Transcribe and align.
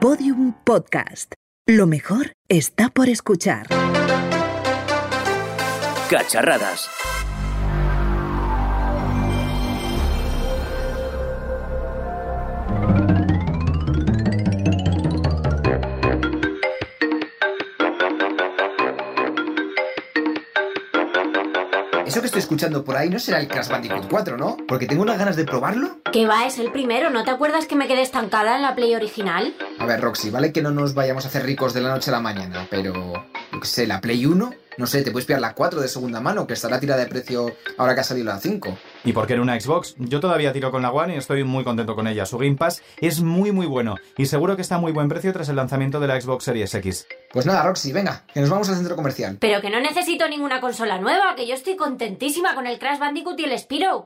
Podium 0.00 0.52
Podcast. 0.62 1.32
Lo 1.66 1.88
mejor 1.88 2.30
está 2.48 2.88
por 2.88 3.08
escuchar. 3.08 3.66
Cacharradas. 6.08 6.88
Eso 22.18 22.22
que 22.22 22.26
estoy 22.26 22.40
escuchando 22.40 22.82
por 22.82 22.96
ahí 22.96 23.08
no 23.08 23.20
será 23.20 23.38
el 23.38 23.46
Crash 23.46 23.68
Bandicoot 23.68 24.08
4, 24.10 24.36
¿no? 24.36 24.56
Porque 24.66 24.86
tengo 24.86 25.02
unas 25.02 25.20
ganas 25.20 25.36
de 25.36 25.44
probarlo. 25.44 26.00
Que 26.10 26.26
va, 26.26 26.46
es 26.46 26.58
el 26.58 26.72
primero. 26.72 27.10
¿No 27.10 27.22
te 27.22 27.30
acuerdas 27.30 27.66
que 27.66 27.76
me 27.76 27.86
quedé 27.86 28.02
estancada 28.02 28.56
en 28.56 28.62
la 28.62 28.74
Play 28.74 28.92
original? 28.96 29.54
A 29.78 29.86
ver, 29.86 30.00
Roxy, 30.00 30.28
vale 30.28 30.52
que 30.52 30.60
no 30.60 30.72
nos 30.72 30.94
vayamos 30.94 31.26
a 31.26 31.28
hacer 31.28 31.44
ricos 31.44 31.74
de 31.74 31.80
la 31.80 31.90
noche 31.90 32.10
a 32.10 32.14
la 32.14 32.20
mañana, 32.20 32.66
pero... 32.68 33.24
Sé, 33.62 33.86
la 33.86 34.00
Play 34.00 34.26
1, 34.26 34.52
no 34.78 34.86
sé, 34.86 35.02
te 35.02 35.10
puedes 35.10 35.26
pillar 35.26 35.40
la 35.40 35.54
4 35.54 35.80
de 35.80 35.88
segunda 35.88 36.20
mano, 36.20 36.46
que 36.46 36.54
estará 36.54 36.78
tirada 36.78 37.00
de 37.00 37.08
precio 37.08 37.52
ahora 37.76 37.94
que 37.94 38.00
ha 38.02 38.04
salido 38.04 38.26
la 38.26 38.38
5. 38.38 38.78
¿Y 39.04 39.12
por 39.12 39.26
qué 39.26 39.34
en 39.34 39.40
una 39.40 39.58
Xbox? 39.58 39.96
Yo 39.98 40.20
todavía 40.20 40.52
tiro 40.52 40.70
con 40.70 40.82
la 40.82 40.92
One 40.92 41.14
y 41.14 41.18
estoy 41.18 41.42
muy 41.44 41.64
contento 41.64 41.96
con 41.96 42.06
ella. 42.06 42.26
Su 42.26 42.38
Game 42.38 42.54
Pass 42.56 42.82
es 42.98 43.20
muy 43.20 43.50
muy 43.50 43.66
bueno 43.66 43.96
y 44.16 44.26
seguro 44.26 44.54
que 44.54 44.62
está 44.62 44.76
a 44.76 44.78
muy 44.78 44.92
buen 44.92 45.08
precio 45.08 45.32
tras 45.32 45.48
el 45.48 45.56
lanzamiento 45.56 45.98
de 45.98 46.06
la 46.06 46.20
Xbox 46.20 46.44
Series 46.44 46.72
X. 46.74 47.06
Pues 47.32 47.46
nada, 47.46 47.62
Roxy, 47.64 47.92
venga, 47.92 48.24
que 48.32 48.40
nos 48.40 48.50
vamos 48.50 48.68
al 48.68 48.76
centro 48.76 48.94
comercial. 48.94 49.38
Pero 49.40 49.60
que 49.60 49.70
no 49.70 49.80
necesito 49.80 50.28
ninguna 50.28 50.60
consola 50.60 50.98
nueva, 51.00 51.34
que 51.36 51.46
yo 51.48 51.54
estoy 51.54 51.76
contentísima 51.76 52.54
con 52.54 52.66
el 52.66 52.78
Crash 52.78 53.00
Bandicoot 53.00 53.40
y 53.40 53.44
el 53.44 53.58
Spiro. 53.58 54.04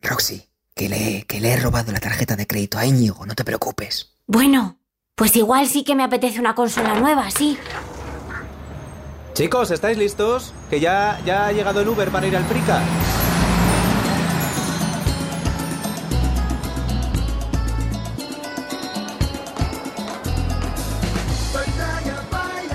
Roxy, 0.00 0.48
que 0.74 0.88
le, 0.88 1.24
que 1.24 1.40
le 1.40 1.52
he 1.52 1.56
robado 1.56 1.90
la 1.90 2.00
tarjeta 2.00 2.36
de 2.36 2.46
crédito 2.46 2.78
a 2.78 2.86
Íñigo, 2.86 3.26
no 3.26 3.34
te 3.34 3.44
preocupes. 3.44 4.14
Bueno, 4.26 4.78
pues 5.16 5.34
igual 5.36 5.66
sí 5.66 5.82
que 5.82 5.94
me 5.96 6.04
apetece 6.04 6.38
una 6.38 6.54
consola 6.54 6.94
nueva, 6.94 7.30
sí. 7.30 7.58
Chicos, 9.34 9.70
¿estáis 9.70 9.96
listos? 9.96 10.52
Que 10.68 10.78
ya, 10.78 11.18
ya 11.24 11.46
ha 11.46 11.52
llegado 11.52 11.80
el 11.80 11.88
Uber 11.88 12.10
para 12.10 12.26
ir 12.26 12.36
al 12.36 12.44
Prica. 12.44 12.82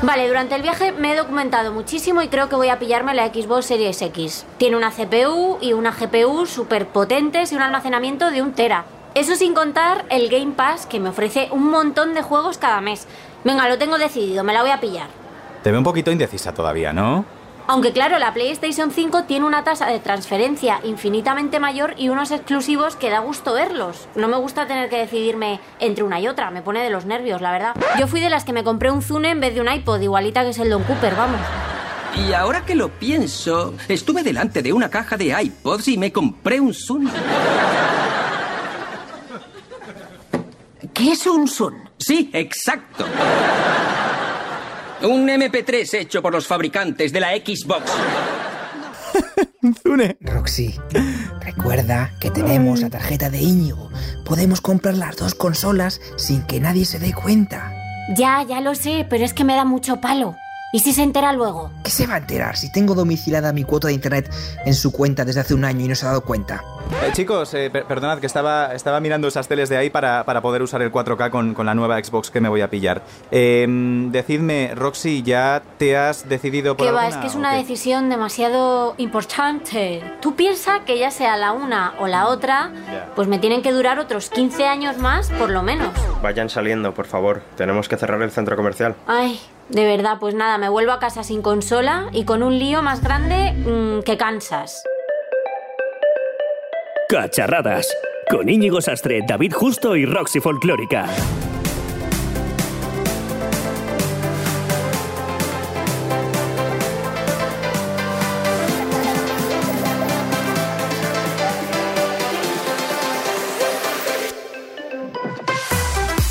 Vale, 0.01 0.27
durante 0.27 0.55
el 0.55 0.63
viaje 0.63 0.91
me 0.93 1.11
he 1.11 1.15
documentado 1.15 1.71
muchísimo 1.73 2.23
y 2.23 2.27
creo 2.27 2.49
que 2.49 2.55
voy 2.55 2.69
a 2.69 2.79
pillarme 2.79 3.13
la 3.13 3.27
Xbox 3.27 3.67
Series 3.67 4.01
X. 4.01 4.45
Tiene 4.57 4.77
una 4.77 4.89
CPU 4.89 5.59
y 5.61 5.73
una 5.73 5.91
GPU 5.91 6.47
súper 6.47 6.87
potentes 6.87 7.51
y 7.51 7.55
un 7.55 7.61
almacenamiento 7.61 8.31
de 8.31 8.41
un 8.41 8.53
tera. 8.53 8.85
Eso 9.13 9.35
sin 9.35 9.53
contar 9.53 10.05
el 10.09 10.27
Game 10.29 10.53
Pass 10.53 10.87
que 10.87 10.99
me 10.99 11.09
ofrece 11.09 11.49
un 11.51 11.69
montón 11.69 12.15
de 12.15 12.23
juegos 12.23 12.57
cada 12.57 12.81
mes. 12.81 13.05
Venga, 13.43 13.69
lo 13.69 13.77
tengo 13.77 13.99
decidido, 13.99 14.43
me 14.43 14.53
la 14.53 14.61
voy 14.61 14.71
a 14.71 14.79
pillar. 14.79 15.26
Te 15.63 15.71
veo 15.71 15.79
un 15.79 15.83
poquito 15.83 16.11
indecisa 16.11 16.53
todavía, 16.53 16.93
¿no? 16.93 17.25
Aunque 17.69 17.91
claro, 17.91 18.17
la 18.17 18.33
PlayStation 18.33 18.91
5 18.91 19.23
tiene 19.23 19.45
una 19.45 19.65
tasa 19.65 19.87
de 19.87 19.99
transferencia 19.99 20.79
infinitamente 20.85 21.59
mayor 21.59 21.95
y 21.97 22.07
unos 22.07 22.31
exclusivos 22.31 22.95
que 22.95 23.09
da 23.09 23.19
gusto 23.19 23.53
verlos. 23.53 24.07
No 24.15 24.29
me 24.29 24.37
gusta 24.37 24.67
tener 24.67 24.89
que 24.89 24.97
decidirme 24.97 25.59
entre 25.79 26.05
una 26.05 26.21
y 26.21 26.29
otra, 26.29 26.49
me 26.49 26.61
pone 26.61 26.81
de 26.81 26.89
los 26.89 27.05
nervios, 27.05 27.41
la 27.41 27.51
verdad. 27.51 27.75
Yo 27.99 28.07
fui 28.07 28.21
de 28.21 28.29
las 28.29 28.45
que 28.45 28.53
me 28.53 28.63
compré 28.63 28.89
un 28.89 29.01
Zune 29.01 29.31
en 29.31 29.41
vez 29.41 29.53
de 29.53 29.59
un 29.59 29.69
iPod, 29.69 29.99
igualita 29.99 30.43
que 30.43 30.51
es 30.51 30.59
el 30.59 30.69
Don 30.69 30.83
Cooper, 30.83 31.13
vamos. 31.15 31.41
Y 32.15 32.31
ahora 32.31 32.63
que 32.65 32.73
lo 32.73 32.87
pienso, 32.87 33.73
estuve 33.89 34.23
delante 34.23 34.61
de 34.61 34.71
una 34.71 34.89
caja 34.89 35.17
de 35.17 35.35
iPods 35.39 35.89
y 35.89 35.97
me 35.97 36.13
compré 36.13 36.61
un 36.61 36.73
Sun. 36.73 37.11
¿Qué 40.93 41.11
es 41.11 41.27
un 41.27 41.49
Sun? 41.49 41.89
Sí, 41.97 42.29
exacto. 42.31 43.05
Un 45.01 45.27
MP3 45.27 45.93
hecho 45.93 46.21
por 46.21 46.33
los 46.33 46.47
fabricantes 46.47 47.13
de 47.13 47.19
la 47.19 47.29
Xbox. 47.35 47.91
Zune. 49.83 50.17
Roxy, 50.21 50.75
recuerda 51.41 52.11
que 52.19 52.31
tenemos 52.31 52.81
la 52.81 52.89
tarjeta 52.89 53.29
de 53.29 53.39
Íñigo. 53.39 53.91
Podemos 54.25 54.61
comprar 54.61 54.95
las 54.95 55.15
dos 55.17 55.35
consolas 55.35 56.01
sin 56.15 56.41
que 56.43 56.59
nadie 56.59 56.85
se 56.85 56.99
dé 56.99 57.13
cuenta. 57.13 57.71
Ya, 58.15 58.43
ya 58.47 58.61
lo 58.61 58.73
sé, 58.73 59.05
pero 59.09 59.25
es 59.25 59.33
que 59.33 59.43
me 59.43 59.55
da 59.55 59.65
mucho 59.65 60.01
palo. 60.01 60.35
¿Y 60.73 60.79
si 60.79 60.93
se 60.93 61.03
entera 61.03 61.31
luego? 61.31 61.71
¿Qué 61.83 61.91
se 61.91 62.07
va 62.07 62.15
a 62.15 62.17
enterar 62.17 62.57
si 62.57 62.71
tengo 62.71 62.95
domiciliada 62.95 63.53
mi 63.53 63.63
cuota 63.63 63.87
de 63.87 63.93
internet 63.93 64.33
en 64.65 64.73
su 64.73 64.91
cuenta 64.91 65.25
desde 65.25 65.41
hace 65.41 65.53
un 65.53 65.63
año 65.63 65.85
y 65.85 65.87
no 65.87 65.95
se 65.95 66.05
ha 66.05 66.09
dado 66.09 66.23
cuenta? 66.23 66.63
Eh, 66.89 67.11
chicos, 67.13 67.53
eh, 67.53 67.69
per- 67.69 67.85
perdonad 67.85 68.19
que 68.19 68.25
estaba, 68.25 68.73
estaba 68.73 68.99
mirando 68.99 69.27
esas 69.27 69.47
teles 69.47 69.69
de 69.69 69.77
ahí 69.77 69.89
para, 69.89 70.23
para 70.23 70.41
poder 70.41 70.61
usar 70.61 70.81
el 70.81 70.91
4K 70.91 71.29
con, 71.29 71.53
con 71.53 71.65
la 71.65 71.75
nueva 71.75 72.03
Xbox 72.03 72.31
que 72.31 72.41
me 72.41 72.49
voy 72.49 72.61
a 72.61 72.69
pillar. 72.69 73.01
Eh, 73.29 73.65
decidme, 74.09 74.71
Roxy, 74.73 75.21
¿ya 75.21 75.61
te 75.77 75.95
has 75.95 76.27
decidido 76.27 76.75
por 76.75 76.85
Que 76.85 76.91
va, 76.91 77.01
alguna 77.03 77.15
es 77.17 77.21
que 77.21 77.27
es 77.27 77.35
una 77.35 77.51
qué? 77.51 77.57
decisión 77.57 78.09
demasiado 78.09 78.95
importante. 78.97 80.01
Tú 80.21 80.35
piensas 80.35 80.81
que 80.85 80.97
ya 80.97 81.11
sea 81.11 81.37
la 81.37 81.51
una 81.51 81.93
o 81.99 82.07
la 82.07 82.27
otra, 82.27 82.71
pues 83.15 83.27
me 83.27 83.37
tienen 83.37 83.61
que 83.61 83.71
durar 83.71 83.99
otros 83.99 84.29
15 84.29 84.65
años 84.65 84.97
más, 84.97 85.29
por 85.31 85.49
lo 85.49 85.61
menos. 85.61 85.89
Vayan 86.23 86.49
saliendo, 86.49 86.93
por 86.93 87.05
favor. 87.05 87.41
Tenemos 87.57 87.87
que 87.87 87.97
cerrar 87.97 88.21
el 88.21 88.31
centro 88.31 88.55
comercial. 88.55 88.95
Ay, 89.05 89.39
de 89.69 89.85
verdad, 89.85 90.17
pues 90.19 90.33
nada, 90.33 90.57
me 90.57 90.69
vuelvo 90.69 90.93
a 90.93 90.99
casa 90.99 91.23
sin 91.23 91.41
consola 91.41 92.07
y 92.11 92.25
con 92.25 92.41
un 92.43 92.57
lío 92.57 92.81
más 92.81 93.01
grande 93.03 93.53
mm, 93.53 94.03
que 94.03 94.17
cansas. 94.17 94.83
Cacharradas. 97.09 97.87
Con 98.29 98.49
Íñigo 98.49 98.81
Sastre, 98.81 99.21
David 99.25 99.53
Justo 99.53 99.95
y 99.95 100.05
Roxy 100.05 100.41
Folclórica. 100.41 101.07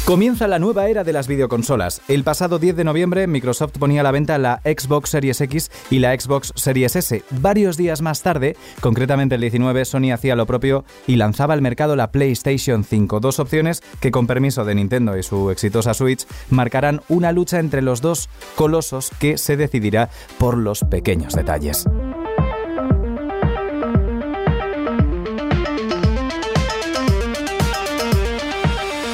Comienza 0.07 0.47
la 0.47 0.61
nueva 0.61 0.89
era 0.89 1.03
de 1.03 1.13
las 1.13 1.27
videoconsolas. 1.27 2.01
El 2.07 2.23
pasado 2.23 2.61
10 2.61 2.77
de 2.77 2.85
noviembre 2.85 3.27
Microsoft 3.27 3.73
ponía 3.77 4.03
a 4.03 4.05
la 4.05 4.13
venta 4.13 4.39
la 4.39 4.61
Xbox 4.63 5.11
Series 5.11 5.41
X 5.41 5.69
y 5.91 5.99
la 5.99 6.17
Xbox 6.17 6.53
Series 6.55 6.95
S. 6.95 7.25
Varios 7.41 7.77
días 7.77 8.03
más 8.03 8.23
tarde, 8.23 8.57
concretamente 8.81 9.35
el 9.35 9.41
19, 9.41 9.85
Sony 9.85 10.13
hacía 10.15 10.37
lo 10.37 10.47
propio 10.47 10.85
y 11.09 11.17
lanzaba 11.17 11.55
al 11.55 11.61
mercado 11.61 11.97
la 11.97 12.13
PlayStation 12.13 12.85
5. 12.85 13.19
Dos 13.19 13.41
opciones 13.41 13.83
que 13.99 14.13
con 14.13 14.29
permiso 14.29 14.65
de 14.65 14.77
Nintendo 14.77 15.19
y 15.19 15.25
su 15.25 15.51
exitosa 15.51 15.93
Switch 15.93 16.25
marcarán 16.51 17.01
una 17.09 17.33
lucha 17.33 17.59
entre 17.59 17.83
los 17.83 18.01
dos 18.01 18.29
colosos 18.55 19.11
que 19.19 19.39
se 19.39 19.57
decidirá 19.57 20.09
por 20.39 20.57
los 20.57 20.85
pequeños 20.85 21.35
detalles. 21.35 21.85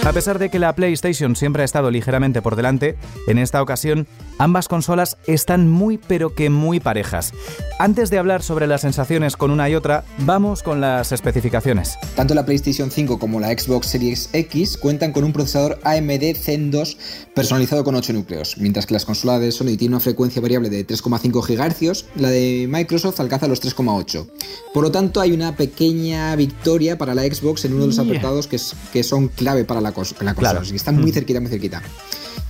A 0.04 0.12
pesar 0.12 0.40
de 0.40 0.50
que 0.50 0.58
la 0.58 0.74
PlayStation 0.74 1.36
siempre 1.36 1.62
ha 1.62 1.64
estado 1.64 1.90
ligeramente 1.90 2.42
por 2.42 2.56
delante, 2.56 2.96
en 3.28 3.38
esta 3.38 3.62
ocasión 3.62 4.08
ambas 4.38 4.66
consolas 4.66 5.16
están 5.28 5.70
muy 5.70 5.96
pero 5.96 6.34
que 6.34 6.50
muy 6.50 6.80
parejas. 6.80 7.32
Antes 7.78 8.10
de 8.10 8.18
hablar 8.18 8.42
sobre 8.42 8.66
las 8.66 8.80
sensaciones 8.80 9.36
con 9.36 9.52
una 9.52 9.70
y 9.70 9.76
otra, 9.76 10.02
vamos 10.18 10.64
con 10.64 10.80
las 10.80 11.12
especificaciones. 11.12 11.94
Tanto 12.16 12.34
la 12.34 12.44
PlayStation 12.44 12.90
5 12.90 13.20
como 13.20 13.38
la 13.38 13.48
Xbox 13.56 13.86
Series 13.86 14.28
X 14.32 14.76
cuentan 14.76 15.12
con 15.12 15.22
un 15.22 15.32
procesador 15.32 15.78
AMD 15.84 16.34
Zen 16.36 16.72
2 16.72 16.96
personalizado 17.34 17.84
con 17.84 17.94
8 17.94 18.12
núcleos, 18.12 18.56
mientras 18.58 18.86
que 18.86 18.94
las 18.94 19.04
consolas 19.04 19.40
de 19.40 19.52
Sony 19.52 19.76
tienen 19.78 19.90
una 19.94 20.00
frecuencia 20.00 20.42
variable 20.42 20.68
de 20.68 20.84
3,5 20.84 21.46
GHz, 21.46 22.04
la 22.16 22.28
de 22.30 22.66
Microsoft 22.68 23.20
alcanza 23.20 23.46
los 23.46 23.62
3,8. 23.62 24.26
Por 24.74 24.82
lo 24.82 24.90
tanto, 24.90 25.20
hay 25.20 25.30
una 25.30 25.54
pequeña 25.56 26.34
victoria 26.34 26.98
para 26.98 27.14
la 27.14 27.22
Xbox 27.22 27.64
en 27.66 27.74
uno 27.74 27.82
de 27.82 27.86
los 27.88 27.98
apartados 28.00 28.48
que, 28.48 28.56
es- 28.56 28.74
que 28.92 29.04
son 29.04 29.28
clave 29.28 29.64
para 29.64 29.80
la, 29.80 29.91
la 30.20 30.34
consola, 30.34 30.34
Claro. 30.34 30.60
así 30.60 30.70
que 30.70 30.76
están 30.76 31.00
muy 31.00 31.12
cerquita, 31.12 31.40
muy 31.40 31.50
cerquita. 31.50 31.82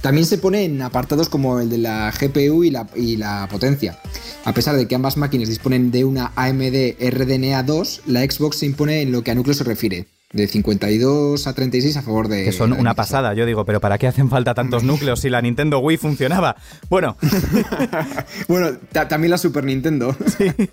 También 0.00 0.26
se 0.26 0.38
pone 0.38 0.64
en 0.64 0.82
apartados 0.82 1.28
como 1.28 1.60
el 1.60 1.70
de 1.70 1.78
la 1.78 2.10
GPU 2.10 2.64
y 2.64 2.70
la, 2.70 2.88
y 2.96 3.16
la 3.16 3.46
potencia. 3.50 3.98
A 4.44 4.52
pesar 4.52 4.74
de 4.76 4.88
que 4.88 4.94
ambas 4.96 5.16
máquinas 5.16 5.48
disponen 5.48 5.90
de 5.92 6.04
una 6.04 6.32
AMD 6.34 6.96
RDNA 7.00 7.62
2, 7.62 8.02
la 8.06 8.20
Xbox 8.22 8.58
se 8.58 8.66
impone 8.66 9.02
en 9.02 9.12
lo 9.12 9.22
que 9.22 9.30
a 9.30 9.34
núcleos 9.36 9.58
se 9.58 9.64
refiere, 9.64 10.06
de 10.32 10.48
52 10.48 11.46
a 11.46 11.52
36 11.52 11.96
a 11.98 12.02
favor 12.02 12.26
de... 12.26 12.42
Que 12.44 12.50
son 12.52 12.72
una 12.72 12.94
pasada, 12.94 13.32
yo 13.34 13.46
digo, 13.46 13.64
pero 13.64 13.80
¿para 13.80 13.96
qué 13.98 14.08
hacen 14.08 14.28
falta 14.28 14.54
tantos 14.54 14.82
núcleos 14.82 15.20
si 15.20 15.30
la 15.30 15.40
Nintendo 15.40 15.78
Wii 15.78 15.98
funcionaba? 15.98 16.56
Bueno, 16.90 17.16
Bueno, 18.48 18.76
ta- 18.90 19.06
también 19.08 19.30
la 19.30 19.38
Super 19.38 19.64
Nintendo. 19.64 20.16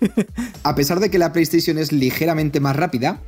A 0.62 0.74
pesar 0.74 1.00
de 1.00 1.10
que 1.10 1.18
la 1.18 1.32
PlayStation 1.32 1.78
es 1.78 1.92
ligeramente 1.92 2.58
más 2.60 2.74
rápida, 2.76 3.20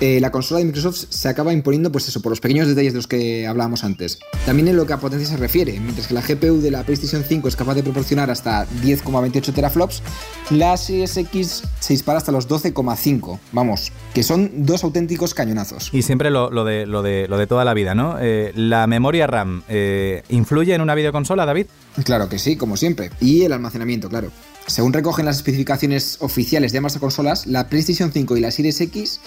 eh, 0.00 0.20
la 0.20 0.30
consola 0.30 0.58
de 0.60 0.66
Microsoft 0.66 1.06
se 1.08 1.28
acaba 1.28 1.52
imponiendo, 1.52 1.90
pues 1.90 2.08
eso, 2.08 2.22
por 2.22 2.30
los 2.30 2.40
pequeños 2.40 2.68
detalles 2.68 2.92
de 2.92 2.98
los 2.98 3.06
que 3.06 3.46
hablábamos 3.46 3.84
antes. 3.84 4.18
También 4.46 4.68
en 4.68 4.76
lo 4.76 4.86
que 4.86 4.92
a 4.92 4.98
potencia 4.98 5.28
se 5.28 5.36
refiere, 5.36 5.78
mientras 5.80 6.06
que 6.06 6.14
la 6.14 6.22
GPU 6.22 6.60
de 6.60 6.70
la 6.70 6.84
PlayStation 6.84 7.24
5 7.24 7.48
es 7.48 7.56
capaz 7.56 7.74
de 7.74 7.82
proporcionar 7.82 8.30
hasta 8.30 8.66
10,28 8.82 9.52
teraflops, 9.52 10.02
la 10.50 10.76
Series 10.76 11.16
X 11.16 11.64
se 11.80 11.92
dispara 11.92 12.18
hasta 12.18 12.32
los 12.32 12.48
12,5. 12.48 13.38
Vamos, 13.52 13.92
que 14.14 14.22
son 14.22 14.64
dos 14.66 14.84
auténticos 14.84 15.34
cañonazos. 15.34 15.90
Y 15.92 16.02
siempre 16.02 16.30
lo, 16.30 16.48
de, 16.64 16.86
lo, 16.86 17.02
de, 17.02 17.26
lo 17.28 17.36
de 17.36 17.46
toda 17.46 17.64
la 17.64 17.74
vida, 17.74 17.94
¿no? 17.94 18.16
Eh, 18.20 18.52
¿La 18.54 18.86
memoria 18.86 19.26
RAM 19.26 19.62
eh, 19.68 20.22
influye 20.28 20.74
en 20.74 20.80
una 20.80 20.94
videoconsola, 20.94 21.44
David? 21.44 21.66
Claro 22.04 22.28
que 22.28 22.38
sí, 22.38 22.56
como 22.56 22.76
siempre. 22.76 23.10
Y 23.20 23.42
el 23.42 23.52
almacenamiento, 23.52 24.08
claro. 24.08 24.30
Según 24.66 24.92
recogen 24.92 25.24
las 25.24 25.36
especificaciones 25.36 26.18
oficiales 26.20 26.72
de 26.72 26.78
ambas 26.78 26.98
consolas, 26.98 27.46
la 27.46 27.68
PlayStation 27.68 28.12
5 28.12 28.36
y 28.36 28.40
la 28.40 28.50
Series 28.50 28.80
X 28.82 29.20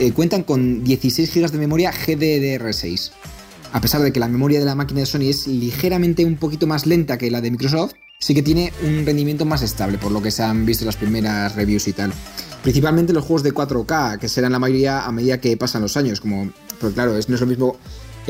eh, 0.00 0.12
cuentan 0.12 0.44
con 0.44 0.82
16 0.82 1.34
GB 1.34 1.50
de 1.50 1.58
memoria 1.58 1.92
GDDR6. 1.92 3.10
A 3.72 3.82
pesar 3.82 4.00
de 4.00 4.12
que 4.12 4.18
la 4.18 4.28
memoria 4.28 4.58
de 4.58 4.64
la 4.64 4.74
máquina 4.74 5.00
de 5.00 5.06
Sony 5.06 5.28
es 5.28 5.46
ligeramente 5.46 6.24
un 6.24 6.36
poquito 6.36 6.66
más 6.66 6.86
lenta 6.86 7.18
que 7.18 7.30
la 7.30 7.42
de 7.42 7.50
Microsoft, 7.50 7.92
sí 8.18 8.34
que 8.34 8.42
tiene 8.42 8.72
un 8.82 9.04
rendimiento 9.04 9.44
más 9.44 9.60
estable, 9.60 9.98
por 9.98 10.10
lo 10.10 10.22
que 10.22 10.30
se 10.30 10.42
han 10.42 10.64
visto 10.64 10.86
las 10.86 10.96
primeras 10.96 11.54
reviews 11.54 11.86
y 11.86 11.92
tal. 11.92 12.14
Principalmente 12.62 13.12
los 13.12 13.24
juegos 13.24 13.42
de 13.42 13.52
4K, 13.52 14.18
que 14.18 14.30
serán 14.30 14.52
la 14.52 14.58
mayoría 14.58 15.04
a 15.04 15.12
medida 15.12 15.38
que 15.38 15.54
pasan 15.58 15.82
los 15.82 15.98
años, 15.98 16.22
como, 16.22 16.50
pues 16.80 16.94
claro, 16.94 17.12
no 17.12 17.18
es 17.18 17.40
lo 17.40 17.46
mismo 17.46 17.76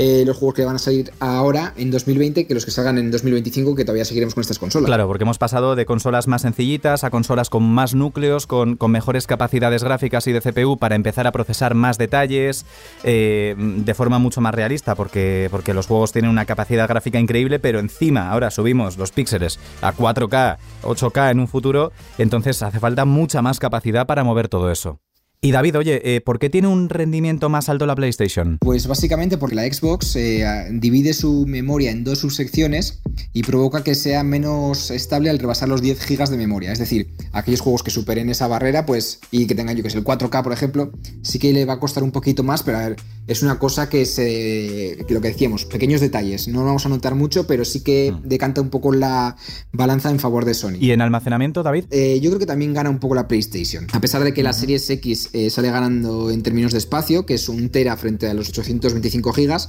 eh, 0.03 0.25
los 0.25 0.39
juegos 0.39 0.55
que 0.55 0.65
van 0.65 0.77
a 0.77 0.79
salir 0.79 1.13
ahora 1.21 1.75
en 1.77 1.91
2020 1.91 2.47
que 2.47 2.55
los 2.55 2.65
que 2.65 2.71
salgan 2.71 2.97
en 2.97 3.11
2025 3.11 3.75
que 3.75 3.85
todavía 3.85 4.07
seguiremos 4.07 4.35
con 4.35 4.41
estas 4.41 4.59
consolas. 4.59 4.87
Claro, 4.87 5.07
porque 5.07 5.25
hemos 5.25 5.37
pasado 5.37 5.77
de 5.77 5.85
consolas 5.85 6.27
más 6.27 6.41
sencillitas 6.41 7.05
a 7.05 7.11
consolas 7.11 7.51
con 7.51 7.65
más 7.65 7.95
núcleos, 7.95 8.47
con, 8.47 8.79
mejores 8.89 9.27
capacidades 9.27 9.85
gráficas 9.85 10.27
y 10.27 10.33
de 10.33 10.41
CPU 10.41 10.79
para 10.79 10.95
empezar 10.95 11.27
a 11.27 11.33
procesar 11.33 11.75
más 11.75 11.99
detalles 11.99 12.65
eh, 13.05 13.55
de 13.59 13.95
forma 13.95 14.19
mucho 14.19 14.41
más 14.41 14.55
realista 14.55 14.95
porque, 14.95 15.49
porque 15.51 15.75
los 15.75 15.87
juegos 15.87 16.13
tienen 16.13 16.31
una 16.31 16.47
capacidad 16.47 16.89
gráfica 16.89 17.21
increíble, 17.21 17.59
pero 17.59 17.79
encima 17.79 18.31
ahora 18.31 18.51
subimos 18.51 18.97
los 18.97 19.13
píxeles 19.13 19.61
a 19.83 19.93
4K, 19.93 20.57
8K 20.83 21.31
en 21.31 21.41
un 21.41 21.47
futuro, 21.47 21.93
entonces 22.17 22.63
hace 22.63 22.81
falta 22.81 23.05
mucha 23.05 23.43
más 23.43 23.59
capacidad 23.59 24.07
para 24.07 24.25
mover 24.25 24.49
todo 24.49 24.71
eso. 24.71 24.99
Y 25.43 25.53
David, 25.53 25.79
oye, 25.79 26.17
eh, 26.17 26.21
¿por 26.21 26.39
qué 26.39 26.51
tiene 26.51 26.69
un 26.69 26.91
rendimiento 26.91 27.49
más 27.49 27.71
alto 27.71 27.87
la 27.87 27.95
PlayStation? 27.95 28.59
Pues 28.61 28.87
básicamente 28.87 29.39
porque 29.39 29.55
la 29.55 29.65
Xbox 29.65 30.15
eh, 30.17 30.45
divide 30.71 31.15
su 31.15 31.47
memoria 31.47 31.91
en 31.91 32.05
dos 32.05 32.19
subsecciones 32.19 33.01
y 33.33 33.43
provoca 33.43 33.83
que 33.83 33.95
sea 33.95 34.23
menos 34.23 34.91
estable 34.91 35.31
al 35.31 35.39
rebasar 35.39 35.71
los 35.71 35.81
10 35.81 36.07
GB 36.07 36.29
de 36.29 36.37
memoria. 36.37 36.73
Es 36.73 36.79
decir, 36.79 37.15
aquellos 37.33 37.61
juegos 37.63 37.83
que 37.83 37.91
superen 37.91 38.29
esa 38.29 38.49
barrera, 38.49 38.85
pues, 38.85 39.21
y 39.31 39.47
que 39.47 39.55
tengan 39.55 39.75
yo 39.77 39.83
que 39.83 39.89
es 39.89 39.95
el 39.95 40.05
4K, 40.05 40.43
por 40.43 40.53
ejemplo, 40.53 40.93
sí 41.23 41.39
que 41.39 41.55
le 41.55 41.65
va 41.65 41.73
a 41.73 41.81
costar 41.81 42.03
un 42.03 42.13
poquito 42.13 42.43
más, 42.43 42.63
pero 42.63 42.77
a 42.77 42.89
ver, 42.91 42.97
es 43.27 43.43
una 43.43 43.59
cosa 43.59 43.89
que 43.89 44.05
se. 44.07 45.07
lo 45.09 45.21
que 45.21 45.29
decíamos, 45.29 45.65
pequeños 45.65 46.01
detalles. 46.01 46.49
No 46.49 46.61
lo 46.61 46.67
vamos 46.67 46.85
a 46.85 46.89
notar 46.89 47.15
mucho, 47.15 47.47
pero 47.47 47.65
sí 47.65 47.83
que 47.83 48.13
mm. 48.13 48.29
decanta 48.29 48.61
un 48.61 48.71
poco 48.71 48.93
la 48.93 49.37
balanza 49.73 50.11
en 50.11 50.19
favor 50.19 50.45
de 50.45 50.53
Sony. 50.53 50.79
¿Y 50.81 50.91
en 50.91 51.01
almacenamiento, 51.01 51.63
David? 51.63 51.85
Eh, 51.91 52.19
yo 52.21 52.31
creo 52.31 52.41
que 52.41 52.47
también 52.47 52.75
gana 52.75 52.91
un 52.91 52.99
poco 52.99 53.15
la 53.15 53.29
PlayStation. 53.29 53.87
A 53.93 54.01
pesar 54.01 54.25
de 54.25 54.35
que 54.35 54.43
la 54.43 54.53
Series 54.53 54.91
X 54.91 55.30
eh, 55.33 55.51
sale 55.51 55.71
ganando 55.71 56.31
en 56.31 56.43
términos 56.43 56.73
de 56.73 56.79
espacio, 56.79 57.27
que 57.27 57.35
es 57.35 57.49
un 57.49 57.71
tera 57.71 57.97
frente 57.97 58.29
a 58.29 58.35
los 58.35 58.49
825 58.49 59.33
gigas, 59.33 59.69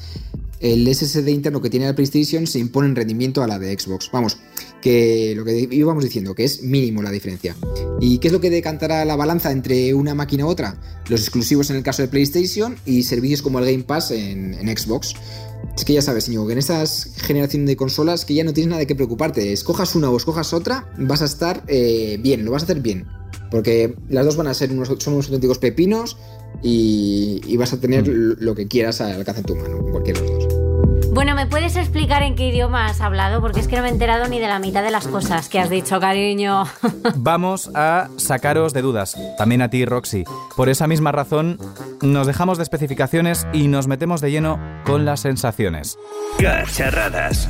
el 0.61 0.87
SSD 0.93 1.27
interno 1.29 1.59
que 1.59 1.71
tiene 1.71 1.87
la 1.87 1.95
PlayStation 1.95 2.45
se 2.45 2.59
impone 2.59 2.87
en 2.87 2.95
rendimiento 2.95 3.41
a 3.41 3.47
la 3.47 3.57
de 3.57 3.77
Xbox. 3.77 4.09
Vamos, 4.13 4.37
que 4.79 5.33
lo 5.35 5.43
que 5.43 5.67
íbamos 5.71 6.03
diciendo, 6.03 6.35
que 6.35 6.43
es 6.43 6.61
mínimo 6.61 7.01
la 7.01 7.09
diferencia. 7.09 7.55
¿Y 7.99 8.19
qué 8.19 8.27
es 8.27 8.31
lo 8.31 8.39
que 8.39 8.51
decantará 8.51 9.03
la 9.03 9.15
balanza 9.15 9.51
entre 9.51 9.93
una 9.95 10.13
máquina 10.13 10.45
u 10.45 10.49
otra? 10.49 10.79
Los 11.09 11.21
exclusivos 11.21 11.71
en 11.71 11.77
el 11.77 11.83
caso 11.83 12.03
de 12.03 12.09
PlayStation 12.09 12.75
y 12.85 13.03
servicios 13.03 13.41
como 13.41 13.57
el 13.57 13.65
Game 13.65 13.83
Pass 13.83 14.11
en, 14.11 14.53
Xbox. 14.77 15.15
Es 15.75 15.85
que 15.85 15.93
ya 15.93 16.01
sabes, 16.01 16.27
Íñigo, 16.27 16.47
que 16.47 16.53
en 16.53 16.59
esta 16.59 16.83
generación 17.17 17.65
de 17.65 17.75
consolas 17.75 18.25
que 18.25 18.33
ya 18.33 18.43
no 18.43 18.53
tienes 18.53 18.69
nada 18.69 18.79
de 18.79 18.87
qué 18.87 18.95
preocuparte. 18.95 19.53
Escojas 19.53 19.95
una 19.95 20.09
o 20.09 20.17
escojas 20.17 20.53
otra, 20.53 20.91
vas 20.97 21.21
a 21.21 21.25
estar 21.25 21.63
eh, 21.67 22.17
bien, 22.21 22.45
lo 22.45 22.51
vas 22.51 22.63
a 22.63 22.65
hacer 22.65 22.81
bien. 22.81 23.07
Porque 23.49 23.95
las 24.09 24.25
dos 24.25 24.35
van 24.35 24.47
a 24.47 24.53
ser 24.53 24.71
unos, 24.71 24.89
son 24.99 25.13
unos 25.13 25.27
auténticos 25.27 25.59
pepinos 25.59 26.17
y, 26.61 27.55
vas 27.57 27.73
a 27.73 27.79
tener 27.79 28.09
mm. 28.09 28.37
lo 28.39 28.55
que 28.55 28.67
quieras 28.67 29.01
al 29.01 29.13
alcance 29.13 29.41
de 29.41 29.47
tu 29.47 29.55
mano, 29.55 29.79
cualquiera 29.91 30.21
de 30.21 30.27
los 30.27 30.43
dos. 30.43 30.60
Bueno, 31.13 31.35
¿me 31.35 31.45
puedes 31.45 31.75
explicar 31.75 32.23
en 32.23 32.35
qué 32.35 32.47
idioma 32.47 32.85
has 32.85 33.01
hablado? 33.01 33.41
Porque 33.41 33.59
es 33.59 33.67
que 33.67 33.75
no 33.75 33.81
me 33.81 33.89
he 33.89 33.91
enterado 33.91 34.27
ni 34.27 34.39
de 34.39 34.47
la 34.47 34.59
mitad 34.59 34.81
de 34.81 34.91
las 34.91 35.07
cosas 35.07 35.49
que 35.49 35.59
has 35.59 35.69
dicho, 35.69 35.99
cariño. 35.99 36.63
Vamos 37.15 37.69
a 37.75 38.09
sacaros 38.15 38.73
de 38.73 38.81
dudas, 38.81 39.17
también 39.37 39.61
a 39.61 39.69
ti, 39.69 39.85
Roxy. 39.85 40.23
Por 40.55 40.69
esa 40.69 40.87
misma 40.87 41.11
razón, 41.11 41.59
nos 42.01 42.27
dejamos 42.27 42.57
de 42.57 42.63
especificaciones 42.63 43.45
y 43.51 43.67
nos 43.67 43.87
metemos 43.87 44.21
de 44.21 44.31
lleno 44.31 44.59
con 44.85 45.03
las 45.03 45.19
sensaciones. 45.19 45.97
Cacharradas 46.39 47.47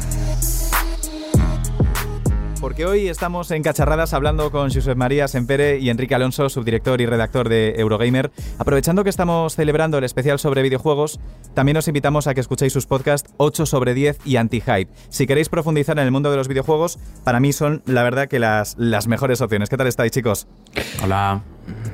porque 2.62 2.86
hoy 2.86 3.10
estamos 3.10 3.50
en 3.50 3.64
Cacharradas 3.64 4.14
hablando 4.14 4.52
con 4.52 4.72
Josep 4.72 4.96
María 4.96 5.28
Sempere 5.28 5.80
y 5.80 5.90
Enrique 5.90 6.14
Alonso, 6.14 6.48
subdirector 6.48 7.02
y 7.02 7.08
redactor 7.08 7.50
de 7.50 7.74
Eurogamer. 7.76 8.32
Aprovechando 8.60 9.04
que 9.04 9.10
estamos 9.10 9.56
celebrando 9.56 9.98
el 9.98 10.04
especial 10.04 10.38
sobre 10.38 10.62
videojuegos, 10.62 11.20
también 11.56 11.78
os 11.78 11.88
invitamos 11.88 12.28
a 12.28 12.36
que 12.36 12.40
escuchéis 12.40 12.72
sus 12.72 12.86
podcasts 12.86 13.34
8 13.38 13.66
sobre 13.66 13.96
10 13.96 14.20
y 14.26 14.36
Anti-Hype. 14.36 14.92
Si 15.10 15.26
queréis 15.26 15.50
profundizar 15.50 15.98
en 15.98 16.06
el 16.06 16.12
mundo 16.12 16.30
de 16.30 16.38
los 16.38 16.48
videojuegos, 16.48 17.00
para 17.24 17.40
mí 17.40 17.52
son, 17.52 17.82
la 17.88 18.04
verdad, 18.04 18.28
que 18.28 18.38
las, 18.38 18.78
las 18.78 19.08
mejores 19.08 19.42
opciones. 19.42 19.68
¿Qué 19.68 19.78
tal 19.78 19.88
estáis, 19.88 20.12
chicos? 20.12 20.48
Hola. 21.04 21.42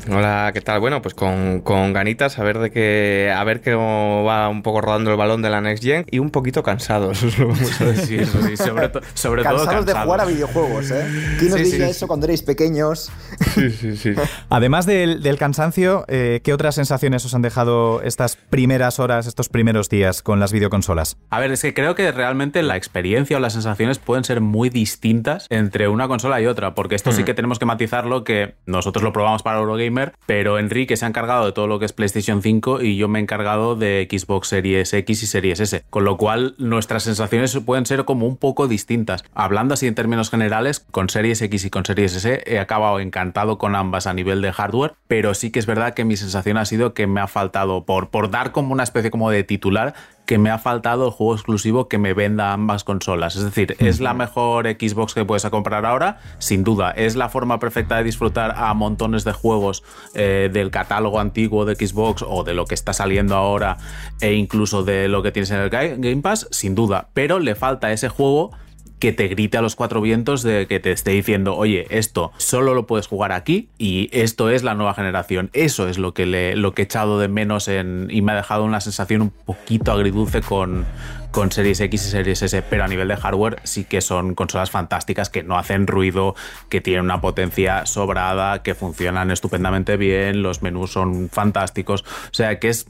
Hola, 0.10 0.52
¿qué 0.54 0.62
tal? 0.62 0.80
Bueno, 0.80 1.02
pues 1.02 1.14
con, 1.14 1.62
ganitas 1.94 2.40
a 2.40 2.44
ver 2.44 2.60
de 2.60 2.72
qué 2.72 3.34
a 3.36 3.44
ver 3.44 3.62
cómo 3.62 4.24
va 4.24 4.48
un 4.48 4.64
poco 4.64 4.82
rodando 4.82 5.12
el 5.12 5.18
balón 5.18 5.42
de 5.42 5.50
la 5.50 5.60
Next 5.62 5.84
Gen 5.84 6.06
y 6.10 6.20
un 6.20 6.30
poquito 6.30 6.64
cansados, 6.64 7.24
os 7.24 7.38
lo 7.40 7.50
vamos 7.50 7.82
a 7.82 7.86
decir. 7.86 8.26
sobre, 8.58 8.92
sobre 9.14 9.44
cansados 9.44 9.64
todo 9.64 9.66
cansados 9.66 9.86
de 9.86 9.94
jugar 9.94 10.22
a 10.22 10.26
videojuegos, 10.26 10.92
¿eh? 10.92 11.06
¿Quién 11.40 11.52
nos 11.52 11.62
diría 11.62 11.90
eso 11.90 12.08
cuando 12.08 12.26
erais 12.26 12.42
pequeños? 12.42 13.12
Sí, 13.54 13.72
sí, 13.72 13.98
sí. 13.98 14.14
Además 14.50 14.86
del, 14.86 15.38
cansancio, 15.38 16.06
eh, 16.08 16.42
¿qué 16.44 16.54
otras 16.54 16.76
sensaciones 16.76 17.26
os 17.26 17.34
han 17.34 17.42
dejado 17.42 18.02
estas 18.02 18.36
primeras 18.36 19.00
horas, 19.00 19.28
estos 19.28 19.50
primeros 19.50 19.90
días 19.90 20.22
con 20.22 20.40
las 20.40 20.52
videoconsolas? 20.52 21.18
A 21.30 21.40
ver, 21.40 21.52
es 21.52 21.62
que 21.62 21.74
creo 21.74 21.96
que 21.96 22.12
realmente 22.12 22.62
la 22.64 22.78
experiencia 22.78 23.38
o 23.38 23.40
las 23.40 23.54
sensaciones 23.54 24.00
pueden 24.00 24.24
ser 24.24 24.42
muy 24.42 24.70
distintas 24.70 25.48
entre 25.50 25.88
una 25.88 26.08
consola 26.08 26.42
y 26.42 26.46
otra, 26.46 26.76
porque 26.76 26.96
esto 26.96 27.12
sí 27.12 27.24
mm. 27.24 27.26
que 27.26 27.34
tenemos 27.34 27.60
que 27.60 27.66
matizarlo 27.66 28.24
que 28.24 28.56
nosotros 28.66 29.04
lo 29.04 29.12
probamos 29.12 29.44
para 29.44 29.58
Eurogamer, 29.68 30.14
pero 30.26 30.60
Enrique 30.60 30.98
se 30.98 31.06
ha 31.06 31.08
encargado 31.08 31.46
de 31.46 31.52
todo 31.52 31.68
lo 31.68 31.80
que 31.80 31.86
es 31.86 31.94
PlayStation 31.94 32.42
5 32.42 32.82
y 32.82 32.98
yo 32.98 33.08
me 33.08 33.20
he 33.20 33.22
encargado 33.22 33.76
de 33.76 34.08
Xbox 34.10 34.48
Series 34.48 34.94
X 34.94 35.24
y 35.24 35.28
Series 35.28 35.60
S, 35.60 35.84
con 35.90 36.06
lo 36.06 36.18
cual 36.18 36.56
nuestras 36.58 37.04
sensaciones 37.04 37.58
pueden 37.66 37.86
ser 37.86 38.06
como 38.06 38.28
un 38.28 38.38
poco 38.38 38.68
distintas. 38.68 39.24
Hablando 39.34 39.74
así 39.74 39.88
en 39.88 39.96
términos 39.96 40.30
generales, 40.30 40.80
con 40.80 41.10
Series 41.10 41.42
X 41.42 41.66
y 41.66 41.70
con 41.70 41.86
Series 41.86 42.16
S 42.16 42.44
he 42.46 42.60
acabado 42.60 43.00
encantado 43.00 43.58
con 43.58 43.76
ambas 43.76 44.08
a 44.08 44.14
nivel 44.14 44.42
de 44.42 44.52
hardware, 44.52 44.94
pero 45.08 45.34
sí 45.34 45.52
que 45.52 45.60
es 45.60 45.66
verdad 45.66 45.94
que 45.94 46.06
mi 46.06 46.18
sensación 46.18 46.58
ha 46.58 46.66
sido 46.66 46.94
que 46.94 47.08
me 47.08 47.22
ha 47.22 47.28
faltado, 47.28 47.86
por, 47.86 48.10
por 48.10 48.30
dar 48.30 48.52
como 48.52 48.74
una 48.74 48.84
especie 48.84 49.12
como 49.12 49.30
de 49.30 49.44
titular, 49.44 49.94
que 50.28 50.38
me 50.38 50.52
ha 50.52 50.60
faltado 50.60 51.06
el 51.06 51.12
juego 51.12 51.34
exclusivo 51.34 51.88
que 51.88 51.98
me 51.98 52.14
venda 52.14 52.52
ambas 52.52 52.84
consolas. 52.84 53.38
Es 53.38 53.44
decir, 53.46 53.76
¿es 53.80 54.02
la 54.02 54.14
mejor 54.14 54.68
Xbox 54.68 55.14
que 55.14 55.26
puedes 55.26 55.46
comprar 55.46 55.86
ahora? 55.86 56.20
Sin 56.38 56.66
duda. 56.66 56.92
¿Es 56.92 57.16
la 57.16 57.30
forma 57.30 57.60
perfecta 57.60 57.96
de 57.98 58.04
disfrutar 58.04 58.54
a 58.58 58.74
montones 58.74 59.24
de 59.24 59.32
juegos 59.32 59.84
eh, 60.14 60.50
del 60.52 60.70
catálogo 60.70 61.22
antiguo 61.22 61.64
de 61.64 61.76
Xbox 61.76 62.24
o 62.28 62.44
de 62.44 62.54
lo 62.54 62.66
que 62.66 62.76
está 62.76 62.92
saliendo 62.92 63.36
ahora 63.36 63.78
e 64.20 64.34
incluso 64.34 64.84
de 64.84 65.08
lo 65.08 65.24
que 65.24 65.32
tienes 65.32 65.50
en 65.52 65.62
el 65.62 65.70
Game 65.70 66.22
Pass? 66.22 66.48
Sin 66.52 66.76
duda. 66.76 67.08
Pero 67.14 67.40
le 67.40 67.56
falta 67.56 67.94
ese 67.94 68.10
juego 68.10 68.52
que 69.00 69.14
te 69.14 69.28
grite 69.28 69.58
a 69.58 69.62
los 69.62 69.76
cuatro 69.76 70.02
vientos 70.02 70.44
de 70.44 70.68
que 70.68 70.80
te 70.80 70.92
esté 70.92 71.12
diciendo, 71.12 71.56
oye, 71.56 71.86
esto 71.90 72.32
solo 72.38 72.74
lo 72.74 72.88
puedes 72.88 73.08
jugar 73.08 73.32
aquí 73.32 73.70
y 73.78 74.10
esto 74.12 74.50
es 74.50 74.64
la 74.64 74.74
nueva 74.74 74.94
generación. 74.94 75.50
Eso 75.54 75.88
es 75.88 75.98
lo 75.98 76.14
que, 76.14 76.56
lo 76.56 76.74
que 76.74 76.82
he 76.82 76.86
echado 76.86 77.20
de 77.20 77.28
menos 77.28 77.68
en, 77.68 78.08
y 78.10 78.22
me 78.22 78.32
ha 78.32 78.36
dejado 78.36 78.64
una 78.64 78.82
sensación 78.82 79.22
un 79.22 79.30
poquito 79.30 79.92
agridulce 79.92 80.42
con, 80.42 80.86
con 81.32 81.52
Series 81.52 81.80
X 81.80 82.08
y 82.08 82.10
Series 82.10 82.42
S, 82.42 82.62
pero 82.64 82.84
a 82.84 82.88
nivel 82.88 83.08
de 83.08 83.18
hardware 83.18 83.60
sí 83.64 83.84
que 83.84 84.02
son 84.02 84.34
consolas 84.34 84.72
fantásticas 84.72 85.30
que 85.30 85.44
no 85.44 85.58
hacen 85.58 85.86
ruido, 85.86 86.36
que 86.70 86.82
tienen 86.82 87.06
una 87.06 87.22
potencia 87.22 87.86
sobrada, 87.86 88.64
que 88.64 88.74
funcionan 88.74 89.30
estupendamente 89.32 89.98
bien, 89.98 90.42
los 90.42 90.62
menús 90.62 90.92
son 90.92 91.30
fantásticos, 91.30 92.02
o 92.02 92.34
sea 92.34 92.60
que 92.60 92.70
es 92.70 92.88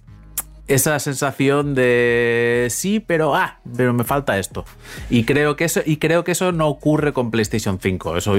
esa 0.68 1.00
sensación 1.00 1.76
de 1.76 2.68
sí, 2.70 3.00
pero 3.00 3.36
ah, 3.36 3.60
pero 3.76 3.94
me 3.94 4.04
falta 4.04 4.38
esto. 4.38 4.66
Y 5.10 5.24
creo 5.24 5.56
que 5.56 5.66
eso, 5.66 5.82
y 5.86 5.98
creo 5.98 6.24
que 6.24 6.34
eso 6.34 6.52
no 6.52 6.68
ocurre 6.68 7.14
con 7.14 7.32
PlayStation 7.32 7.80
5. 7.80 8.18
Eso 8.18 8.36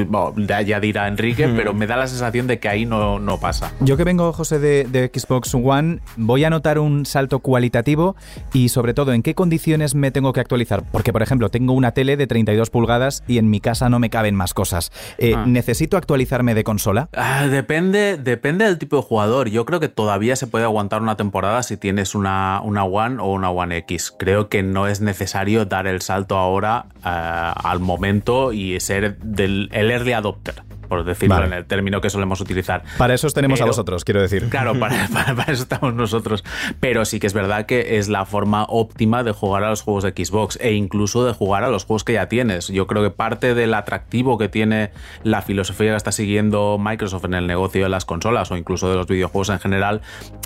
ya 0.47 0.81
dirá 0.81 1.09
Enrique, 1.09 1.49
pero 1.49 1.73
me 1.75 1.87
da 1.87 1.97
la 1.97 2.07
sensación 2.07 2.47
de 2.47 2.59
que 2.59 2.69
ahí 2.69 2.87
no, 2.87 3.19
no 3.19 3.41
pasa. 3.41 3.73
Yo 3.81 3.97
que 3.97 4.05
vengo, 4.05 4.33
José, 4.33 4.59
de, 4.59 4.85
de, 4.85 5.11
Xbox 5.13 5.55
One, 5.55 6.01
voy 6.17 6.45
a 6.45 6.51
notar 6.51 6.79
un 6.79 7.07
salto 7.07 7.41
cualitativo 7.41 8.17
y 8.53 8.69
sobre 8.69 8.95
todo 8.95 9.13
en 9.13 9.23
qué 9.23 9.35
condiciones 9.35 9.95
me 9.95 10.11
tengo 10.11 10.33
que 10.33 10.41
actualizar. 10.41 10.85
Porque, 10.91 11.13
por 11.13 11.23
ejemplo, 11.23 11.51
tengo 11.51 11.73
una 11.73 11.93
tele 11.93 12.17
de 12.17 12.27
32 12.27 12.71
pulgadas 12.71 13.25
y 13.27 13.39
en 13.39 13.49
mi 13.51 13.61
casa 13.61 13.89
no 13.89 13.99
me 13.99 14.11
caben 14.11 14.35
más 14.35 14.55
cosas. 14.55 14.93
Eh, 15.19 15.35
ah. 15.37 15.45
¿Necesito 15.47 15.97
actualizarme 15.97 16.55
de 16.55 16.65
consola? 16.65 17.09
Ah, 17.15 17.47
depende, 17.47 18.17
depende 18.19 18.65
del 18.65 18.79
tipo 18.79 18.97
de 18.97 19.03
jugador. 19.03 19.49
Yo 19.49 19.65
creo 19.65 19.81
que 19.81 19.89
todavía 19.89 20.37
se 20.37 20.47
puede 20.47 20.65
aguantar 20.65 21.03
una 21.03 21.17
temporada 21.17 21.63
si 21.63 21.77
tienes 21.77 22.15
una, 22.19 22.61
una 22.63 22.85
One 22.85 23.17
o 23.21 23.33
una 23.33 23.51
One 23.51 23.77
X. 23.79 24.15
Creo 24.19 24.49
que 24.49 24.63
no 24.63 24.87
es 24.87 25.01
necesario 25.01 25.65
dar 25.65 25.87
el 25.87 26.03
salto 26.03 26.37
ahora 26.37 26.87
eh, 27.05 27.09
al 27.09 27.81
momento 27.81 28.53
y 28.53 28.79
ser 28.81 29.19
del, 29.19 29.69
el 29.73 29.91
early 29.91 30.13
adopter 30.13 30.63
por 30.89 31.05
decirlo 31.05 31.45
en 31.45 31.53
el 31.53 31.67
término 31.67 32.01
que 32.01 32.11
solemos 32.11 32.41
utilizar. 32.41 32.83
Para 32.97 33.15
eso 33.15 33.29
tenemos 33.31 33.61
a 33.61 33.67
vosotros, 33.67 34.05
quiero 34.05 34.21
decir. 34.21 34.49
Claro, 34.49 34.79
para, 34.79 35.05
eso 35.49 35.63
estamos 35.63 35.95
nosotros. 35.95 36.45
Pero 36.81 37.05
sí 37.05 37.21
que 37.21 37.27
es 37.27 37.35
verdad 37.35 37.67
que 37.67 37.99
es 37.99 38.09
la 38.09 38.25
forma 38.25 38.65
óptima 38.69 39.23
de 39.23 39.33
jugar 39.33 39.65
a 39.65 39.71
los 39.71 39.83
juegos 39.83 40.05
de 40.05 40.11
Xbox 40.11 40.59
e 40.61 40.73
incluso 40.73 41.25
de 41.25 41.33
jugar 41.33 41.63
a 41.63 41.69
los 41.69 41.85
juegos 41.85 42.05
que 42.05 42.15
ya 42.15 42.27
tienes. 42.27 42.69
Yo 42.69 42.87
creo 42.87 43.03
que 43.03 43.11
parte 43.11 43.55
del 43.55 43.75
atractivo 43.75 44.39
que 44.39 44.49
tiene 44.49 44.91
la 45.23 45.43
filosofía 45.43 45.91
que 45.91 45.97
está 45.97 46.13
siguiendo 46.13 46.79
Microsoft 46.81 47.27
en 47.27 47.35
el 47.35 47.47
negocio 47.47 47.83
de 47.83 47.89
las 47.89 48.05
consolas 48.05 48.51
o 48.51 48.57
incluso 48.57 48.89
de 48.89 48.97
los 48.97 49.07
videojuegos 49.07 49.51
en 49.51 49.61
general 49.61 50.01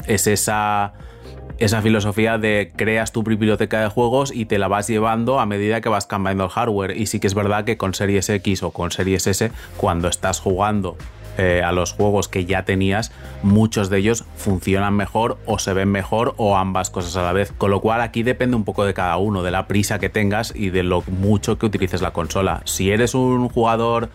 es 0.07 0.27
esa 0.27 0.93
esa 1.65 1.81
filosofía 1.81 2.39
de 2.39 2.73
creas 2.75 3.13
tu 3.13 3.23
biblioteca 3.23 3.81
de 3.81 3.89
juegos 3.89 4.33
y 4.35 4.47
te 4.47 4.59
la 4.59 4.67
vas 4.67 4.89
llevando 4.89 5.39
a 5.39 5.47
medida 5.47 5.81
que 5.81 5.89
vas 5.89 6.07
cambiando 6.07 6.45
el 6.45 6.51
hardware. 6.51 6.97
Y 6.97 7.07
sí 7.07 7.21
que 7.21 7.29
es 7.29 7.35
verdad 7.35 7.65
que 7.65 7.77
con 7.77 7.95
Series 7.95 8.29
X 8.29 8.63
o 8.65 8.73
con 8.73 8.91
Series 8.91 9.27
S, 9.29 9.53
cuando 9.77 10.09
estás 10.09 10.41
jugando 10.41 10.97
eh, 11.39 11.63
a 11.65 11.73
los 11.73 11.93
juegos 11.93 12.29
que 12.29 12.45
ya 12.45 12.65
tenías, 12.65 13.13
muchos 13.43 13.91
de 13.91 13.99
ellos 13.99 14.25
funcionan 14.37 14.95
mejor 14.95 15.39
o 15.47 15.59
se 15.59 15.73
ven 15.73 15.89
mejor 15.89 16.35
o 16.37 16.57
ambas 16.57 16.91
cosas 16.91 17.17
a 17.17 17.23
la 17.23 17.33
vez. 17.33 17.53
Con 17.57 17.71
lo 17.71 17.81
cual 17.81 18.01
aquí 18.01 18.23
depende 18.23 18.57
un 18.57 18.65
poco 18.65 18.85
de 18.85 18.93
cada 18.93 19.17
uno, 19.17 19.43
de 19.43 19.53
la 19.53 19.69
prisa 19.69 19.99
que 19.99 20.09
tengas 20.09 20.53
y 20.55 20.71
de 20.71 20.83
lo 20.83 21.03
mucho 21.07 21.59
que 21.59 21.67
utilices 21.67 22.03
la 22.03 22.13
consola. 22.13 22.61
Si 22.65 22.91
eres 22.91 23.15
un 23.15 23.49
jugador 23.49 24.11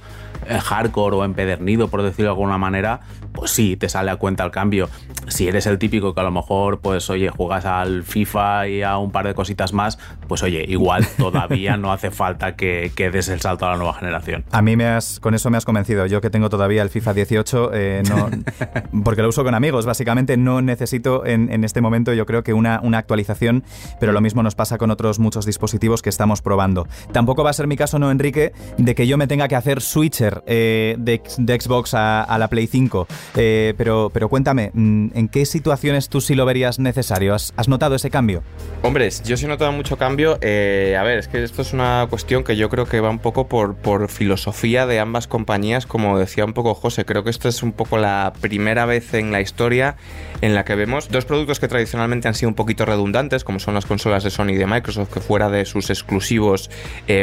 eh, 0.47 0.59
hardcore 0.59 1.15
o 1.15 1.23
empedernido, 1.23 1.87
por 1.87 2.03
decirlo 2.03 2.25
de 2.25 2.33
alguna 2.33 2.57
manera, 2.57 2.99
pues 3.37 3.51
sí, 3.51 3.77
te 3.77 3.87
sale 3.87 4.09
a 4.09 4.15
cuenta 4.15 4.43
el 4.43 4.49
cambio. 4.49 4.89
Si 5.27 5.47
eres 5.47 5.67
el 5.67 5.77
típico 5.77 6.15
que 6.15 6.21
a 6.21 6.23
lo 6.23 6.31
mejor, 6.31 6.79
pues 6.79 7.07
oye, 7.11 7.29
juegas 7.29 7.65
al 7.65 8.01
FIFA 8.03 8.67
y 8.67 8.81
a 8.81 8.97
un 8.97 9.11
par 9.11 9.27
de 9.27 9.35
cositas 9.35 9.73
más, 9.73 9.99
pues 10.27 10.41
oye, 10.41 10.65
igual 10.67 11.05
todavía 11.17 11.77
no 11.77 11.91
hace 11.91 12.09
falta 12.09 12.55
que, 12.55 12.91
que 12.95 13.11
des 13.11 13.29
el 13.29 13.39
salto 13.39 13.67
a 13.67 13.71
la 13.71 13.77
nueva 13.77 13.93
generación. 13.93 14.43
A 14.51 14.63
mí 14.63 14.75
me 14.75 14.87
has, 14.87 15.19
con 15.19 15.35
eso 15.35 15.51
me 15.51 15.57
has 15.57 15.65
convencido. 15.65 16.07
Yo 16.07 16.19
que 16.19 16.31
tengo 16.31 16.49
todavía 16.49 16.81
el 16.81 16.89
FIFA 16.89 17.13
18, 17.13 17.71
eh, 17.75 18.03
no, 18.09 18.27
porque 19.03 19.21
lo 19.21 19.29
uso 19.29 19.43
con 19.43 19.53
amigos, 19.53 19.85
básicamente 19.85 20.35
no 20.35 20.63
necesito 20.63 21.23
en, 21.23 21.63
este 21.63 21.81
momento 21.81 22.13
yo 22.13 22.25
creo 22.25 22.43
que 22.43 22.53
una, 22.53 22.79
una 22.81 22.97
actualización, 22.97 23.63
pero 23.99 24.13
lo 24.13 24.21
mismo 24.21 24.41
nos 24.41 24.55
pasa 24.55 24.79
con 24.79 24.89
otros 24.89 25.19
muchos 25.19 25.45
dispositivos 25.45 26.01
que 26.01 26.09
estamos 26.09 26.41
probando. 26.41 26.87
Tampoco 27.11 27.43
va 27.43 27.51
a 27.51 27.53
ser 27.53 27.67
mi 27.67 27.77
caso, 27.77 27.99
no 27.99 28.09
Enrique, 28.09 28.51
de 28.79 28.95
que 28.95 29.05
yo 29.05 29.17
me 29.17 29.27
tenga 29.27 29.47
que 29.47 29.55
hacer 29.55 29.81
switcher 29.81 30.43
eh, 30.47 30.95
de, 30.97 31.21
Xbox 31.59 31.93
a, 31.93 32.35
la 32.39 32.47
Play 32.47 32.65
5. 32.65 33.07
Eh, 33.35 33.73
pero, 33.77 34.09
pero 34.13 34.29
cuéntame, 34.29 34.71
mm, 34.73 35.09
¿en 35.13 35.27
qué 35.27 35.45
situaciones 35.45 36.09
tú 36.09 36.21
sí 36.21 36.35
lo 36.35 36.45
verías 36.45 36.79
necesario? 36.79 37.33
¿Has, 37.33 37.67
notado 37.67 37.95
ese 37.95 38.09
cambio? 38.09 38.43
Hombre, 38.81 39.09
yo 39.25 39.37
sí 39.37 39.45
he 39.45 39.47
notado 39.47 39.71
mucho 39.71 39.97
cambio. 39.97 40.37
Eh, 40.41 40.95
a 40.99 41.03
ver, 41.03 41.19
es 41.19 41.27
que 41.27 41.43
esto 41.43 41.61
es 41.61 41.73
una 41.73 42.07
cuestión 42.09 42.43
que 42.43 42.55
yo 42.55 42.69
creo 42.69 42.85
que 42.85 43.01
va 43.01 43.09
un 43.09 43.19
poco 43.19 43.47
por, 43.47 43.75
por 43.75 44.09
filosofía 44.09 44.85
de 44.85 44.99
ambas 44.99 45.27
compañías, 45.27 45.85
como 45.85 46.17
decía 46.17 46.45
un 46.45 46.53
poco 46.53 46.73
José. 46.73 47.05
Creo 47.05 47.23
que 47.23 47.29
esto 47.29 47.49
es 47.49 47.63
un 47.63 47.73
poco 47.73 47.97
la 47.97 48.33
primera 48.39 48.85
vez 48.85 49.13
en 49.13 49.31
la 49.31 49.41
historia 49.41 49.97
en 50.41 50.55
la 50.55 50.63
que 50.65 50.75
vemos 50.75 51.09
dos 51.09 51.25
productos 51.25 51.59
que 51.59 51.67
tradicionalmente 51.67 52.27
han 52.27 52.35
sido 52.35 52.49
un 52.49 52.55
poquito 52.55 52.85
redundantes, 52.85 53.43
como 53.43 53.59
son 53.59 53.73
las 53.73 53.85
consolas 53.85 54.23
de 54.23 54.29
Sony 54.29 54.49
y 54.49 54.55
de 54.55 54.67
Microsoft, 54.67 55.11
que 55.11 55.19
fuera 55.19 55.49
de 55.49 55.65
sus 55.65 55.89
exclusivos, 55.89 56.69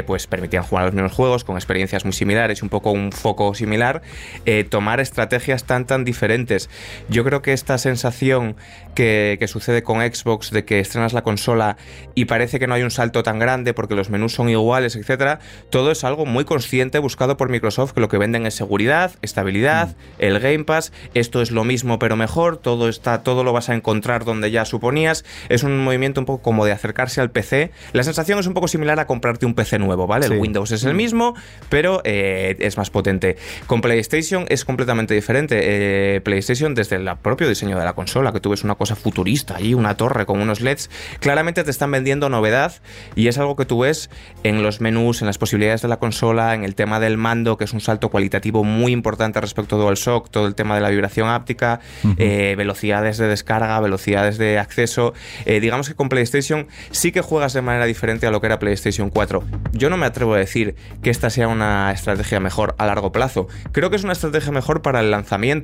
pues 0.06 0.26
permitían 0.26 0.64
jugar 0.64 0.86
los 0.86 0.94
mismos 0.94 1.12
juegos 1.12 1.44
con 1.44 1.56
experiencias 1.56 2.04
muy 2.04 2.12
similares 2.12 2.62
un 2.62 2.68
poco 2.68 2.90
un 2.90 3.12
foco 3.12 3.54
similar, 3.54 4.02
eh, 4.46 4.64
tomar 4.64 5.00
estrategias 5.00 5.64
tan 5.64 5.86
tan 5.94 6.04
diferentes. 6.04 6.68
Yo 7.08 7.22
creo 7.22 7.40
que 7.40 7.52
esta 7.52 7.78
sensación 7.78 8.56
que, 8.96 9.38
sucede 9.46 9.84
con 9.84 10.00
Xbox 10.00 10.50
de 10.50 10.64
que 10.64 10.80
estrenas 10.80 11.12
la 11.12 11.22
consola 11.22 11.76
y 12.16 12.24
parece 12.24 12.58
que 12.58 12.66
no 12.66 12.74
hay 12.74 12.82
un 12.82 12.90
salto 12.90 13.22
tan 13.22 13.38
grande 13.38 13.74
porque 13.74 13.94
los 13.94 14.10
menús 14.10 14.34
son 14.34 14.48
iguales, 14.48 14.96
etcétera, 14.96 15.38
todo 15.70 15.92
es 15.92 16.02
algo 16.02 16.26
muy 16.26 16.44
consciente 16.44 16.98
buscado 16.98 17.36
por 17.36 17.48
Microsoft 17.48 17.92
que 17.92 18.00
lo 18.00 18.08
que 18.08 18.18
venden 18.18 18.44
es 18.46 18.54
seguridad, 18.54 19.12
estabilidad, 19.22 19.90
mm. 19.90 19.92
el 20.18 20.40
Game 20.40 20.64
Pass, 20.64 20.92
esto 21.14 21.40
es 21.42 21.52
lo 21.52 21.62
mismo 21.62 22.00
pero 22.00 22.16
mejor, 22.16 22.56
todo 22.56 22.88
está, 22.88 23.22
todo 23.22 23.44
lo 23.44 23.52
vas 23.52 23.68
a 23.68 23.74
encontrar 23.74 24.24
donde 24.24 24.50
ya 24.50 24.64
suponías. 24.64 25.24
Es 25.48 25.62
un 25.62 25.78
movimiento 25.84 26.20
un 26.20 26.26
poco 26.26 26.42
como 26.42 26.64
de 26.64 26.72
acercarse 26.72 27.20
al 27.20 27.30
PC. 27.30 27.70
La 27.92 28.02
sensación 28.02 28.40
es 28.40 28.48
un 28.48 28.54
poco 28.54 28.66
similar 28.66 28.98
a 28.98 29.06
comprarte 29.06 29.46
un 29.46 29.54
PC 29.54 29.78
nuevo, 29.78 30.08
¿vale? 30.08 30.26
El 30.26 30.40
Windows 30.40 30.72
es 30.72 30.82
el 30.82 30.94
mm. 30.94 30.96
mismo, 30.96 31.34
pero 31.68 32.00
eh, 32.04 32.56
es 32.58 32.76
más 32.76 32.90
potente. 32.90 33.36
Con 33.68 33.80
PlayStation 33.80 34.46
es 34.48 34.64
completamente 34.64 35.14
diferente. 35.14 35.60
Eh, 35.62 35.83
PlayStation, 36.24 36.74
desde 36.74 36.96
el 36.96 37.10
propio 37.22 37.48
diseño 37.48 37.78
de 37.78 37.84
la 37.84 37.92
consola, 37.92 38.32
que 38.32 38.40
tú 38.40 38.50
ves 38.50 38.64
una 38.64 38.74
cosa 38.74 38.96
futurista 38.96 39.56
ahí, 39.56 39.74
una 39.74 39.96
torre 39.96 40.26
con 40.26 40.40
unos 40.40 40.60
LEDs, 40.60 40.90
claramente 41.20 41.64
te 41.64 41.70
están 41.70 41.90
vendiendo 41.90 42.28
novedad 42.28 42.72
y 43.14 43.28
es 43.28 43.38
algo 43.38 43.56
que 43.56 43.64
tú 43.64 43.80
ves 43.80 44.10
en 44.42 44.62
los 44.62 44.80
menús, 44.80 45.20
en 45.20 45.26
las 45.26 45.38
posibilidades 45.38 45.82
de 45.82 45.88
la 45.88 45.98
consola, 45.98 46.54
en 46.54 46.64
el 46.64 46.74
tema 46.74 47.00
del 47.00 47.16
mando, 47.16 47.56
que 47.56 47.64
es 47.64 47.72
un 47.72 47.80
salto 47.80 48.08
cualitativo 48.10 48.64
muy 48.64 48.92
importante 48.92 49.40
respecto 49.40 49.76
al 49.76 49.82
DualShock, 49.82 50.30
todo 50.30 50.46
el 50.46 50.54
tema 50.54 50.74
de 50.74 50.80
la 50.80 50.90
vibración 50.90 51.28
áptica, 51.28 51.80
eh, 52.18 52.54
velocidades 52.56 53.18
de 53.18 53.28
descarga, 53.28 53.78
velocidades 53.80 54.38
de 54.38 54.58
acceso. 54.58 55.14
Eh, 55.46 55.60
digamos 55.60 55.88
que 55.88 55.94
con 55.94 56.08
PlayStation 56.08 56.66
sí 56.90 57.12
que 57.12 57.20
juegas 57.20 57.52
de 57.52 57.62
manera 57.62 57.86
diferente 57.86 58.26
a 58.26 58.30
lo 58.30 58.40
que 58.40 58.46
era 58.46 58.58
PlayStation 58.58 59.10
4. 59.10 59.44
Yo 59.72 59.90
no 59.90 59.96
me 59.96 60.06
atrevo 60.06 60.34
a 60.34 60.38
decir 60.38 60.74
que 61.02 61.10
esta 61.10 61.30
sea 61.30 61.48
una 61.48 61.92
estrategia 61.92 62.40
mejor 62.40 62.74
a 62.78 62.86
largo 62.86 63.12
plazo. 63.12 63.48
Creo 63.72 63.90
que 63.90 63.96
es 63.96 64.04
una 64.04 64.12
estrategia 64.12 64.52
mejor 64.52 64.82
para 64.82 65.00
el 65.00 65.10
lanzamiento 65.10 65.63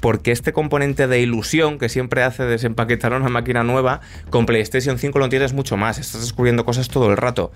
porque 0.00 0.32
este 0.32 0.52
componente 0.52 1.06
de 1.06 1.20
ilusión 1.20 1.78
que 1.78 1.88
siempre 1.88 2.22
hace 2.22 2.44
desempaquetar 2.44 3.12
una 3.12 3.28
máquina 3.28 3.64
nueva, 3.64 4.00
con 4.30 4.46
PlayStation 4.46 4.98
5 4.98 5.18
lo 5.18 5.28
tienes 5.28 5.52
mucho 5.52 5.76
más, 5.76 5.98
estás 5.98 6.20
descubriendo 6.20 6.64
cosas 6.64 6.88
todo 6.88 7.10
el 7.10 7.16
rato. 7.16 7.50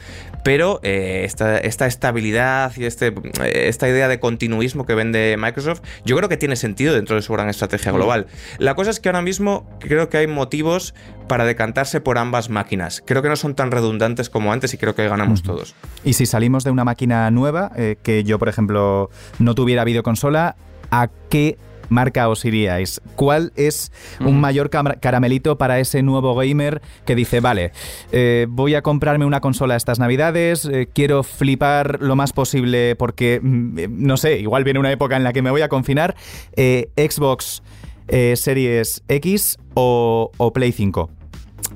Pero 0.45 0.81
eh, 0.83 1.23
esta, 1.25 1.59
estabilidad 1.59 2.73
y 2.77 2.85
este, 2.85 3.09
eh, 3.09 3.69
esta 3.69 3.89
idea 3.89 4.09
de 4.09 4.19
continuismo 4.19 4.87
que 4.87 4.95
vende 4.95 5.37
Microsoft, 5.39 5.83
yo 6.05 6.17
creo 6.17 6.29
que 6.29 6.37
tiene 6.37 6.57
sentido 6.57 6.95
dentro 6.95 7.17
de 7.17 7.23
su 7.23 7.33
gran 7.33 7.49
estrategia 7.49 7.93
global. 7.93 8.27
La 8.59 8.75
cosa 8.75 8.91
es 8.91 9.01
que 9.01 9.09
ahora 9.09 9.23
mismo 9.23 9.69
creo 9.79 10.09
que 10.09 10.19
hay 10.19 10.27
motivos 10.27 10.95
para 11.29 11.45
decantarse 11.45 12.01
por 12.01 12.19
ambas 12.19 12.51
máquinas. 12.51 13.03
Creo 13.07 13.23
que 13.23 13.29
no 13.29 13.37
son 13.37 13.55
tan 13.55 13.71
redundantes 13.71 14.29
como 14.29 14.53
antes 14.53 14.75
y 14.75 14.79
creo 14.79 14.95
que 14.95 15.09
ganamos 15.09 15.43
todos. 15.43 15.75
Y 16.05 16.15
si 16.15 16.27
salimos 16.27 16.65
de 16.65 16.71
una 16.71 16.85
máquina 16.85 17.31
nueva, 17.31 17.71
eh, 17.77 17.97
que 18.03 18.25
yo 18.25 18.39
por 18.39 18.49
ejemplo 18.49 19.11
no 19.39 19.55
tuviera 19.55 19.85
videoconsola, 19.85 20.57
¿a 20.91 21.09
qué 21.31 21.57
marca 21.93 22.29
os 22.29 22.45
iríais? 22.45 23.01
¿Cuál 23.17 23.53
es 23.57 23.93
un 24.21 24.41
mayor 24.41 24.71
caramelito 24.71 25.59
para 25.59 25.79
ese 25.79 26.03
nuevo 26.03 26.35
gamer 26.35 26.83
que 27.07 27.15
dice, 27.15 27.41
vale, 27.41 27.73
eh, 28.11 28.47
voy 28.49 28.75
a 28.75 28.83
comprarme 28.83 29.25
una 29.25 29.41
consola 29.41 29.77
estas 29.77 29.99
navidades, 29.99 30.65
eh, 30.65 30.89
quiero 30.93 31.23
flipar 31.23 32.01
lo 32.01 32.17
más 32.17 32.33
posible 32.33 32.97
porque, 32.97 33.41
mm, 33.43 33.87
no 33.91 34.17
sé, 34.17 34.39
igual 34.39 34.65
viene 34.65 34.81
una 34.81 34.91
época 34.91 35.17
en 35.17 35.25
la 35.25 35.33
que 35.33 35.43
me 35.43 35.51
voy 35.51 35.63
a 35.63 35.69
confinar, 35.69 36.17
Xbox 36.57 37.63
Series 38.09 39.03
X 39.09 39.57
o, 39.75 40.31
o 40.37 40.53
Play 40.53 40.73
5? 40.73 41.11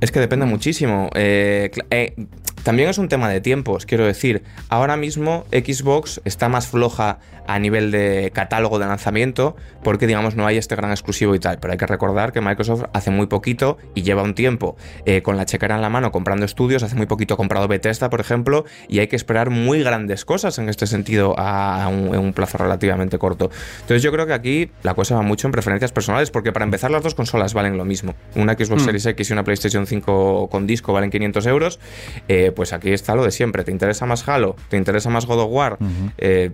Es 0.01 0.13
que 0.13 0.21
depende 0.21 0.47
muchísimo. 0.47 1.09
Eh, 1.15 1.71
eh, 1.91 2.15
también 2.67 2.89
es 2.89 2.99
un 2.99 3.07
tema 3.07 3.29
de 3.29 3.41
tiempos, 3.41 3.87
quiero 3.87 4.05
decir. 4.05 4.43
Ahora 4.71 4.97
mismo 4.97 5.45
Xbox 5.53 6.21
está 6.25 6.49
más 6.49 6.67
floja 6.67 7.21
a 7.47 7.61
nivel 7.61 7.93
de 7.93 8.33
catálogo 8.35 8.81
de 8.81 8.87
lanzamiento, 8.87 9.55
porque 9.85 10.09
digamos 10.09 10.35
no 10.35 10.49
hay 10.49 10.57
este 10.57 10.75
gran 10.75 10.91
exclusivo 10.91 11.37
y 11.37 11.39
tal. 11.39 11.59
Pero 11.61 11.71
hay 11.71 11.79
que 11.79 11.87
recordar 11.87 12.33
que 12.33 12.41
Microsoft 12.41 12.87
hace 12.93 13.13
muy 13.13 13.29
poquito 13.29 13.79
y 13.95 14.03
lleva 14.03 14.25
un 14.25 14.35
tiempo 14.35 14.77
eh, 15.05 15.23
con 15.23 15.37
la 15.37 15.47
chequera 15.47 15.77
en 15.77 15.81
la 15.81 15.91
mano 15.91 16.11
comprando 16.11 16.45
estudios, 16.45 16.83
hace 16.83 16.97
muy 16.97 17.07
poquito 17.07 17.35
ha 17.35 17.37
comprado 17.37 17.69
Bethesda, 17.69 18.11
por 18.11 18.21
ejemplo, 18.21 18.65
y 18.89 18.99
hay 18.99 19.07
que 19.07 19.15
esperar 19.15 19.51
muy 19.51 19.85
grandes 19.85 20.25
cosas 20.25 20.59
en 20.59 20.69
este 20.69 20.89
sentido 20.89 21.39
a 21.39 21.87
un, 21.87 22.17
en 22.17 22.19
un 22.19 22.33
plazo 22.33 22.59
relativamente 22.59 23.17
corto. 23.17 23.49
Entonces 23.83 24.03
yo 24.03 24.11
creo 24.11 24.27
que 24.27 24.33
aquí 24.33 24.73
la 24.83 24.95
cosa 24.95 25.15
va 25.15 25.23
mucho 25.23 25.47
en 25.47 25.53
preferencias 25.53 25.93
personales, 25.93 26.33
porque 26.33 26.51
para 26.51 26.65
empezar 26.65 26.91
las 26.91 27.05
dos 27.05 27.15
consolas 27.15 27.55
valen 27.55 27.79
lo 27.79 27.85
mismo. 27.85 28.17
Una 28.35 28.55
Xbox 28.55 28.83
hmm. 28.83 28.87
Series 28.87 29.07
X 29.07 29.31
y 29.31 29.33
una 29.35 29.45
PlayStation 29.45 29.87
5 29.87 30.49
con 30.51 30.67
disco 30.67 30.93
valen 30.93 31.11
500 31.11 31.47
euros. 31.47 31.79
Eh, 32.27 32.51
pues 32.57 32.73
aquí 32.73 32.91
está 32.91 33.15
lo 33.15 33.23
de 33.23 33.31
siempre. 33.31 33.63
¿Te 33.63 33.71
interesa 33.71 34.07
más 34.07 34.27
Halo? 34.29 34.57
¿Te 34.69 34.77
interesa 34.77 35.11
más 35.11 35.27
God 35.27 35.43
of 35.43 35.51
War? 35.53 35.79
Eh, 36.19 36.51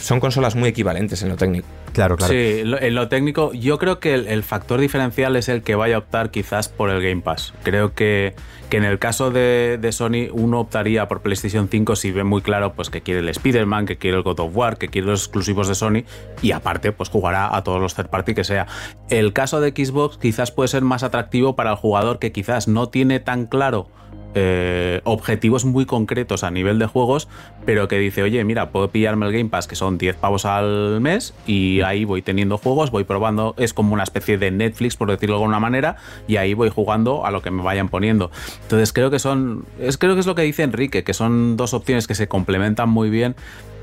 son 0.00 0.18
consolas 0.18 0.56
muy 0.56 0.70
equivalentes 0.70 1.22
en 1.22 1.28
lo 1.28 1.36
técnico. 1.36 1.68
Claro, 1.92 2.16
claro. 2.16 2.32
Sí, 2.32 2.62
en 2.62 2.94
lo 2.94 3.08
técnico, 3.08 3.52
yo 3.54 3.78
creo 3.78 4.00
que 4.00 4.14
el, 4.14 4.42
factor 4.42 4.80
diferencial 4.80 5.34
es 5.36 5.48
el 5.48 5.62
que 5.62 5.74
vaya 5.74 5.96
a 5.96 5.98
optar 6.00 6.30
quizás 6.30 6.68
por 6.68 6.90
el 6.90 7.02
Game 7.02 7.22
Pass. 7.22 7.54
Creo 7.62 7.94
que, 7.94 8.34
que 8.68 8.76
en 8.76 8.84
el 8.84 8.98
caso 8.98 9.30
de, 9.30 9.78
Sony, 9.92 10.28
uno 10.32 10.60
optaría 10.60 11.08
por 11.08 11.22
PlayStation 11.22 11.68
5 11.70 11.96
si 11.96 12.10
ve 12.10 12.22
muy 12.22 12.42
claro 12.42 12.74
pues, 12.74 12.90
que 12.90 13.00
quiere 13.00 13.20
el 13.20 13.28
Spider-Man, 13.30 13.86
que 13.86 13.96
quiere 13.96 14.16
el 14.18 14.22
God 14.22 14.40
of 14.40 14.56
War, 14.56 14.76
que 14.76 14.88
quiere 14.88 15.06
los 15.06 15.22
exclusivos 15.22 15.68
de 15.68 15.74
Sony 15.74 16.04
y 16.42 16.52
aparte, 16.52 16.92
pues 16.92 17.08
jugará 17.08 17.56
a 17.56 17.64
todos 17.64 17.80
los 17.80 17.94
third 17.94 18.10
party 18.10 18.34
que 18.34 18.44
sea. 18.44 18.66
El 19.08 19.32
caso 19.32 19.60
de 19.60 19.70
Xbox 19.70 20.18
quizás 20.18 20.50
puede 20.50 20.68
ser 20.68 20.82
más 20.82 21.02
atractivo 21.02 21.56
para 21.56 21.70
el 21.70 21.76
jugador 21.76 22.18
que 22.18 22.30
quizás 22.30 22.68
no 22.68 22.90
tiene 22.90 23.20
tan 23.20 23.46
claro 23.46 23.88
eh, 24.34 25.00
objetivos 25.04 25.64
muy 25.64 25.86
concretos 25.86 26.44
a 26.44 26.50
nivel 26.50 26.78
de 26.78 26.86
juegos, 26.86 27.28
pero 27.64 27.88
que 27.88 27.98
dice, 27.98 28.22
oye, 28.22 28.42
mira, 28.44 28.70
puedo 28.70 28.88
pillarme 28.88 29.26
el 29.26 29.32
Game 29.32 29.48
Pass, 29.48 29.66
que 29.66 29.76
son 29.76 29.98
10 29.98 30.16
pavos 30.16 30.44
al 30.44 31.00
mes, 31.00 31.34
y 31.46 31.80
ahí 31.82 32.04
voy 32.04 32.22
teniendo 32.22 32.58
juegos, 32.58 32.90
voy 32.90 33.04
probando, 33.04 33.54
es 33.56 33.72
como 33.72 33.94
una 33.94 34.02
especie 34.02 34.38
de 34.38 34.50
Netflix, 34.50 34.96
por 34.96 35.10
decirlo 35.10 35.36
de 35.36 35.42
alguna 35.42 35.60
manera, 35.60 35.96
y 36.28 36.36
ahí 36.36 36.54
voy 36.54 36.68
jugando 36.68 37.24
a 37.26 37.30
lo 37.30 37.42
que 37.42 37.50
me 37.50 37.62
vayan 37.62 37.88
poniendo. 37.88 38.30
Entonces 38.62 38.92
creo 38.92 39.10
que 39.10 39.18
son, 39.18 39.64
es, 39.80 39.98
creo 39.98 40.14
que 40.14 40.20
es 40.20 40.26
lo 40.26 40.34
que 40.34 40.42
dice 40.42 40.62
Enrique, 40.62 41.04
que 41.04 41.14
son 41.14 41.56
dos 41.56 41.74
opciones 41.74 42.06
que 42.06 42.14
se 42.14 42.28
complementan 42.28 42.88
muy 42.88 43.10
bien 43.10 43.36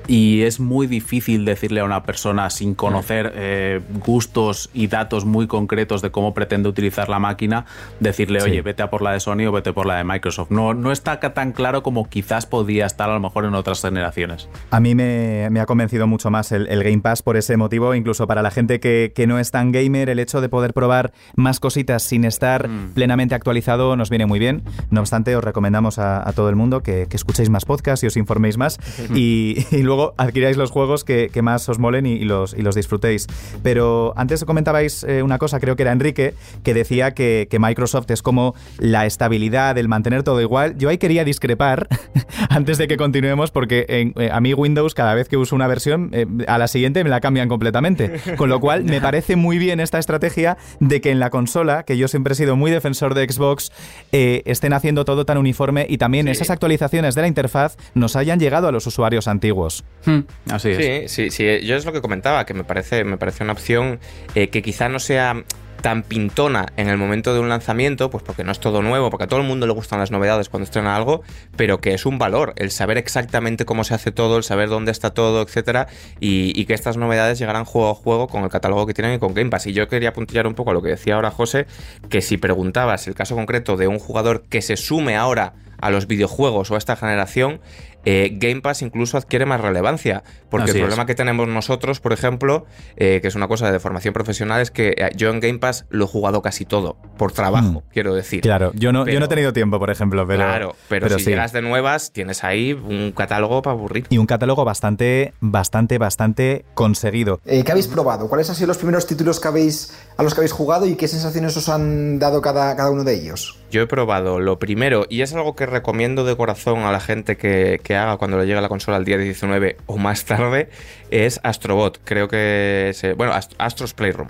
y 0.07 0.41
es 0.41 0.60
muy 0.60 0.88
difícil 0.88 1.45
decirle 1.45 1.79
a 1.79 1.86
una 1.86 2.03
persona 2.03 2.50
sin 2.50 2.75
conocer 2.75 3.33
eh, 3.36 3.81
gustos 4.05 4.69
y 4.74 4.88
datos 4.88 5.25
muy 5.25 5.48
concretos 5.48 6.01
de 6.01 6.12
cómo 6.12 6.33
pretende 6.33 6.69
utilizar 6.69 7.10
la 7.10 7.19
máquina, 7.19 7.65
decirle, 8.00 8.41
oye, 8.41 8.62
vete 8.62 8.83
a 8.83 8.89
por 8.89 9.01
la 9.01 9.12
de 9.12 9.19
Sony 9.19 9.45
o 9.48 9.51
vete 9.51 9.74
por 9.74 9.86
la 9.86 9.98
de 9.98 10.03
Microsoft. 10.03 10.51
No, 10.51 10.74
no 10.74 10.91
está 10.91 11.19
tan 11.19 11.51
claro 11.53 11.83
como 11.83 12.10
quizás 12.10 12.45
podía 12.45 12.86
estar 12.86 13.10
a 13.10 13.13
lo 13.13 13.19
mejor 13.19 13.45
en 13.45 13.55
otras 13.55 13.81
generaciones. 13.81 14.50
A 14.72 14.79
mí 14.79 14.95
me, 14.95 15.48
ha 15.60 15.65
convencido 15.65 16.07
mucho 16.07 16.29
más 16.29 16.51
el, 16.51 16.83
Game 16.83 17.00
Pass 17.00 17.22
por 17.22 17.38
ese 17.38 17.55
motivo, 17.55 17.95
incluso 17.95 18.27
para 18.27 18.41
la 18.41 18.51
gente 18.51 18.79
que, 18.79 19.13
no 19.27 19.39
es 19.39 19.51
tan 19.51 19.72
gamer, 19.72 20.10
el 20.10 20.19
hecho 20.19 20.41
de 20.41 20.50
poder 20.50 20.74
probar 20.74 21.13
más 21.36 21.62
cositas 21.62 22.03
sin 22.03 22.25
estar 22.25 22.67
mm. 22.67 22.91
plenamente 22.93 23.36
actualizado 23.36 23.95
nos 23.95 24.10
viene 24.10 24.25
muy 24.25 24.39
bien. 24.39 24.63
No 24.89 25.00
obstante, 25.00 25.36
os 25.36 25.43
recomendamos 25.43 25.98
a, 25.98 26.29
todo 26.36 26.50
el 26.50 26.55
mundo 26.55 26.83
que, 26.83 27.07
escuchéis 27.13 27.50
más 27.50 27.63
podcasts 27.63 28.03
y 28.03 28.07
os 28.07 28.17
informéis 28.17 28.57
más 28.57 28.79
y, 29.15 29.65
y 29.72 29.83
luego 29.83 29.93
luego 29.94 30.16
adquiráis 30.18 30.58
los 30.58 30.72
juegos 30.72 31.04
que, 31.04 31.30
más 31.44 31.68
os 31.70 31.78
molen 31.78 32.06
y, 32.06 32.20
los, 32.20 32.54
y 32.54 32.62
los 32.62 32.74
disfrutéis. 32.76 33.28
Pero 33.62 34.14
antes 34.16 34.44
comentabais 34.46 35.04
eh, 35.04 35.22
una 35.22 35.38
cosa, 35.38 35.60
creo 35.60 35.76
que 35.76 35.84
era 35.84 35.92
Enrique, 35.92 36.34
que 36.64 36.74
decía 36.74 37.14
que, 37.14 37.48
Microsoft 37.64 38.10
es 38.10 38.22
como 38.22 38.56
la 38.80 39.06
estabilidad, 39.06 39.78
el 39.78 39.88
mantener 39.88 40.24
todo 40.24 40.42
igual. 40.42 40.76
Yo 40.78 40.90
ahí 40.90 40.98
quería 40.98 41.24
discrepar 41.24 41.88
antes 42.50 42.78
de 42.78 42.88
que 42.88 42.98
continuemos, 42.98 43.52
porque 43.52 43.86
eh, 43.88 44.30
a 44.32 44.42
mí 44.42 44.54
Windows, 44.54 44.96
cada 44.96 45.14
vez 45.14 45.30
que 45.30 45.38
uso 45.38 45.56
una 45.56 45.68
versión, 45.68 46.10
eh, 46.12 46.26
a 46.48 46.58
la 46.58 46.68
siguiente 46.68 47.04
me 47.04 47.10
la 47.10 47.22
cambian 47.22 47.48
completamente. 47.48 48.20
Con 48.38 48.50
lo 48.50 48.60
cual, 48.60 48.84
me 48.84 49.00
parece 49.00 49.36
muy 49.36 49.60
bien 49.60 49.80
esta 49.80 50.00
estrategia 50.00 50.58
de 50.80 51.00
que 51.00 51.12
en 51.12 51.20
la 51.20 51.30
consola, 51.30 51.84
que 51.84 51.98
yo 51.98 52.08
siempre 52.08 52.34
he 52.34 52.36
sido 52.36 52.56
muy 52.56 52.72
defensor 52.72 53.14
de 53.14 53.32
Xbox, 53.32 53.72
estén 54.12 54.74
haciendo 54.74 55.06
todo 55.06 55.26
tan 55.26 55.38
uniforme 55.38 55.86
y 55.88 55.98
también 55.98 56.28
esas 56.28 56.50
actualizaciones 56.50 57.16
de 57.16 57.22
la 57.22 57.28
interfaz 57.28 57.78
nos 57.94 58.16
hayan 58.16 58.40
llegado 58.40 58.68
a 58.68 58.72
los 58.72 58.88
usuarios 58.88 59.28
antiguos. 59.28 59.83
Hmm. 60.06 60.20
Sí, 60.60 61.08
sí, 61.08 61.30
sí. 61.30 61.62
Yo 61.62 61.75
es 61.75 61.86
lo 61.86 61.94
que 61.94 62.02
comentaba, 62.02 62.46
que 62.46 62.54
me 62.54 62.63
parece, 62.63 63.04
me 63.04 63.18
parece 63.18 63.44
una 63.44 63.54
opción 63.54 64.00
eh, 64.36 64.50
que 64.50 64.62
quizá 64.62 64.90
no 64.90 65.00
sea 65.00 65.44
tan 65.84 66.02
pintona 66.02 66.68
en 66.78 66.88
el 66.88 66.98
momento 66.98 67.34
de 67.34 67.42
un 67.42 67.50
lanzamiento, 67.50 68.10
pues 68.10 68.24
porque 68.24 68.46
no 68.46 68.54
es 68.54 68.60
todo 68.62 68.82
nuevo, 68.82 69.10
porque 69.10 69.25
a 69.25 69.28
todo 69.28 69.42
el 69.42 69.46
mundo 69.46 69.68
le 69.68 69.74
gustan 69.74 70.00
las 70.00 70.12
novedades 70.12 70.48
cuando 70.48 70.63
estrena 70.63 70.96
algo, 70.96 71.24
pero 71.58 71.82
que 71.82 71.94
es 71.94 72.06
un 72.06 72.18
valor, 72.18 72.54
el 72.56 72.72
saber 72.72 72.98
exactamente 72.98 73.66
cómo 73.66 73.84
se 73.84 73.94
hace 73.94 74.13
todo, 74.13 74.38
el 74.38 74.44
saber 74.44 74.70
dónde 74.70 74.92
está 74.94 75.13
todo, 75.13 75.42
etcétera, 75.42 75.88
y, 76.22 76.63
que 76.63 76.74
estas 76.74 76.96
novedades 76.96 77.38
llegarán 77.38 77.66
juego 77.66 77.90
a 77.90 77.96
juego 77.96 78.28
con 78.30 78.46
el 78.46 78.50
catálogo 78.50 78.88
que 78.88 78.94
tienen 78.94 79.16
y 79.16 79.20
con 79.20 79.34
Game 79.34 79.50
Pass. 79.50 79.68
Y 79.68 79.74
yo 79.74 79.90
quería 79.90 80.10
apuntillar 80.10 80.48
un 80.48 80.56
poco 80.56 80.72
a 80.72 80.74
lo 80.74 80.82
que 80.82 80.88
decía 80.88 81.16
ahora 81.16 81.32
José, 81.32 81.68
que 82.10 82.22
si 82.22 82.38
preguntabas 82.38 83.06
el 83.08 83.16
caso 83.16 83.36
concreto 83.36 83.75
de 83.75 83.90
un 83.90 84.00
jugador 84.00 84.44
que 84.44 84.62
se 84.62 84.78
sume 84.78 85.18
ahora 85.18 85.56
a 85.82 85.92
los 85.92 86.08
videojuegos 86.08 86.72
o 86.72 86.75
a 86.75 86.78
esta 86.78 86.96
generación, 86.96 87.60
eh, 88.05 88.31
Game 88.33 88.62
Pass 88.62 88.81
incluso 88.81 89.17
adquiere 89.17 89.45
más 89.45 89.62
relevancia. 89.62 90.24
Porque 90.50 90.72
el 90.72 90.77
problema 90.77 91.05
que 91.05 91.15
tenemos 91.15 91.48
nosotros, 91.48 92.00
por 92.00 92.13
ejemplo, 92.13 92.65
eh, 92.95 93.19
que 93.22 93.27
es 93.27 93.36
una 93.36 93.48
cosa 93.48 93.72
de 93.72 93.79
formación 93.79 94.13
profesional, 94.13 94.62
es 94.62 94.72
que 94.72 94.89
eh, 94.98 95.10
yo 95.15 95.29
en 95.29 95.39
Game 95.39 95.60
Pass 95.60 95.86
lo 95.89 96.05
he 96.05 96.07
jugado 96.07 96.41
casi 96.41 96.65
todo, 96.65 96.98
por 97.17 97.31
trabajo, 97.31 97.81
mm. 97.81 97.91
quiero 97.91 98.13
decir. 98.13 98.41
Claro, 98.41 98.72
yo 98.75 98.91
no, 98.91 99.07
yo 99.07 99.19
no 99.19 99.25
he 99.25 99.29
tenido 99.29 99.51
tiempo, 99.51 99.79
por 99.79 99.89
ejemplo, 99.89 100.27
pero. 100.27 100.43
Claro, 100.43 100.75
pero, 100.89 101.10
si 101.17 101.25
llegas 101.25 101.53
de 101.53 101.62
nuevas, 101.62 102.12
tienes 102.12 102.43
ahí 102.43 102.74
un 102.74 103.13
catálogo 103.13 103.62
para 103.62 103.75
aburrir. 103.75 104.05
Y 104.10 104.19
un 104.19 104.27
catálogo 104.27 104.63
bastante, 104.63 105.33
bastante, 105.39 105.98
bastante 105.98 106.65
conseguido. 106.75 107.39
¿Qué 107.43 107.65
habéis 107.67 107.88
probado? 107.88 108.27
¿Cuáles 108.27 108.50
han 108.50 108.55
sido 108.55 108.67
los 108.67 108.77
primeros 108.77 109.07
títulos 109.07 109.39
que 109.39 109.48
habéis, 109.48 109.93
a 110.17 110.24
los 110.24 110.33
que 110.33 110.41
habéis 110.41 110.51
jugado 110.51 110.86
y 110.86 110.95
qué 110.95 111.07
sensaciones 111.07 111.57
os 111.57 111.69
han 111.69 112.19
dado 112.19 112.41
cada, 112.41 112.75
cada 112.75 112.91
uno 112.91 113.03
de 113.03 113.15
ellos? 113.15 113.62
Yo 113.74 113.82
he 113.82 113.88
probado 113.88 114.39
lo 114.39 114.60
primero, 114.60 115.08
y 115.10 115.24
es 115.24 115.34
algo 115.34 115.56
que 115.56 115.65
recomiendo 115.65 116.24
de 116.25 116.38
corazón 116.38 116.82
a 116.82 116.92
la 116.92 117.00
gente 117.00 117.38
que, 117.38 117.82
que 117.84 117.96
haga 117.96 118.18
cuando 118.18 118.38
le 118.38 118.46
llegue 118.46 118.62
la 118.62 118.70
consola 118.70 118.98
el 118.98 119.03
día 119.03 119.18
19 119.18 119.77
o 119.88 119.98
más 119.98 120.25
tarde, 120.25 120.70
es 121.10 121.39
Astrobot. 121.42 122.00
Creo 122.03 122.27
que 122.27 122.89
es. 122.89 123.18
Bueno, 123.18 123.34
Astros 123.58 123.96
Playroom. 123.96 124.27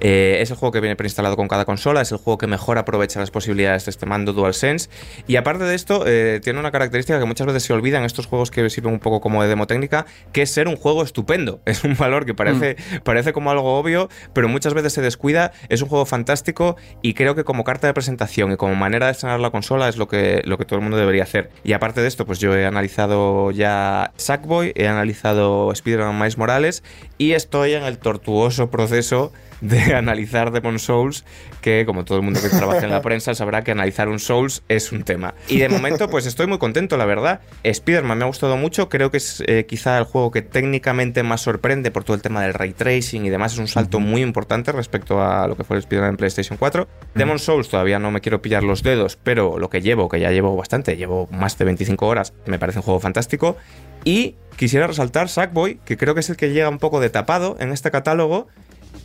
Eh, 0.00 0.38
es 0.40 0.50
el 0.50 0.56
juego 0.56 0.72
que 0.72 0.80
viene 0.80 0.96
preinstalado 0.96 1.36
con 1.36 1.48
cada 1.48 1.64
consola, 1.64 2.02
es 2.02 2.12
el 2.12 2.18
juego 2.18 2.36
que 2.36 2.46
mejor 2.46 2.76
aprovecha 2.76 3.18
las 3.18 3.30
posibilidades 3.30 3.86
de 3.86 3.90
este 3.90 4.06
mando 4.06 4.32
DualSense. 4.32 4.90
Y 5.26 5.36
aparte 5.36 5.64
de 5.64 5.74
esto, 5.74 6.04
eh, 6.06 6.40
tiene 6.42 6.58
una 6.58 6.70
característica 6.70 7.18
que 7.18 7.24
muchas 7.24 7.46
veces 7.46 7.62
se 7.62 7.72
olvida 7.72 7.98
en 7.98 8.04
estos 8.04 8.26
juegos 8.26 8.50
que 8.50 8.68
sirven 8.68 8.92
un 8.92 9.00
poco 9.00 9.20
como 9.20 9.42
de 9.42 9.48
demo 9.48 9.66
técnica, 9.66 10.06
que 10.32 10.42
es 10.42 10.50
ser 10.50 10.68
un 10.68 10.76
juego 10.76 11.02
estupendo. 11.02 11.60
Es 11.76 11.84
un 11.84 11.96
valor 11.96 12.24
que 12.24 12.32
parece, 12.32 12.76
mm. 12.76 13.02
parece 13.02 13.34
como 13.34 13.50
algo 13.50 13.78
obvio, 13.78 14.08
pero 14.32 14.48
muchas 14.48 14.72
veces 14.72 14.94
se 14.94 15.02
descuida. 15.02 15.52
Es 15.68 15.82
un 15.82 15.88
juego 15.88 16.06
fantástico 16.06 16.76
y 17.02 17.12
creo 17.12 17.34
que 17.34 17.44
como 17.44 17.64
carta 17.64 17.86
de 17.86 17.92
presentación 17.92 18.52
y 18.52 18.56
como 18.56 18.74
manera 18.86 19.06
de 19.06 19.12
estrenar 19.12 19.40
la 19.40 19.50
consola 19.50 19.88
es 19.88 19.96
lo 19.96 20.06
que, 20.06 20.42
lo 20.44 20.58
que 20.58 20.64
todo 20.64 20.76
el 20.78 20.82
mundo 20.82 20.96
debería 20.96 21.24
hacer. 21.24 21.50
Y 21.64 21.72
aparte 21.72 22.00
de 22.00 22.06
esto, 22.06 22.24
pues 22.24 22.38
yo 22.38 22.54
he 22.54 22.66
analizado 22.66 23.50
ya 23.50 24.12
Sackboy, 24.16 24.72
he 24.76 24.86
analizado 24.86 25.72
Spider-Man 25.72 26.16
Miles 26.16 26.38
Morales 26.38 26.84
y 27.18 27.32
estoy 27.32 27.72
en 27.72 27.82
el 27.82 27.98
tortuoso 27.98 28.70
proceso 28.70 29.32
de 29.60 29.94
analizar 29.94 30.50
Demon 30.50 30.78
Souls, 30.78 31.24
que 31.60 31.84
como 31.86 32.04
todo 32.04 32.18
el 32.18 32.24
mundo 32.24 32.40
que 32.40 32.48
trabaja 32.48 32.84
en 32.84 32.90
la 32.90 33.02
prensa 33.02 33.34
sabrá 33.34 33.62
que 33.62 33.70
analizar 33.70 34.08
un 34.08 34.18
Souls 34.18 34.62
es 34.68 34.92
un 34.92 35.02
tema. 35.02 35.34
Y 35.48 35.58
de 35.58 35.68
momento 35.68 36.08
pues 36.08 36.26
estoy 36.26 36.46
muy 36.46 36.58
contento, 36.58 36.96
la 36.96 37.04
verdad. 37.04 37.40
Spider-Man 37.62 38.18
me 38.18 38.24
ha 38.24 38.26
gustado 38.26 38.56
mucho, 38.56 38.88
creo 38.88 39.10
que 39.10 39.18
es 39.18 39.42
eh, 39.46 39.66
quizá 39.68 39.98
el 39.98 40.04
juego 40.04 40.30
que 40.30 40.42
técnicamente 40.42 41.22
más 41.22 41.40
sorprende 41.40 41.90
por 41.90 42.04
todo 42.04 42.16
el 42.16 42.22
tema 42.22 42.42
del 42.42 42.54
ray 42.54 42.72
tracing 42.72 43.24
y 43.24 43.30
demás, 43.30 43.54
es 43.54 43.58
un 43.58 43.68
salto 43.68 44.00
muy 44.00 44.22
importante 44.22 44.72
respecto 44.72 45.22
a 45.22 45.46
lo 45.46 45.56
que 45.56 45.64
fue 45.64 45.76
el 45.76 45.80
Spider-Man 45.80 46.10
en 46.10 46.16
PlayStation 46.16 46.56
4. 46.58 46.88
Demon 47.14 47.38
Souls 47.38 47.68
todavía 47.68 47.98
no 47.98 48.10
me 48.10 48.20
quiero 48.20 48.42
pillar 48.42 48.62
los 48.62 48.82
dedos, 48.82 49.18
pero 49.22 49.58
lo 49.58 49.70
que 49.70 49.80
llevo, 49.80 50.08
que 50.08 50.20
ya 50.20 50.30
llevo 50.30 50.56
bastante, 50.56 50.96
llevo 50.96 51.28
más 51.30 51.56
de 51.58 51.64
25 51.64 52.06
horas, 52.06 52.32
me 52.46 52.58
parece 52.58 52.78
un 52.78 52.82
juego 52.82 53.00
fantástico. 53.00 53.56
Y 54.04 54.36
quisiera 54.56 54.86
resaltar 54.86 55.28
Sackboy, 55.28 55.80
que 55.84 55.96
creo 55.96 56.14
que 56.14 56.20
es 56.20 56.30
el 56.30 56.36
que 56.36 56.52
llega 56.52 56.68
un 56.68 56.78
poco 56.78 57.00
de 57.00 57.10
tapado 57.10 57.56
en 57.58 57.72
este 57.72 57.90
catálogo 57.90 58.46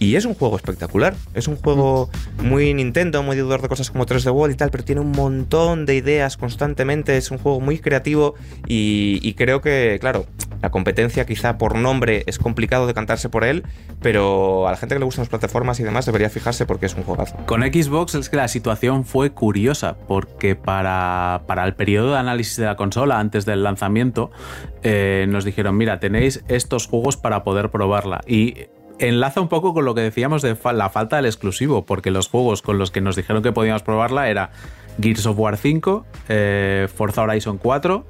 y 0.01 0.15
es 0.15 0.25
un 0.25 0.33
juego 0.33 0.55
espectacular. 0.55 1.13
Es 1.35 1.47
un 1.47 1.57
juego 1.57 2.09
muy 2.41 2.73
Nintendo, 2.73 3.21
muy 3.21 3.35
deudor 3.35 3.61
de 3.61 3.67
cosas 3.67 3.91
como 3.91 4.07
3D 4.07 4.33
World 4.33 4.55
y 4.55 4.57
tal, 4.57 4.71
pero 4.71 4.83
tiene 4.83 4.99
un 4.99 5.11
montón 5.11 5.85
de 5.85 5.93
ideas 5.93 6.37
constantemente. 6.37 7.17
Es 7.17 7.29
un 7.29 7.37
juego 7.37 7.59
muy 7.59 7.77
creativo 7.77 8.33
y, 8.65 9.35
creo 9.35 9.61
que, 9.61 9.99
claro, 10.01 10.25
la 10.63 10.71
competencia 10.71 11.27
quizá 11.27 11.59
por 11.59 11.75
nombre 11.75 12.23
es 12.25 12.39
complicado 12.39 12.87
de 12.87 12.95
cantarse 12.95 13.29
por 13.29 13.43
él, 13.43 13.63
pero 14.01 14.67
a 14.67 14.71
la 14.71 14.77
gente 14.77 14.95
que 14.95 14.99
le 14.99 15.05
gustan 15.05 15.21
las 15.21 15.29
plataformas 15.29 15.79
y 15.79 15.83
demás 15.83 16.07
debería 16.07 16.31
fijarse 16.31 16.65
porque 16.65 16.87
es 16.87 16.95
un 16.95 17.03
juegazo. 17.03 17.37
Con 17.45 17.61
Xbox 17.61 18.15
es 18.15 18.29
que 18.31 18.37
la 18.37 18.47
situación 18.47 19.05
fue 19.05 19.29
curiosa 19.33 19.97
porque 20.07 20.55
para, 20.55 21.43
para 21.45 21.63
el 21.63 21.75
periodo 21.75 22.13
de 22.13 22.17
análisis 22.17 22.57
de 22.57 22.65
la 22.65 22.75
consola 22.75 23.19
antes 23.19 23.45
del 23.45 23.61
lanzamiento 23.61 24.31
eh, 24.81 25.27
nos 25.29 25.45
dijeron, 25.45 25.77
mira, 25.77 25.99
tenéis 25.99 26.43
estos 26.47 26.87
juegos 26.87 27.17
para 27.17 27.43
poder 27.43 27.69
probarla. 27.69 28.21
Y 28.25 28.65
enlaza 29.01 29.41
un 29.41 29.47
poco 29.47 29.73
con 29.73 29.83
lo 29.85 29.95
que 29.95 30.01
decíamos 30.01 30.41
de 30.41 30.55
la 30.73 30.89
falta 30.89 31.15
del 31.17 31.25
exclusivo, 31.25 31.85
porque 31.85 32.11
los 32.11 32.29
juegos 32.29 32.61
con 32.61 32.77
los 32.77 32.91
que 32.91 33.01
nos 33.01 33.15
dijeron 33.15 33.41
que 33.41 33.51
podíamos 33.51 33.83
probarla 33.83 34.29
era 34.29 34.51
Gears 35.01 35.25
of 35.25 35.37
War 35.37 35.57
5, 35.57 36.05
eh, 36.29 36.87
Forza 36.93 37.23
Horizon 37.23 37.57
4, 37.57 38.05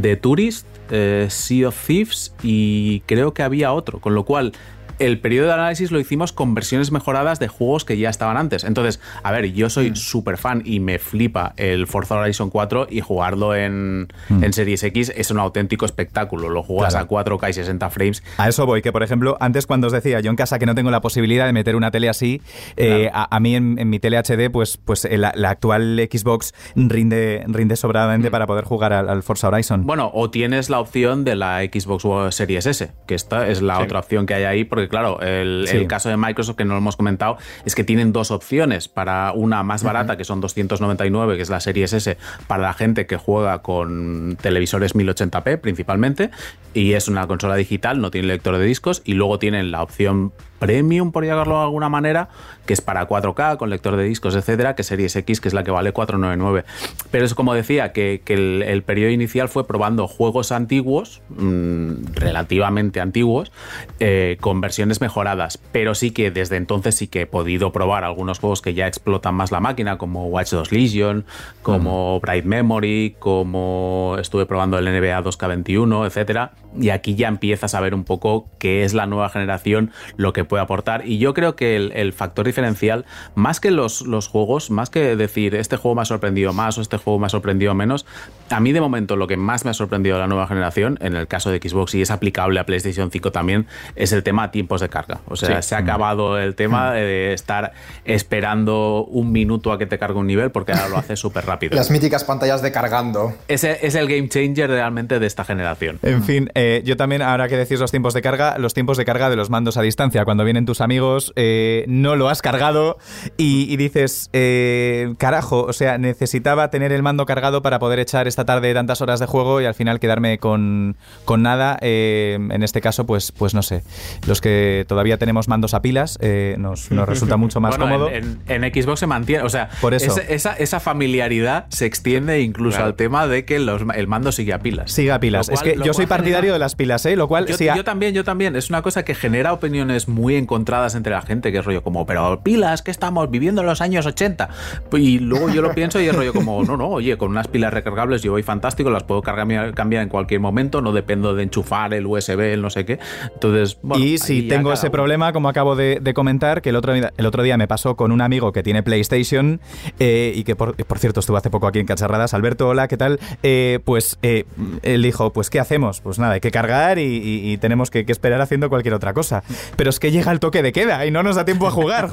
The 0.00 0.16
Tourist, 0.16 0.66
eh, 0.90 1.26
Sea 1.30 1.68
of 1.68 1.86
Thieves 1.86 2.34
y 2.42 3.00
creo 3.06 3.32
que 3.34 3.42
había 3.42 3.72
otro, 3.72 4.00
con 4.00 4.14
lo 4.14 4.24
cual 4.24 4.52
el 4.98 5.20
periodo 5.20 5.48
de 5.48 5.54
análisis 5.54 5.90
lo 5.90 6.00
hicimos 6.00 6.32
con 6.32 6.54
versiones 6.54 6.90
mejoradas 6.92 7.38
de 7.38 7.48
juegos 7.48 7.84
que 7.84 7.98
ya 7.98 8.08
estaban 8.10 8.36
antes. 8.36 8.64
Entonces, 8.64 9.00
a 9.22 9.32
ver, 9.32 9.52
yo 9.52 9.68
soy 9.70 9.90
Mm. 9.90 9.96
súper 9.96 10.36
fan 10.38 10.62
y 10.64 10.80
me 10.80 10.98
flipa 10.98 11.52
el 11.56 11.86
Forza 11.86 12.14
Horizon 12.16 12.50
4 12.50 12.86
y 12.90 13.00
jugarlo 13.00 13.54
en, 13.54 14.08
Mm. 14.28 14.44
en 14.44 14.52
Series 14.52 14.82
X 14.82 15.12
es 15.14 15.30
un 15.30 15.38
auténtico 15.38 15.84
espectáculo. 15.86 16.48
Lo 16.48 16.62
juegas 16.62 16.94
Claro. 16.94 17.04
a 17.04 17.08
4K 17.08 17.50
y 17.50 17.52
60 17.52 17.90
frames. 17.90 18.22
A 18.38 18.48
eso 18.48 18.64
voy, 18.66 18.82
que 18.82 18.92
por 18.92 19.02
ejemplo, 19.02 19.36
antes 19.40 19.66
cuando 19.66 19.86
os 19.88 19.92
decía 19.92 20.20
yo 20.20 20.30
en 20.30 20.36
casa 20.36 20.58
que 20.58 20.66
no 20.66 20.74
tengo 20.74 20.90
la 20.90 21.00
posibilidad 21.00 21.46
de 21.46 21.52
meter 21.52 21.76
una 21.76 21.90
tele 21.90 22.08
así, 22.08 22.40
eh, 22.76 23.10
a, 23.12 23.34
a 23.34 23.40
mí 23.40 23.54
en, 23.54 23.78
en 23.78 23.90
mi 23.90 23.98
tele 23.98 24.16
HD, 24.18 24.50
pues, 24.50 24.76
pues 24.76 25.04
eh, 25.04 25.18
la, 25.18 25.32
la 25.36 25.50
actual 25.50 25.98
Xbox 26.10 26.54
rinde, 26.74 27.44
rinde 27.48 27.76
sobradamente 27.76 28.30
para 28.30 28.46
poder 28.46 28.64
jugar 28.64 28.92
al, 28.92 29.08
al 29.08 29.22
Forza 29.22 29.48
Horizon. 29.48 29.84
Bueno, 29.86 30.10
o 30.14 30.30
tienes 30.30 30.70
la 30.70 30.80
opción 30.80 31.24
de 31.24 31.36
la 31.36 31.60
Xbox 31.62 32.34
Series 32.34 32.66
S, 32.66 32.92
que 33.06 33.14
esta 33.14 33.48
es 33.48 33.62
la 33.62 33.76
Sí. 33.78 33.82
otra 33.82 33.98
opción 34.00 34.26
que 34.26 34.34
hay 34.34 34.44
ahí, 34.44 34.64
porque 34.64 34.85
claro, 34.88 35.20
el, 35.20 35.66
Sí. 35.68 35.76
el 35.76 35.86
caso 35.86 36.08
de 36.08 36.16
Microsoft 36.16 36.56
que 36.56 36.64
no 36.64 36.74
lo 36.74 36.78
hemos 36.78 36.96
comentado 36.96 37.38
es 37.64 37.74
que 37.74 37.84
tienen 37.84 38.12
dos 38.12 38.30
opciones 38.30 38.88
para 38.88 39.32
una 39.32 39.62
más 39.62 39.82
barata, 39.82 40.16
que 40.16 40.24
son 40.24 40.40
299, 40.40 41.36
que 41.36 41.42
es 41.42 41.50
la 41.50 41.60
Series 41.60 41.92
S, 41.92 42.16
para 42.46 42.62
la 42.62 42.72
gente 42.74 43.06
que 43.06 43.16
juega 43.16 43.62
con 43.62 44.36
televisores 44.40 44.94
1080p 44.94 45.58
principalmente, 45.60 46.30
y 46.74 46.92
es 46.92 47.08
una 47.08 47.26
consola 47.26 47.56
digital, 47.56 48.00
no 48.00 48.10
tiene 48.10 48.28
lector 48.28 48.56
de 48.58 48.64
discos, 48.64 49.02
y 49.04 49.14
luego 49.14 49.38
tienen 49.38 49.70
la 49.70 49.82
opción 49.82 50.32
premium, 50.58 51.12
por 51.12 51.24
llamarlo 51.24 51.56
de 51.56 51.62
alguna 51.62 51.88
manera, 51.88 52.28
que 52.66 52.72
es 52.72 52.80
para 52.80 53.08
4K, 53.08 53.56
con 53.56 53.70
lector 53.70 53.96
de 53.96 54.04
discos, 54.04 54.34
etcétera, 54.34 54.74
que 54.74 54.82
Series 54.82 55.14
X, 55.16 55.40
que 55.40 55.48
es 55.48 55.54
la 55.54 55.64
que 55.64 55.70
vale 55.70 55.92
499. 55.92 56.64
Pero 57.10 57.24
es 57.24 57.34
como 57.34 57.54
decía, 57.54 57.92
que, 57.92 58.22
que 58.24 58.34
el, 58.34 58.62
el 58.62 58.82
periodo 58.82 59.10
inicial 59.10 59.48
fue 59.48 59.66
probando 59.66 60.08
juegos 60.08 60.52
antiguos, 60.52 61.22
mm, 61.30 62.14
relativamente 62.14 63.00
antiguos, 63.00 63.52
eh, 64.00 64.36
con 64.40 64.60
versiones 64.60 65.00
mejoradas. 65.00 65.58
Pero 65.72 65.94
sí 65.94 66.10
que 66.10 66.30
desde 66.30 66.56
entonces 66.56 66.94
sí 66.94 67.06
que 67.06 67.22
he 67.22 67.26
podido 67.26 67.72
probar 67.72 68.04
algunos 68.04 68.38
juegos 68.38 68.62
que 68.62 68.74
ya 68.74 68.86
explotan 68.86 69.34
más 69.34 69.52
la 69.52 69.60
máquina, 69.60 69.98
como 69.98 70.26
Watch 70.26 70.50
Dogs 70.50 70.72
Legion, 70.72 71.24
como 71.62 72.20
Bright 72.20 72.44
Memory, 72.44 73.16
como 73.18 74.16
estuve 74.18 74.46
probando 74.46 74.78
el 74.78 74.84
NBA 74.84 75.22
2K21, 75.22 76.06
etcétera. 76.06 76.52
Y 76.80 76.90
aquí 76.90 77.14
ya 77.14 77.28
empiezas 77.28 77.74
a 77.74 77.80
ver 77.80 77.94
un 77.94 78.04
poco 78.04 78.48
qué 78.58 78.84
es 78.84 78.94
la 78.94 79.06
nueva 79.06 79.28
generación, 79.28 79.90
lo 80.16 80.32
que 80.32 80.44
puede 80.44 80.62
aportar. 80.62 81.06
Y 81.06 81.18
yo 81.18 81.34
creo 81.34 81.56
que 81.56 81.76
el, 81.76 81.92
el 81.94 82.12
factor 82.12 82.46
diferencial, 82.46 83.04
más 83.34 83.60
que 83.60 83.70
los, 83.70 84.02
los 84.02 84.28
juegos, 84.28 84.70
más 84.70 84.90
que 84.90 85.16
decir 85.16 85.54
este 85.54 85.76
juego 85.76 85.94
me 85.94 86.02
ha 86.02 86.04
sorprendido 86.04 86.52
más 86.52 86.78
o 86.78 86.82
este 86.82 86.96
juego 86.96 87.18
me 87.18 87.26
ha 87.26 87.30
sorprendido 87.30 87.74
menos, 87.74 88.06
a 88.50 88.60
mí 88.60 88.72
de 88.72 88.80
momento 88.80 89.16
lo 89.16 89.26
que 89.26 89.36
más 89.36 89.64
me 89.64 89.70
ha 89.70 89.74
sorprendido 89.74 90.16
de 90.16 90.22
la 90.22 90.26
nueva 90.28 90.46
generación, 90.46 90.98
en 91.00 91.16
el 91.16 91.26
caso 91.26 91.50
de 91.50 91.58
Xbox 91.58 91.94
y 91.94 92.02
es 92.02 92.10
aplicable 92.10 92.60
a 92.60 92.66
PlayStation 92.66 93.10
5 93.10 93.32
también, 93.32 93.66
es 93.94 94.12
el 94.12 94.22
tema 94.22 94.50
tiempos 94.50 94.80
de 94.80 94.88
carga. 94.88 95.20
O 95.26 95.36
sea, 95.36 95.62
Sí. 95.62 95.68
se 95.68 95.74
ha 95.74 95.78
acabado 95.78 96.38
el 96.38 96.54
tema 96.54 96.92
de 96.92 97.32
estar 97.32 97.72
esperando 98.04 99.04
un 99.04 99.30
minuto 99.32 99.72
a 99.72 99.78
que 99.78 99.86
te 99.86 99.98
cargue 99.98 100.18
un 100.18 100.26
nivel 100.26 100.50
porque 100.50 100.72
ahora 100.72 100.88
lo 100.88 100.96
hace 100.98 101.16
súper 101.16 101.46
rápido. 101.46 101.76
Las 101.76 101.90
míticas 101.90 102.24
pantallas 102.24 102.62
de 102.62 102.72
cargando. 102.72 103.32
Ese 103.48 103.78
es 103.86 103.94
el 103.94 104.08
game 104.08 104.28
changer 104.28 104.70
realmente 104.70 105.18
de 105.18 105.26
esta 105.26 105.44
generación. 105.44 105.98
En 106.02 106.22
fin, 106.24 106.50
eh, 106.54 106.65
yo 106.84 106.96
también, 106.96 107.22
ahora 107.22 107.48
que 107.48 107.56
decís 107.56 107.80
los 107.80 107.90
tiempos 107.90 108.14
de 108.14 108.22
carga, 108.22 108.56
los 108.58 108.74
tiempos 108.74 108.96
de 108.96 109.04
carga 109.04 109.30
de 109.30 109.36
los 109.36 109.50
mandos 109.50 109.76
a 109.76 109.82
distancia. 109.82 110.24
Cuando 110.24 110.44
vienen 110.44 110.66
tus 110.66 110.80
amigos, 110.80 111.32
eh, 111.36 111.84
no 111.88 112.16
lo 112.16 112.28
has 112.28 112.42
cargado 112.42 112.98
y, 113.36 113.72
y 113.72 113.76
dices, 113.76 114.30
eh, 114.32 115.14
carajo, 115.18 115.62
o 115.64 115.72
sea, 115.72 115.98
necesitaba 115.98 116.70
tener 116.70 116.92
el 116.92 117.02
mando 117.02 117.26
cargado 117.26 117.62
para 117.62 117.78
poder 117.78 117.98
echar 117.98 118.26
esta 118.28 118.44
tarde 118.44 118.72
tantas 118.74 119.00
horas 119.00 119.20
de 119.20 119.26
juego 119.26 119.60
y 119.60 119.64
al 119.64 119.74
final 119.74 120.00
quedarme 120.00 120.38
con, 120.38 120.96
con 121.24 121.42
nada. 121.42 121.78
Eh, 121.80 122.34
en 122.50 122.62
este 122.62 122.80
caso, 122.80 123.06
pues, 123.06 123.32
pues 123.32 123.54
no 123.54 123.62
sé. 123.62 123.82
Los 124.26 124.40
que 124.40 124.84
todavía 124.88 125.18
tenemos 125.18 125.48
mandos 125.48 125.74
a 125.74 125.82
pilas, 125.82 126.18
eh, 126.20 126.56
nos, 126.58 126.90
nos 126.90 127.08
resulta 127.08 127.36
mucho 127.36 127.60
más 127.60 127.76
Bueno, 127.78 127.94
cómodo. 127.94 128.10
En, 128.10 128.40
en- 128.48 128.64
en 128.64 128.72
Xbox 128.82 129.00
se 129.00 129.06
mantiene, 129.06 129.42
o 129.44 129.48
sea, 129.48 129.68
Por 129.80 129.94
eso. 129.94 130.16
esa, 130.28 130.52
esa 130.54 130.80
familiaridad 130.80 131.66
se 131.68 131.86
extiende 131.86 132.40
incluso 132.40 132.76
Claro. 132.76 132.86
al 132.86 132.94
tema 132.94 133.26
de 133.26 133.44
que 133.44 133.58
los- 133.58 133.82
el 133.94 134.06
mando 134.06 134.32
sigue 134.32 134.52
a 134.52 134.58
pilas. 134.60 134.90
Sigue 134.92 135.12
a 135.12 135.20
pilas. 135.20 135.48
Es 135.48 135.62
que 135.62 135.76
yo 135.84 135.94
soy 135.94 136.06
partidario 136.06 136.52
de 136.56 136.60
las 136.60 136.74
pilas, 136.74 137.04
¿eh? 137.06 137.16
Lo 137.16 137.28
cual, 137.28 137.46
Yo, 137.46 137.84
también, 137.84 138.14
yo 138.14 138.24
también. 138.24 138.56
Es 138.56 138.70
una 138.70 138.82
cosa 138.82 139.04
que 139.04 139.14
genera 139.14 139.52
opiniones 139.52 140.08
muy 140.08 140.36
encontradas 140.36 140.94
entre 140.94 141.12
la 141.12 141.22
gente, 141.22 141.52
que 141.52 141.58
es 141.58 141.64
rollo 141.64 141.82
como, 141.82 142.06
pero 142.06 142.40
pilas, 142.42 142.82
que 142.82 142.90
estamos 142.90 143.30
viviendo 143.30 143.60
en 143.60 143.66
los 143.66 143.80
años 143.80 144.06
80. 144.06 144.48
Y 144.92 145.18
luego 145.18 145.48
yo 145.50 145.62
lo 145.62 145.72
pienso 145.74 146.00
y 146.00 146.06
es 146.08 146.14
rollo 146.14 146.32
como, 146.32 146.62
no, 146.64 146.76
no, 146.76 146.88
oye, 146.88 147.16
con 147.18 147.30
unas 147.30 147.48
pilas 147.48 147.72
recargables 147.72 148.22
yo 148.22 148.32
voy 148.32 148.42
fantástico, 148.42 148.90
las 148.90 149.04
puedo 149.04 149.22
cargar, 149.22 149.74
cambiar 149.74 150.02
en 150.02 150.08
cualquier 150.08 150.40
momento, 150.40 150.80
no 150.80 150.92
dependo 150.92 151.34
de 151.34 151.42
enchufar 151.44 151.92
el 151.94 152.06
USB, 152.06 152.40
el 152.52 152.62
no 152.62 152.70
sé 152.70 152.84
qué. 152.84 152.98
Entonces, 153.34 153.78
bueno, 153.82 154.04
y 154.04 154.18
si 154.18 154.42
tengo 154.48 154.72
ese 154.72 154.86
uno. 154.86 154.92
problema, 154.92 155.32
como 155.32 155.48
acabo 155.48 155.76
de, 155.76 155.98
de 156.00 156.14
comentar, 156.14 156.62
que 156.62 156.70
el 156.70 156.76
otro, 156.76 156.92
día- 156.94 157.12
el 157.16 157.26
otro 157.26 157.42
día 157.42 157.56
me 157.56 157.68
pasó 157.68 157.96
con 157.96 158.12
un 158.12 158.20
amigo 158.20 158.52
que 158.52 158.62
tiene 158.62 158.82
PlayStation 158.82 159.60
eh, 159.98 160.32
y 160.34 160.44
que, 160.44 160.56
por, 160.56 160.74
por 160.76 160.98
cierto, 160.98 161.20
estuvo 161.20 161.36
hace 161.36 161.50
poco 161.50 161.66
aquí 161.66 161.78
en 161.78 161.86
Cacharradas. 161.86 162.34
Alberto, 162.34 162.68
hola, 162.68 162.88
¿qué 162.88 162.96
tal? 162.96 163.18
Eh, 163.42 163.80
pues 163.84 164.18
eh, 164.22 164.44
él 164.82 165.02
dijo, 165.02 165.32
pues 165.32 165.50
¿qué 165.50 165.60
hacemos? 165.60 166.00
Pues 166.00 166.18
nada, 166.18 166.35
hay 166.36 166.40
que 166.40 166.50
cargar 166.50 166.98
y, 166.98 167.02
y- 167.02 167.52
y 167.52 167.58
tenemos 167.58 167.90
que, 167.90 168.06
que 168.06 168.12
esperar 168.12 168.40
haciendo 168.40 168.68
cualquier 168.68 168.94
otra 168.94 169.12
cosa. 169.12 169.42
Pero 169.76 169.90
es 169.90 169.98
que 170.00 170.10
llega 170.10 170.32
el 170.32 170.40
toque 170.40 170.62
de 170.62 170.72
queda 170.72 171.04
y 171.06 171.10
no 171.10 171.22
nos 171.22 171.36
da 171.36 171.44
tiempo 171.44 171.66
a 171.66 171.70
jugar. 171.70 172.08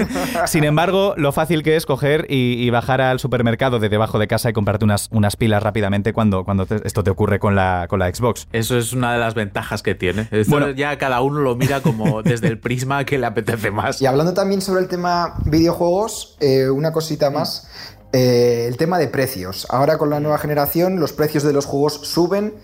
Sin 0.46 0.64
embargo, 0.64 1.14
lo 1.16 1.32
fácil 1.32 1.62
que 1.62 1.76
es 1.76 1.86
coger 1.86 2.26
y, 2.28 2.54
y 2.62 2.70
bajar 2.70 3.00
al 3.00 3.18
supermercado 3.20 3.78
de 3.78 3.88
debajo 3.88 4.18
de 4.18 4.26
casa 4.28 4.50
y 4.50 4.52
comprarte 4.52 4.84
unas, 4.84 5.08
unas 5.12 5.36
pilas 5.36 5.62
rápidamente 5.62 6.12
cuando, 6.12 6.44
cuando 6.44 6.66
te- 6.66 6.86
esto 6.86 7.02
te 7.04 7.10
ocurre 7.10 7.38
con 7.38 7.54
la, 7.54 7.86
con 7.88 7.98
la 7.98 8.12
Xbox. 8.14 8.48
Eso 8.52 8.76
es 8.78 8.92
una 8.92 9.12
de 9.12 9.18
las 9.18 9.34
ventajas 9.34 9.82
que 9.82 9.94
tiene. 9.94 10.28
Esto 10.30 10.50
Bueno. 10.50 10.70
ya 10.70 10.96
cada 10.98 11.20
uno 11.20 11.40
lo 11.40 11.56
mira 11.56 11.80
como 11.80 12.22
desde 12.24 12.48
el 12.48 12.58
prisma 12.58 13.04
que 13.04 13.18
le 13.18 13.26
apetece 13.26 13.70
más. 13.70 14.00
Y 14.02 14.06
hablando 14.06 14.34
también 14.34 14.60
sobre 14.60 14.80
el 14.82 14.88
tema 14.88 15.34
videojuegos, 15.44 16.36
eh, 16.40 16.68
una 16.68 16.92
cosita 16.92 17.30
más. 17.30 17.68
eh, 18.12 18.66
el 18.68 18.76
tema 18.76 18.98
de 18.98 19.08
precios. 19.08 19.66
Ahora 19.68 19.98
con 19.98 20.10
la 20.10 20.20
nueva 20.20 20.38
generación 20.38 21.00
los 21.00 21.12
precios 21.12 21.42
de 21.42 21.52
los 21.52 21.66
juegos 21.66 21.94
suben. 22.04 22.54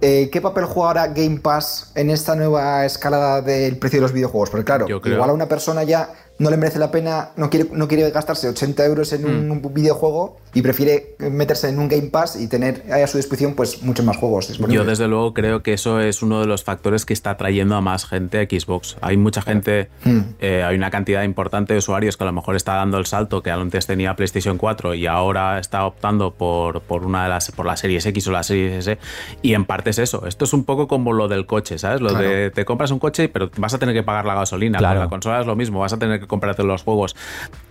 Eh, 0.00 0.28
¿Qué 0.30 0.40
papel 0.40 0.64
juega 0.66 0.88
ahora 0.88 1.06
Game 1.08 1.40
Pass 1.40 1.90
en 1.94 2.10
esta 2.10 2.36
nueva 2.36 2.84
escalada 2.84 3.40
del 3.40 3.78
precio 3.78 3.98
de 3.98 4.02
los 4.02 4.12
videojuegos? 4.12 4.50
Porque 4.50 4.64
claro, 4.64 4.86
creo- 5.00 5.14
igual 5.14 5.30
a 5.30 5.32
una 5.32 5.48
persona 5.48 5.82
ya 5.84 6.10
no 6.38 6.50
le 6.50 6.58
merece 6.58 6.78
la 6.78 6.90
pena, 6.90 7.30
no 7.36 7.48
quiere, 7.48 7.70
no 7.72 7.88
quiere 7.88 8.10
gastarse 8.10 8.46
80 8.48 8.84
euros 8.84 9.12
en 9.14 9.24
un 9.50 9.62
videojuego 9.72 10.36
y 10.56 10.62
prefiere 10.62 11.14
meterse 11.18 11.68
en 11.68 11.78
un 11.78 11.86
Game 11.86 12.08
Pass 12.08 12.40
y 12.40 12.48
tener 12.48 12.82
a 12.90 13.06
su 13.06 13.18
disposición 13.18 13.54
pues 13.54 13.82
muchos 13.82 14.06
más 14.06 14.16
juegos 14.16 14.48
disponibles. 14.48 14.74
Yo 14.82 14.88
desde 14.88 15.06
luego 15.06 15.34
creo 15.34 15.62
que 15.62 15.74
eso 15.74 16.00
es 16.00 16.22
uno 16.22 16.40
de 16.40 16.46
los 16.46 16.64
factores 16.64 17.04
que 17.04 17.12
está 17.12 17.36
trayendo 17.36 17.74
a 17.76 17.82
más 17.82 18.06
gente 18.06 18.40
a 18.40 18.44
Xbox. 18.44 18.96
Hay 19.02 19.18
mucha 19.18 19.42
gente, 19.42 19.90
Hmm. 20.04 20.20
eh, 20.40 20.62
hay 20.62 20.74
una 20.74 20.90
cantidad 20.90 21.24
importante 21.24 21.74
de 21.74 21.80
usuarios 21.80 22.16
que 22.16 22.24
a 22.24 22.26
lo 22.26 22.32
mejor 22.32 22.56
está 22.56 22.74
dando 22.76 22.96
el 22.96 23.04
salto 23.04 23.42
que 23.42 23.50
antes 23.50 23.86
tenía 23.86 24.16
PlayStation 24.16 24.56
4 24.56 24.94
y 24.94 25.06
ahora 25.06 25.58
está 25.58 25.84
optando 25.84 26.30
por, 26.32 26.80
por 26.80 27.04
una 27.04 27.24
de 27.24 27.28
las 27.28 27.50
por 27.52 27.66
la 27.66 27.76
Series 27.76 28.06
X 28.06 28.26
o 28.28 28.32
la 28.32 28.42
Series 28.42 28.88
S 28.88 28.98
y 29.42 29.52
en 29.52 29.66
parte 29.66 29.90
es 29.90 29.98
eso. 29.98 30.26
Esto 30.26 30.46
es 30.46 30.54
un 30.54 30.64
poco 30.64 30.88
como 30.88 31.12
lo 31.12 31.28
del 31.28 31.44
coche, 31.44 31.76
¿sabes? 31.76 32.00
Lo 32.00 32.08
Claro. 32.08 32.26
de 32.30 32.50
te 32.50 32.64
compras 32.64 32.90
un 32.92 32.98
coche 32.98 33.28
pero 33.28 33.50
vas 33.58 33.74
a 33.74 33.78
tener 33.78 33.94
que 33.94 34.02
pagar 34.02 34.24
la 34.24 34.34
gasolina. 34.34 34.78
Claro. 34.78 35.00
La 35.00 35.08
consola 35.10 35.38
es 35.38 35.46
lo 35.46 35.54
mismo, 35.54 35.80
vas 35.80 35.92
a 35.92 35.98
tener 35.98 36.18
que 36.18 36.26
comprarte 36.26 36.62
los 36.64 36.82
juegos. 36.82 37.14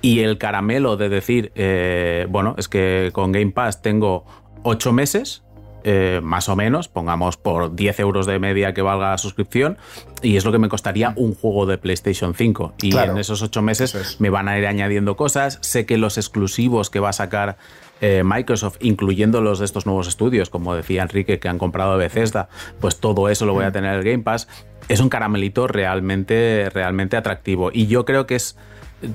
Y 0.04 0.20
el 0.20 0.38
caramelo 0.38 0.98
de 0.98 1.10
decir, 1.10 1.52
eh, 1.56 2.28
bueno, 2.30 2.54
es 2.60 2.68
que 2.68 2.75
con 3.14 3.32
Game 3.32 3.52
Pass 3.52 3.82
tengo 3.82 4.26
8 4.64 4.92
meses 4.94 5.46
eh, 5.88 6.20
más 6.24 6.50
o 6.50 6.56
menos, 6.56 6.88
pongamos 6.88 7.38
por 7.38 7.76
10 7.76 8.00
euros 8.00 8.26
de 8.26 8.40
media 8.40 8.74
que 8.74 8.82
valga 8.82 9.12
la 9.12 9.20
suscripción, 9.20 9.78
y 10.24 10.36
es 10.36 10.44
lo 10.44 10.52
que 10.52 10.58
me 10.58 10.68
costaría 10.68 11.14
un 11.16 11.36
juego 11.36 11.68
de 11.68 11.78
PlayStation 11.78 12.34
5. 12.34 12.74
Y 12.82 12.90
Claro. 12.90 13.12
en 13.12 13.20
esos 13.20 13.44
8 13.44 13.62
meses 13.62 14.18
me 14.20 14.32
van 14.32 14.48
a 14.48 14.58
ir 14.58 14.66
añadiendo 14.66 15.16
cosas. 15.16 15.60
Sé 15.62 15.86
que 15.86 16.00
los 16.00 16.18
exclusivos 16.18 16.90
que 16.90 17.00
va 17.00 17.10
a 17.10 17.14
sacar 17.14 17.58
eh, 18.02 18.24
Microsoft, 18.26 18.78
incluyendo 18.82 19.42
los 19.42 19.60
de 19.60 19.66
estos 19.66 19.86
nuevos 19.86 20.08
estudios, 20.08 20.50
como 20.50 20.74
decía 20.74 21.04
Enrique, 21.04 21.38
que 21.38 21.50
han 21.50 21.60
comprado 21.60 21.96
Bethesda, 21.98 22.50
pues 22.82 23.00
todo 23.00 23.30
eso 23.30 23.46
lo 23.46 23.54
voy 23.54 23.66
a 23.66 23.72
tener 23.72 23.94
en 23.94 24.00
el 24.00 24.04
Game 24.04 24.24
Pass. 24.24 24.48
Es 24.88 25.02
un 25.02 25.10
caramelito 25.10 25.68
realmente, 25.68 26.72
realmente 26.74 27.16
atractivo. 27.16 27.70
Y 27.72 27.86
yo 27.86 28.06
creo 28.06 28.26
que 28.26 28.34
es 28.36 28.58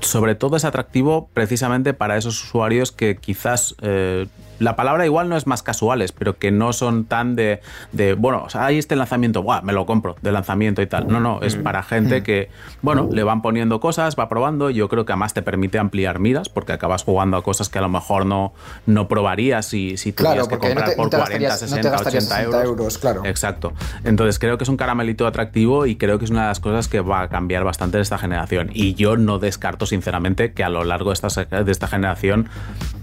sobre 0.01 0.35
todo 0.35 0.57
es 0.57 0.65
atractivo 0.65 1.29
precisamente 1.33 1.95
para 1.95 2.17
esos 2.17 2.43
usuarios 2.43 2.93
que 2.93 3.17
quizás 3.17 3.75
eh, 3.83 4.27
la 4.61 4.77
palabra 4.77 5.05
igual 5.05 5.29
no 5.29 5.37
es 5.37 5.47
más 5.49 5.63
casuales, 5.65 6.13
pero 6.13 6.39
que 6.39 6.53
no 6.53 6.73
son 6.73 7.05
tan 7.07 7.35
de, 7.35 7.61
de 7.91 8.15
bueno, 8.15 8.45
o 8.45 8.51
sea, 8.51 8.67
hay 8.67 8.79
este 8.79 8.95
lanzamiento, 8.95 9.43
¡buah! 9.43 9.63
me 9.63 9.73
lo 9.73 9.87
compro 9.87 10.17
de 10.23 10.31
lanzamiento 10.31 10.81
y 10.83 10.87
tal. 10.87 11.09
No, 11.09 11.19
no, 11.19 11.41
es 11.43 11.57
para 11.57 11.83
gente 11.83 12.23
que, 12.23 12.49
bueno, 12.83 13.09
le 13.11 13.25
van 13.25 13.43
poniendo 13.43 13.81
cosas, 13.81 14.15
va 14.19 14.29
probando. 14.29 14.71
Yo 14.71 14.89
creo 14.89 15.05
que 15.05 15.13
además 15.13 15.35
te 15.35 15.43
permite 15.43 15.79
ampliar 15.79 16.19
miras 16.21 16.49
porque 16.49 16.73
acabas 16.73 17.03
jugando 17.03 17.37
a 17.37 17.43
cosas 17.43 17.69
que 17.69 17.79
a 17.79 17.83
lo 17.83 17.89
mejor 17.89 18.27
no, 18.27 18.53
no 18.87 19.09
probarías 19.09 19.67
si, 19.67 19.97
si 19.97 20.13
Claro, 20.13 20.47
tuvieras 20.47 20.49
que 20.49 20.55
no 20.55 20.61
comprar 20.61 20.91
te- 20.91 20.97
por 20.97 21.11
40, 21.11 21.49
no 21.49 21.55
te 21.55 21.59
60, 21.59 21.91
gastarías 21.91 22.25
80 22.25 22.37
60 22.37 22.47
euros. 22.63 22.65
euros, 22.71 22.99
claro. 22.99 23.23
Exacto. 23.25 23.73
Entonces 24.05 24.39
creo 24.39 24.59
que 24.59 24.65
es 24.65 24.69
un 24.71 24.77
caramelito 24.77 25.27
atractivo 25.27 25.87
y 25.87 25.97
creo 25.97 26.19
que 26.19 26.27
es 26.27 26.31
una 26.31 26.43
de 26.43 26.49
las 26.49 26.61
cosas 26.61 26.89
que 26.89 27.01
va 27.01 27.23
a 27.23 27.29
cambiar 27.29 27.65
bastante 27.65 27.97
de 27.97 28.03
esta 28.03 28.19
generación. 28.19 28.71
Y 28.75 28.95
yo 28.95 29.17
no 29.17 29.39
descarto, 29.39 29.87
sinceramente, 29.87 30.53
que 30.53 30.65
a 30.65 30.69
lo 30.69 30.85
largo 30.85 31.11
de 31.11 31.15
esta, 31.15 31.45
de 31.65 31.73
esta 31.73 31.87
generación 31.89 32.49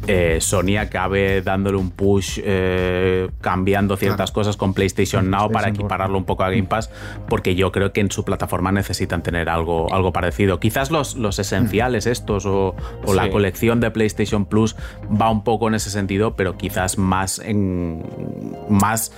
eh, 0.08 0.38
Sony 0.42 0.78
acabe 0.80 1.42
dándole 1.48 1.78
un 1.78 1.90
push 1.90 2.40
eh, 2.44 3.30
cambiando 3.42 3.98
ciertas 3.98 4.32
cosas 4.32 4.58
con 4.58 4.74
PlayStation 4.74 5.32
Now 5.32 5.50
para 5.50 5.70
equipararlo 5.70 6.18
un 6.18 6.26
poco 6.26 6.44
a 6.44 6.50
Game 6.50 6.66
Pass, 6.66 6.92
porque 7.28 7.56
yo 7.56 7.72
creo 7.72 7.94
que 7.94 8.02
en 8.02 8.12
su 8.12 8.24
plataforma 8.24 8.72
necesitan 8.72 9.24
tener 9.24 9.50
algo, 9.50 9.92
algo 9.94 10.14
parecido. 10.14 10.60
Quizás 10.60 10.92
los, 10.92 11.16
los 11.16 11.40
esenciales 11.40 12.06
estos 12.06 12.46
o, 12.46 12.76
la 13.14 13.30
colección 13.30 13.80
de 13.80 13.90
PlayStation 13.90 14.46
Plus 14.46 14.76
va 15.10 15.32
un 15.32 15.44
poco 15.44 15.68
en 15.68 15.76
ese 15.76 15.90
sentido, 15.90 16.36
pero 16.36 16.58
quizás 16.58 16.98
más 16.98 17.40
en 17.40 18.04
más 18.70 19.12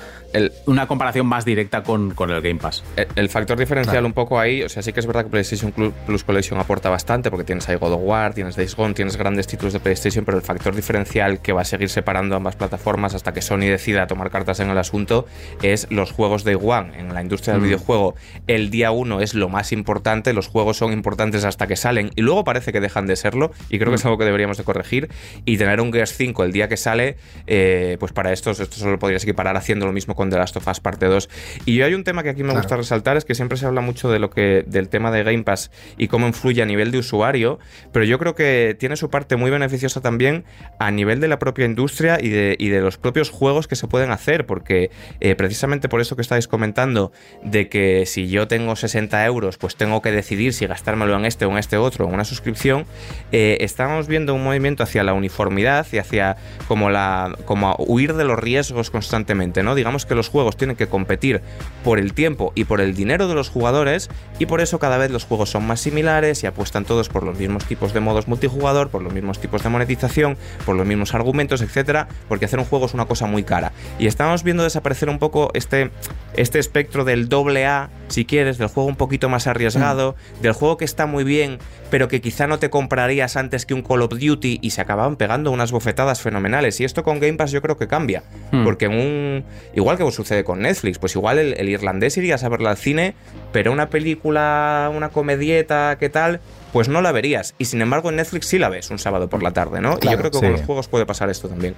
una 0.66 0.88
comparación 0.88 1.26
más 1.26 1.46
directa 1.46 1.84
con, 1.84 2.14
el 2.30 2.42
Game 2.42 2.60
Pass. 2.60 2.84
El, 3.16 3.30
factor 3.30 3.58
diferencial 3.58 4.06
un 4.06 4.14
poco 4.14 4.40
ahí, 4.40 4.64
o 4.64 4.70
sea, 4.70 4.82
sí 4.84 4.94
que 4.94 5.00
es 5.00 5.06
verdad 5.06 5.24
que 5.24 5.30
PlayStation 5.30 5.72
Plus 5.72 6.24
Collection 6.24 6.60
aporta 6.60 6.90
bastante, 6.90 7.30
porque 7.30 7.44
tienes 7.44 7.68
ahí 7.70 7.76
God 7.76 7.94
of 7.94 8.02
War, 8.04 8.34
tienes 8.34 8.56
Days 8.56 8.76
Gone, 8.76 8.94
tienes 8.94 9.18
grandes 9.18 9.48
títulos 9.48 9.74
de 9.74 9.80
PlayStation, 9.80 10.26
pero 10.26 10.38
el 10.38 10.44
factor 10.44 10.76
diferencial 10.76 11.42
que 11.42 11.54
va 11.54 11.62
a 11.62 11.66
seguir 11.66 11.90
separando 11.90 12.36
ambas 12.36 12.56
plataformas 12.56 13.14
hasta 13.16 13.34
que 13.34 13.42
Sony 13.42 13.70
decida 13.70 14.08
tomar 14.08 14.30
cartas 14.30 14.60
en 14.60 14.70
el 14.70 14.78
asunto 14.78 15.26
es 15.62 15.88
los 15.90 16.12
juegos 16.12 16.44
de 16.44 16.56
One. 16.56 17.00
En 17.00 17.14
la 17.14 17.22
industria 17.22 17.54
del 17.54 17.62
mm. 17.62 17.66
videojuego, 17.66 18.16
el 18.48 18.70
día 18.70 18.92
uno 18.92 19.22
es 19.22 19.34
lo 19.34 19.50
más 19.50 19.72
importante, 19.72 20.34
los 20.34 20.48
juegos 20.48 20.78
son 20.78 20.94
importantes 20.94 21.44
hasta 21.46 21.68
que 21.68 21.76
salen 21.76 22.12
y 22.16 22.22
luego 22.22 22.44
parece 22.44 22.72
que 22.72 22.80
dejan 22.80 23.08
de 23.08 23.16
serlo, 23.16 23.52
y 23.70 23.80
creo 23.80 23.90
que 23.92 23.96
es 23.96 24.04
mm. 24.04 24.08
algo 24.08 24.18
que 24.18 24.26
deberíamos 24.26 24.58
de 24.58 24.64
corregir. 24.64 25.10
Y 25.46 25.58
tener 25.58 25.82
un 25.82 25.92
Gears 25.92 26.14
5 26.16 26.44
el 26.44 26.52
día 26.52 26.68
que 26.68 26.78
sale, 26.78 27.18
eh, 27.48 27.98
pues 28.00 28.12
para 28.12 28.32
estos, 28.32 28.60
esto 28.60 28.78
solo 28.78 29.00
podrías 29.00 29.24
equiparar 29.24 29.56
haciendo 29.58 29.86
lo 29.86 29.94
mismo 29.94 30.16
con 30.20 30.30
The 30.30 30.36
Last 30.36 30.58
of 30.58 30.68
Us 30.68 30.82
parte 30.82 31.06
2. 31.06 31.30
Y 31.64 31.78
yo 31.78 31.86
hay 31.86 31.94
un 31.94 32.04
tema 32.04 32.24
que 32.24 32.30
aquí 32.30 32.44
me 32.44 32.54
gusta 32.54 32.76
resaltar, 32.76 33.16
es 33.16 33.24
que 33.24 33.36
siempre 33.36 33.58
se 33.58 33.66
habla 33.66 33.80
mucho 33.80 34.12
de 34.12 34.20
lo 34.20 34.30
que, 34.30 34.66
del 34.68 34.90
tema 34.90 35.12
de 35.12 35.24
Game 35.24 35.44
Pass 35.44 35.72
y 35.98 36.10
cómo 36.10 36.28
influye 36.28 36.62
a 36.62 36.66
nivel 36.66 36.92
de 36.92 36.98
usuario, 36.98 37.58
pero 37.94 38.04
yo 38.04 38.20
creo 38.20 38.36
que 38.36 38.76
tiene 38.78 38.98
su 38.98 39.10
parte 39.10 39.38
muy 39.38 39.50
beneficiosa 39.50 40.02
también 40.02 40.44
a 40.78 40.92
nivel 40.92 41.22
de 41.22 41.30
la 41.30 41.40
propia 41.40 41.64
industria 41.64 42.18
y 42.22 42.28
de, 42.28 42.58
y 42.60 42.68
de 42.68 42.82
los 42.82 42.98
propios 42.98 43.30
juegos 43.30 43.70
que 43.70 43.78
se 43.78 43.88
pueden 43.88 44.12
hacer, 44.12 44.46
porque 44.46 44.92
eh, 45.22 45.36
precisamente 45.36 45.88
por 45.88 46.02
eso 46.02 46.18
que 46.18 46.22
estáis 46.22 46.50
comentando, 46.50 47.14
de 47.42 47.70
que 47.70 48.06
si 48.06 48.28
yo 48.28 48.50
tengo 48.50 48.76
60 48.76 49.26
euros, 49.26 49.58
pues 49.58 49.78
tengo 49.78 50.02
que 50.02 50.12
decidir 50.12 50.52
si 50.54 50.68
gastármelo 50.68 51.16
en 51.16 51.24
este 51.24 51.46
o 51.46 51.52
en 51.52 51.60
este 51.60 51.78
otro, 51.78 52.08
en 52.10 52.14
una 52.14 52.26
suscripción, 52.26 52.86
eh, 53.32 53.60
estamos 53.62 54.10
viendo 54.10 54.34
un 54.36 54.44
movimiento 54.44 54.84
hacia 54.84 55.02
la 55.06 55.14
uniformidad 55.14 55.88
y 55.94 55.98
hacia 55.98 56.36
como 56.68 56.90
la 56.90 57.38
como 57.46 57.78
huir 57.78 58.16
de 58.16 58.26
los 58.26 58.38
riesgos 58.38 58.90
constantemente, 58.92 59.64
¿no? 59.64 59.76
Digamos 59.76 60.06
que 60.10 60.16
los 60.16 60.28
juegos 60.28 60.58
tienen 60.58 60.76
que 60.76 60.88
competir 60.88 61.42
por 61.86 62.00
el 62.00 62.14
tiempo 62.14 62.52
y 62.56 62.66
por 62.66 62.82
el 62.82 62.94
dinero 62.94 63.30
de 63.30 63.36
los 63.36 63.48
jugadores 63.48 64.10
y 64.40 64.46
por 64.46 64.60
eso 64.60 64.80
cada 64.80 64.98
vez 64.98 65.12
los 65.12 65.24
juegos 65.24 65.50
son 65.50 65.66
más 65.66 65.80
similares 65.80 66.44
y 66.44 66.48
apuestan 66.48 66.84
todos 66.84 67.08
por 67.08 67.24
los 67.24 67.38
mismos 67.38 67.64
tipos 67.64 67.94
de 67.94 68.02
modos 68.02 68.28
multijugador, 68.28 68.90
por 68.90 69.02
los 69.02 69.14
mismos 69.14 69.40
tipos 69.40 69.64
de 69.64 69.70
monetización, 69.70 70.38
por 70.66 70.76
los 70.76 70.86
mismos 70.86 71.14
argumentos, 71.16 71.62
etcétera, 71.62 72.10
porque 72.28 72.46
hacer 72.46 72.60
un 72.60 72.66
juego 72.66 72.88
es 72.88 72.94
una 72.94 73.06
cosa 73.06 73.26
muy 73.26 73.44
cara. 73.44 73.72
Y 73.98 74.08
estamos 74.08 74.44
viendo 74.44 74.64
desaparecer 74.64 75.10
un 75.10 75.20
poco 75.20 75.52
este, 75.54 75.92
este 76.34 76.60
espectro 76.60 77.06
del 77.06 77.30
doble 77.30 77.66
A, 77.66 77.90
si 78.10 78.26
quieres, 78.26 78.58
del 78.58 78.68
juego 78.68 78.90
un 78.90 78.96
poquito 78.96 79.30
más 79.30 79.48
arriesgado, 79.48 80.16
mm. 80.40 80.42
del 80.42 80.54
juego 80.54 80.78
que 80.78 80.86
está 80.86 81.06
muy 81.06 81.24
bien, 81.24 81.60
pero 81.90 82.08
que 82.08 82.22
quizá 82.22 82.48
no 82.48 82.60
te 82.60 82.70
comprarías 82.70 83.36
antes 83.36 83.66
que 83.66 83.74
un 83.74 83.82
Call 83.82 84.02
of 84.02 84.12
Duty 84.12 84.60
y 84.62 84.70
se 84.72 84.82
acababan 84.82 85.16
pegando 85.16 85.52
unas 85.52 85.72
bofetadas 85.72 86.22
fenomenales. 86.22 86.80
Y 86.80 86.84
esto 86.84 87.04
con 87.04 87.20
Game 87.20 87.34
Pass 87.34 87.52
yo 87.52 87.62
creo 87.62 87.78
que 87.78 87.88
cambia, 87.88 88.24
mm. 88.52 88.64
porque 88.64 88.86
en 88.86 88.94
un 88.94 89.44
igual 89.74 89.98
que 89.98 90.10
sucede 90.12 90.44
con 90.44 90.62
Netflix. 90.62 91.00
Pues 91.00 91.16
igual 91.16 91.40
el, 91.40 91.70
irlandés 91.70 92.18
irías 92.18 92.44
a 92.44 92.50
verla 92.50 92.72
al 92.72 92.78
cine, 92.78 93.16
pero 93.52 93.72
una 93.72 93.90
película, 93.90 94.92
una 94.94 95.10
comedieta, 95.10 95.98
¿qué 96.00 96.10
tal? 96.10 96.40
Pues 96.74 96.90
no 96.90 97.02
la 97.02 97.12
verías. 97.12 97.56
Y 97.58 97.66
sin 97.66 97.82
embargo 97.82 98.10
en 98.10 98.18
Netflix 98.18 98.48
sí 98.48 98.60
la 98.60 98.70
ves 98.70 98.90
un 98.90 99.00
sábado 99.00 99.30
por 99.30 99.44
la 99.44 99.52
tarde, 99.52 99.82
¿no? 99.82 99.98
y 100.02 100.10
yo 100.10 100.18
creo 100.18 100.32
que 100.32 100.40
con 100.40 100.52
los 100.52 100.62
juegos 100.62 100.88
puede 100.88 101.06
pasar 101.06 101.30
esto 101.30 101.48
también. 101.48 101.76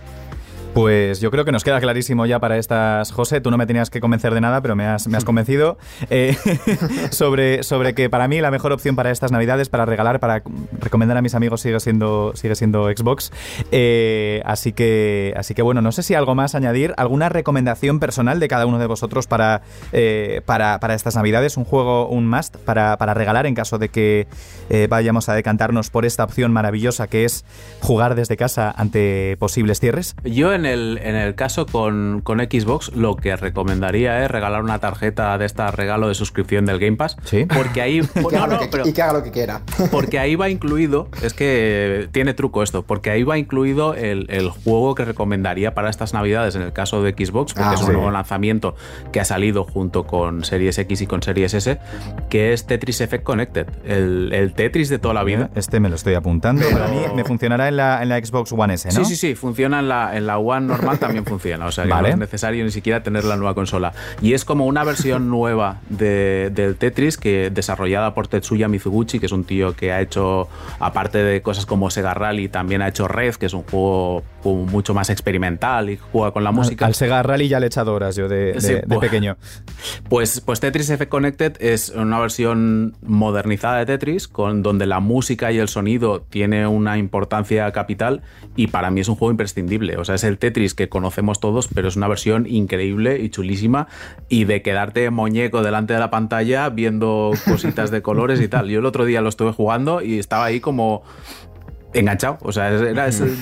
Pues 0.73 1.19
yo 1.19 1.31
creo 1.31 1.43
que 1.43 1.51
nos 1.51 1.65
queda 1.65 1.81
clarísimo 1.81 2.25
ya 2.25 2.39
para 2.39 2.57
estas, 2.57 3.11
José, 3.11 3.41
tú 3.41 3.51
no 3.51 3.57
me 3.57 3.65
tenías 3.65 3.89
que 3.89 3.99
convencer 3.99 4.33
de 4.33 4.39
nada, 4.39 4.61
pero 4.61 4.73
me 4.77 4.85
has, 4.85 5.05
me 5.07 5.17
has 5.17 5.25
convencido 5.31 5.77
eh, 6.09 6.37
sobre, 7.11 7.63
sobre 7.63 7.93
que 7.93 8.09
para 8.09 8.29
mí 8.29 8.39
la 8.39 8.51
mejor 8.51 8.71
opción 8.71 8.95
para 8.95 9.11
estas 9.11 9.33
navidades, 9.33 9.67
para 9.67 9.85
regalar, 9.85 10.21
para 10.21 10.43
recomendar 10.79 11.17
a 11.17 11.21
mis 11.21 11.35
amigos 11.35 11.59
sigue 11.59 11.77
siendo, 11.81 12.31
sigue 12.35 12.55
siendo 12.55 12.85
Xbox. 12.85 13.33
Eh, 13.73 14.41
así, 14.45 14.71
que, 14.71 15.33
así 15.35 15.53
que 15.53 15.61
bueno, 15.61 15.81
no 15.81 15.91
sé 15.91 16.03
si 16.03 16.15
algo 16.15 16.35
más 16.35 16.55
añadir, 16.55 16.93
alguna 16.95 17.27
recomendación 17.27 17.99
personal 17.99 18.39
de 18.39 18.47
cada 18.47 18.65
uno 18.65 18.79
de 18.79 18.87
vosotros 18.87 19.27
para, 19.27 19.63
eh, 19.91 20.41
para, 20.45 20.79
para, 20.79 20.93
estas 20.93 21.17
navidades, 21.17 21.57
un 21.57 21.65
juego, 21.65 22.07
un 22.07 22.29
must 22.29 22.55
para, 22.55 22.97
para 22.97 23.13
regalar 23.13 23.45
en 23.45 23.55
caso 23.55 23.77
de 23.77 23.89
que 23.89 24.27
vayamos 24.89 25.27
a 25.27 25.33
decantarnos 25.33 25.89
por 25.89 26.05
esta 26.05 26.23
opción 26.23 26.53
maravillosa 26.53 27.07
que 27.07 27.25
es 27.25 27.43
jugar 27.81 28.15
desde 28.15 28.37
casa 28.37 28.73
ante 28.75 29.35
posibles 29.37 29.81
cierres. 29.81 30.15
Yo 30.23 30.53
en 30.53 30.60
el, 30.65 30.99
en 31.03 31.15
el 31.15 31.35
caso 31.35 31.65
con, 31.65 32.21
con, 32.23 32.39
Xbox, 32.39 32.95
lo 32.95 33.15
que 33.15 33.35
recomendaría 33.35 34.23
es 34.23 34.31
regalar 34.31 34.63
una 34.63 34.79
tarjeta 34.79 35.37
de 35.37 35.45
esta 35.45 35.71
regalo 35.71 36.07
de 36.07 36.15
suscripción 36.15 36.65
del 36.65 36.79
Game 36.79 36.97
Pass. 36.97 37.17
Sí. 37.23 37.45
Porque 37.45 37.81
ahí. 37.81 37.99
y, 38.15 38.27
que 38.27 38.37
haga 38.37 39.13
lo 39.13 39.23
que 39.23 39.31
quiera. 39.31 39.61
Porque 39.91 40.19
ahí 40.19 40.35
va 40.35 40.49
incluido. 40.49 41.07
Es 41.21 41.33
que 41.33 42.09
tiene 42.11 42.33
truco 42.33 42.63
esto. 42.63 42.83
Porque 42.83 43.11
ahí 43.11 43.23
va 43.23 43.37
incluido 43.37 43.93
el, 43.93 44.27
el 44.29 44.49
juego 44.49 44.95
que 44.95 45.05
recomendaría 45.05 45.73
para 45.73 45.89
estas 45.89 46.13
navidades 46.13 46.55
en 46.55 46.61
el 46.61 46.73
caso 46.73 47.01
de 47.03 47.11
Xbox, 47.11 47.53
porque 47.53 47.69
ah, 47.69 47.73
es 47.75 47.81
un 47.81 47.93
nuevo 47.93 48.11
lanzamiento 48.11 48.75
que 49.11 49.19
ha 49.19 49.25
salido 49.25 49.63
junto 49.63 50.05
con 50.05 50.43
Series 50.43 50.77
X 50.77 51.01
y 51.01 51.07
con 51.07 51.21
Series 51.23 51.53
S, 51.53 51.79
que 52.29 52.53
es 52.53 52.65
Tetris 52.65 53.01
Effect 53.01 53.23
Connected. 53.23 53.67
El, 53.85 54.31
el 54.33 54.53
Tetris 54.53 54.89
de 54.89 54.99
toda 54.99 55.13
la 55.13 55.23
vida. 55.23 55.49
Este 55.55 55.79
me 55.79 55.89
lo 55.89 55.95
estoy 55.95 56.13
apuntando. 56.15 56.63
Para 56.71 56.87
mí 56.87 57.01
me 57.15 57.23
funcionará 57.23 57.67
en 57.67 57.77
la, 57.77 58.01
en 58.01 58.09
la 58.09 58.23
Xbox 58.23 58.51
One 58.51 58.73
S, 58.73 58.89
¿no? 58.89 59.05
Sí, 59.05 59.15
sí, 59.15 59.15
sí. 59.15 59.35
Funciona 59.35 59.79
en 59.79 59.89
la, 59.89 60.15
en 60.15 60.27
la 60.27 60.37
One 60.37 60.50
normal 60.59 60.99
también 60.99 61.25
funciona, 61.25 61.65
o 61.65 61.71
sea 61.71 61.85
que 61.85 61.89
no 61.89 62.07
es 62.07 62.17
necesario 62.17 62.63
ni 62.63 62.71
siquiera 62.71 63.03
tener 63.03 63.23
la 63.23 63.37
nueva 63.37 63.53
consola. 63.53 63.93
Y 64.21 64.33
es 64.33 64.45
como 64.45 64.65
una 64.65 64.83
versión 64.83 65.29
nueva 65.29 65.79
de, 65.89 66.51
del 66.53 66.75
Tetris 66.75 67.17
que 67.17 67.49
desarrollada 67.49 68.13
por 68.13 68.27
Tetsuya 68.27 68.67
Mizuguchi, 68.67 69.19
que 69.19 69.25
es 69.27 69.31
un 69.31 69.43
tío 69.43 69.75
que 69.75 69.91
ha 69.91 70.01
hecho, 70.01 70.47
aparte 70.79 71.19
de 71.19 71.41
cosas 71.41 71.65
como 71.65 71.89
Sega 71.89 72.13
Rally, 72.13 72.49
también 72.49 72.81
ha 72.81 72.87
hecho 72.87 73.07
Red, 73.07 73.35
que 73.35 73.45
es 73.45 73.53
un 73.53 73.63
juego 73.63 74.23
mucho 74.43 74.93
más 74.93 75.09
experimental 75.09 75.89
y 75.89 75.99
juega 76.11 76.31
con 76.31 76.43
la 76.43 76.51
música. 76.51 76.85
Al, 76.85 76.95
Sega 76.95 77.23
Rally 77.23 77.47
ya 77.47 77.59
le 77.59 77.67
he 77.67 77.67
echado 77.67 77.93
horas 77.93 78.15
yo 78.15 78.27
de, 78.27 78.53
de, 78.53 78.99
pequeño. 78.99 79.37
Pues, 80.09 80.41
pues 80.41 80.59
Tetris 80.59 80.89
Effect 80.89 81.11
Connected 81.11 81.57
es 81.59 81.89
una 81.89 82.19
versión 82.19 82.95
modernizada 83.01 83.77
de 83.77 83.85
Tetris, 83.85 84.27
con 84.27 84.63
donde 84.63 84.85
la 84.85 84.99
música 84.99 85.51
y 85.51 85.59
el 85.59 85.67
sonido 85.67 86.21
tiene 86.21 86.67
una 86.67 86.97
importancia 86.97 87.71
capital 87.71 88.21
y 88.55 88.67
para 88.67 88.91
mí 88.91 89.01
es 89.01 89.07
un 89.07 89.15
juego 89.15 89.31
imprescindible. 89.31 89.97
O 89.97 90.05
sea, 90.05 90.15
es 90.15 90.23
el 90.23 90.37
Tetris 90.41 90.73
que 90.73 90.89
conocemos 90.89 91.39
todos, 91.39 91.69
pero 91.73 91.87
es 91.87 91.95
una 91.95 92.09
versión 92.09 92.45
increíble 92.45 93.21
y 93.21 93.29
chulísima 93.29 93.87
y 94.27 94.43
de 94.43 94.61
quedarte 94.61 95.09
muñeco 95.09 95.63
delante 95.63 95.93
de 95.93 95.99
la 95.99 96.09
pantalla 96.09 96.67
viendo 96.67 97.31
cositas 97.45 97.91
de 97.91 98.01
colores 98.01 98.41
y 98.41 98.49
tal. 98.49 98.67
Yo 98.67 98.79
el 98.79 98.85
otro 98.85 99.05
día 99.05 99.21
lo 99.21 99.29
estuve 99.29 99.53
jugando 99.53 100.01
y 100.01 100.19
estaba 100.19 100.43
ahí 100.43 100.59
como 100.59 101.03
enganchado. 101.93 102.37
O 102.41 102.51
sea, 102.51 102.69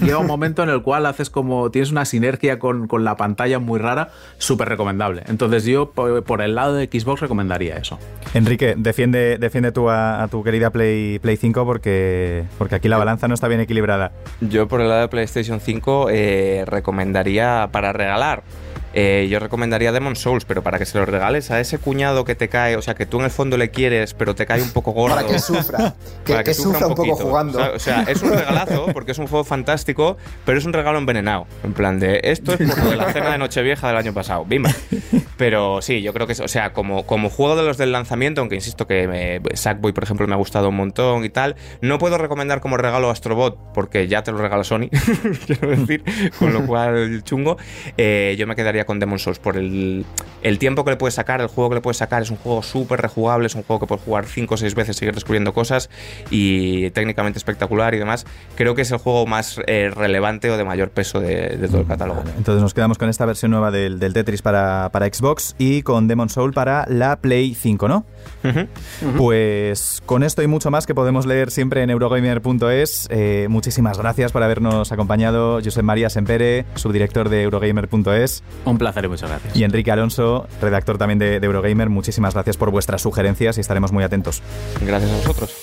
llega 0.01 0.17
un 0.17 0.27
momento 0.27 0.63
en 0.63 0.69
el 0.69 0.81
cual 0.81 1.05
haces 1.05 1.29
como. 1.29 1.71
tienes 1.71 1.91
una 1.91 2.05
sinergia 2.05 2.59
con, 2.59 2.87
la 3.03 3.17
pantalla 3.17 3.59
muy 3.59 3.79
rara, 3.79 4.09
súper 4.37 4.69
recomendable. 4.69 5.23
Entonces, 5.27 5.65
yo 5.65 5.91
por, 5.91 6.41
el 6.41 6.55
lado 6.55 6.75
de 6.75 6.85
Xbox 6.85 7.21
recomendaría 7.21 7.77
eso. 7.77 7.99
Enrique, 8.33 8.75
defiende, 8.77 9.37
defiende 9.37 9.71
tú 9.71 9.89
a, 9.89 10.27
tu 10.29 10.43
querida 10.43 10.69
Play, 10.71 11.19
Play 11.19 11.37
5 11.37 11.65
porque, 11.65 12.45
porque 12.57 12.75
aquí 12.75 12.87
la 12.87 12.97
balanza 12.97 13.27
no 13.27 13.33
está 13.33 13.47
bien 13.47 13.61
equilibrada. 13.61 14.11
Yo, 14.41 14.67
por 14.67 14.81
el 14.81 14.89
lado 14.89 15.01
de 15.01 15.07
PlayStation 15.07 15.59
5, 15.59 16.07
eh, 16.09 16.63
recomendaría 16.65 17.69
para 17.71 17.93
regalar 17.93 18.43
eh, 18.93 19.27
yo 19.29 19.39
recomendaría 19.39 19.91
Demon 19.91 20.15
Souls, 20.15 20.45
pero 20.45 20.63
para 20.63 20.79
que 20.79 20.85
se 20.85 20.97
lo 20.97 21.05
regales 21.05 21.51
a 21.51 21.59
ese 21.59 21.77
cuñado 21.77 22.25
que 22.25 22.35
te 22.35 22.49
cae, 22.49 22.75
o 22.75 22.81
sea, 22.81 22.95
que 22.95 23.05
tú 23.05 23.19
en 23.19 23.25
el 23.25 23.31
fondo 23.31 23.57
le 23.57 23.69
quieres, 23.69 24.13
pero 24.13 24.35
te 24.35 24.45
cae 24.45 24.61
un 24.61 24.71
poco 24.71 24.91
gordo. 24.91 25.15
Para 25.15 25.27
que 25.27 25.39
sufra, 25.39 25.95
que, 26.25 26.53
sufra, 26.53 26.87
un, 26.87 26.95
poco 26.95 27.15
jugando. 27.15 27.59
O 27.73 27.79
sea, 27.79 28.03
es 28.03 28.21
un 28.21 28.31
regalazo, 28.31 28.87
porque 28.93 29.11
es 29.11 29.17
un 29.17 29.27
juego 29.27 29.43
fantástico, 29.43 30.17
pero 30.45 30.57
es 30.57 30.65
un 30.65 30.73
regalo 30.73 30.97
envenenado. 30.97 31.45
En 31.63 31.73
plan 31.73 31.99
de, 31.99 32.21
esto 32.23 32.53
es 32.53 32.75
por 32.75 32.95
la 32.95 33.11
cena 33.11 33.31
de 33.31 33.37
Nochevieja 33.37 33.87
del 33.87 33.97
año 33.97 34.13
pasado, 34.13 34.45
bimba. 34.45 34.71
Pero 35.37 35.81
sí, 35.81 36.01
yo 36.01 36.13
creo 36.13 36.27
que, 36.27 36.33
o 36.33 36.47
sea, 36.47 36.73
como, 36.73 37.05
como 37.05 37.29
juego 37.29 37.55
de 37.55 37.63
los 37.63 37.77
del 37.77 37.91
lanzamiento, 37.91 38.41
aunque 38.41 38.55
insisto 38.55 38.87
que 38.87 39.07
me, 39.07 39.55
Sackboy, 39.55 39.93
por 39.93 40.03
ejemplo, 40.03 40.27
me 40.27 40.33
ha 40.33 40.37
gustado 40.37 40.69
un 40.69 40.75
montón 40.75 41.23
y 41.23 41.29
tal, 41.29 41.55
no 41.81 41.97
puedo 41.97 42.17
recomendar 42.17 42.59
como 42.59 42.77
regalo 42.77 43.09
Astrobot, 43.09 43.57
porque 43.73 44.07
ya 44.07 44.23
te 44.23 44.31
lo 44.31 44.37
regala 44.39 44.63
Sony, 44.63 44.89
quiero 45.45 45.69
decir, 45.69 46.03
con 46.37 46.53
lo 46.53 46.65
cual 46.65 47.23
chungo. 47.23 47.57
Eh, 47.97 48.35
yo 48.37 48.47
me 48.47 48.55
quedaría 48.55 48.78
con 48.85 48.99
Demon 48.99 49.19
Souls 49.19 49.39
por 49.39 49.57
el, 49.57 50.05
el 50.41 50.59
tiempo 50.59 50.83
que 50.83 50.91
le 50.91 50.97
puedes 50.97 51.15
sacar, 51.15 51.41
el 51.41 51.47
juego 51.47 51.69
que 51.69 51.75
le 51.75 51.81
puedes 51.81 51.97
sacar. 51.97 52.21
Es 52.21 52.31
un 52.31 52.37
juego 52.37 52.63
súper 52.63 53.01
rejugable, 53.01 53.47
es 53.47 53.55
un 53.55 53.63
juego 53.63 53.79
que 53.79 53.87
puedes 53.87 54.03
jugar 54.03 54.25
5 54.25 54.53
o 54.53 54.57
6 54.57 54.75
veces, 54.75 54.95
seguir 54.95 55.13
descubriendo 55.13 55.53
cosas 55.53 55.89
y 56.29 56.89
técnicamente 56.91 57.37
espectacular 57.37 57.93
y 57.93 57.99
demás. 57.99 58.25
Creo 58.55 58.75
que 58.75 58.81
es 58.83 58.91
el 58.91 58.97
juego 58.97 59.25
más 59.25 59.59
eh, 59.67 59.91
relevante 59.93 60.49
o 60.49 60.57
de 60.57 60.63
mayor 60.63 60.89
peso 60.91 61.19
de, 61.19 61.57
todo 61.67 61.81
el 61.81 61.87
catálogo. 61.87 62.23
entonces 62.37 62.61
nos 62.61 62.73
quedamos 62.73 62.97
con 62.97 63.09
esta 63.09 63.25
versión 63.25 63.51
nueva 63.51 63.71
del, 63.71 63.99
Tetris 63.99 64.41
para, 64.41 64.89
para, 64.91 65.07
Xbox 65.07 65.55
y 65.57 65.81
con 65.81 66.07
Demon 66.07 66.29
Soul 66.29 66.53
para 66.53 66.85
la 66.87 67.17
Play 67.21 67.55
5, 67.55 67.87
¿no? 67.87 68.05
Pues 69.17 70.01
con 70.05 70.23
esto 70.23 70.41
y 70.41 70.47
mucho 70.47 70.71
más 70.71 70.85
que 70.85 70.95
podemos 70.95 71.25
leer 71.25 71.51
siempre 71.51 71.83
en 71.83 71.89
Eurogamer.es. 71.89 73.07
Eh, 73.11 73.47
muchísimas 73.49 73.97
gracias 73.97 74.31
por 74.31 74.43
habernos 74.43 74.91
acompañado. 74.91 75.59
José 75.63 75.81
María 75.83 76.09
Sempere, 76.09 76.65
subdirector 76.75 77.29
de 77.29 77.43
Eurogamer.es. 77.43 78.43
Un 78.69 78.77
placer 78.77 79.05
y 79.05 79.07
muchas 79.07 79.29
gracias. 79.29 79.55
Y 79.55 79.63
Enrique 79.63 79.91
Alonso, 79.91 80.47
redactor 80.61 80.97
también 80.97 81.19
de, 81.19 81.39
de 81.39 81.45
Eurogamer. 81.45 81.89
Muchísimas 81.89 82.33
gracias 82.33 82.57
por 82.57 82.71
vuestras 82.71 83.01
sugerencias 83.01 83.57
y 83.57 83.61
estaremos 83.61 83.91
muy 83.91 84.03
atentos. 84.03 84.41
Gracias 84.81 85.11
a 85.11 85.15
vosotros. 85.15 85.55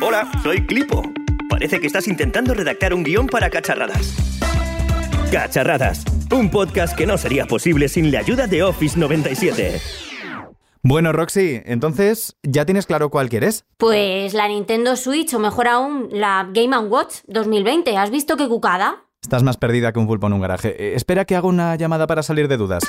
Hola, 0.00 0.30
soy 0.42 0.64
Clipo. 0.66 1.02
Parece 1.48 1.80
que 1.80 1.86
estás 1.86 2.08
intentando 2.08 2.54
redactar 2.54 2.94
un 2.94 3.02
guion 3.02 3.26
para 3.26 3.50
cacharradas. 3.50 4.14
Cacharradas, 5.32 6.04
un 6.30 6.50
podcast 6.50 6.96
que 6.96 7.06
no 7.06 7.18
sería 7.18 7.46
posible 7.46 7.88
sin 7.88 8.10
la 8.12 8.20
ayuda 8.20 8.46
de 8.46 8.62
Office 8.62 8.98
97. 8.98 9.80
Bueno, 10.82 11.12
Roxy, 11.12 11.60
entonces, 11.66 12.36
¿ya 12.42 12.64
tienes 12.64 12.86
claro 12.86 13.10
cuál 13.10 13.28
quieres? 13.28 13.64
Pues 13.76 14.32
la 14.32 14.48
Nintendo 14.48 14.96
Switch, 14.96 15.34
o 15.34 15.38
mejor 15.38 15.68
aún, 15.68 16.08
la 16.12 16.48
Game 16.52 16.78
Watch 16.78 17.16
2020. 17.26 17.96
¿Has 17.96 18.10
visto 18.10 18.36
qué 18.36 18.48
cucada? 18.48 19.07
Estás 19.22 19.42
más 19.42 19.56
perdida 19.56 19.92
que 19.92 19.98
un 19.98 20.06
pulpo 20.06 20.26
en 20.28 20.32
un 20.32 20.40
garaje. 20.40 20.70
Eh, 20.78 20.94
espera 20.94 21.24
que 21.24 21.36
haga 21.36 21.48
una 21.48 21.76
llamada 21.76 22.06
para 22.06 22.22
salir 22.22 22.48
de 22.48 22.56
dudas. 22.56 22.84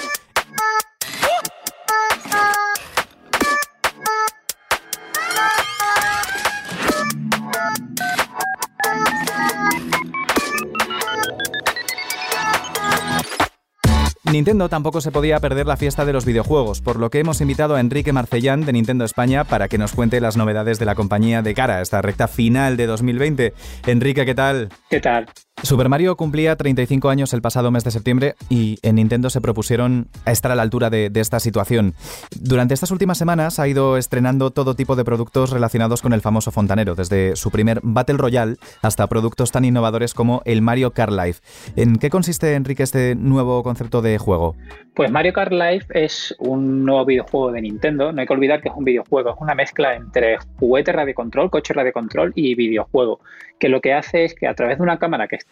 Nintendo 14.31 14.69
tampoco 14.69 15.01
se 15.01 15.11
podía 15.11 15.39
perder 15.39 15.65
la 15.65 15.75
fiesta 15.75 16.05
de 16.05 16.13
los 16.13 16.23
videojuegos, 16.23 16.81
por 16.81 16.99
lo 16.99 17.09
que 17.09 17.19
hemos 17.19 17.41
invitado 17.41 17.75
a 17.75 17.79
Enrique 17.79 18.13
Marcellán 18.13 18.63
de 18.63 18.73
Nintendo 18.73 19.03
España 19.03 19.43
para 19.43 19.67
que 19.67 19.79
nos 19.79 19.93
cuente 19.93 20.21
las 20.21 20.37
novedades 20.37 20.77
de 20.77 20.85
la 20.85 20.93
compañía 20.93 21.41
de 21.41 21.55
cara 21.55 21.77
a 21.77 21.81
esta 21.81 22.01
recta 22.03 22.27
final 22.27 22.77
de 22.77 22.85
2020. 22.85 23.53
Enrique, 23.87 24.25
¿qué 24.25 24.35
tal? 24.35 24.69
¿Qué 24.89 24.99
tal? 24.99 25.25
Super 25.63 25.89
Mario 25.89 26.15
cumplía 26.15 26.55
35 26.55 27.09
años 27.09 27.33
el 27.33 27.41
pasado 27.41 27.69
mes 27.69 27.83
de 27.83 27.91
septiembre 27.91 28.35
y 28.49 28.79
en 28.81 28.95
Nintendo 28.95 29.29
se 29.29 29.41
propusieron 29.41 30.07
estar 30.25 30.51
a 30.51 30.55
la 30.55 30.61
altura 30.61 30.89
de, 30.89 31.11
esta 31.15 31.39
situación. 31.41 31.95
Durante 32.39 32.73
estas 32.73 32.91
últimas 32.91 33.17
semanas 33.17 33.59
ha 33.59 33.67
ido 33.67 33.97
estrenando 33.97 34.51
todo 34.51 34.73
tipo 34.73 34.95
de 34.95 35.03
productos 35.03 35.49
relacionados 35.49 36.01
con 36.01 36.13
el 36.13 36.21
famoso 36.21 36.51
fontanero, 36.51 36.95
desde 36.95 37.35
su 37.35 37.51
primer 37.51 37.81
Battle 37.83 38.17
Royale 38.17 38.55
hasta 38.81 39.07
productos 39.07 39.51
tan 39.51 39.65
innovadores 39.65 40.13
como 40.13 40.41
el 40.45 40.61
Mario 40.61 40.91
Kart 40.91 41.11
Life. 41.11 41.41
¿En 41.75 41.97
qué 41.97 42.09
consiste, 42.09 42.55
Enrique, 42.55 42.83
este 42.83 43.15
nuevo 43.15 43.61
concepto 43.61 44.01
de 44.01 44.17
juego? 44.17 44.55
Pues 44.95 45.11
Mario 45.11 45.33
Kart 45.33 45.51
Life 45.51 45.87
es 45.89 46.33
un 46.39 46.85
nuevo 46.85 47.05
videojuego 47.05 47.51
de 47.51 47.61
Nintendo. 47.61 48.13
No 48.13 48.21
hay 48.21 48.27
que 48.27 48.33
olvidar 48.33 48.61
que 48.61 48.69
es 48.69 48.75
un 48.75 48.85
videojuego, 48.85 49.31
es 49.31 49.35
una 49.39 49.55
mezcla 49.55 49.95
entre 49.95 50.37
juguete 50.57 50.93
radio 50.93 51.13
control, 51.13 51.49
coche 51.49 51.73
radio 51.73 51.91
control 51.91 52.31
y 52.35 52.55
videojuego, 52.55 53.19
que 53.59 53.69
lo 53.69 53.81
que 53.81 53.93
hace 53.93 54.23
es 54.23 54.33
que 54.33 54.47
a 54.47 54.53
través 54.53 54.77
de 54.77 54.83
una 54.83 54.99
cámara 54.99 55.27
que 55.27 55.35
está 55.35 55.48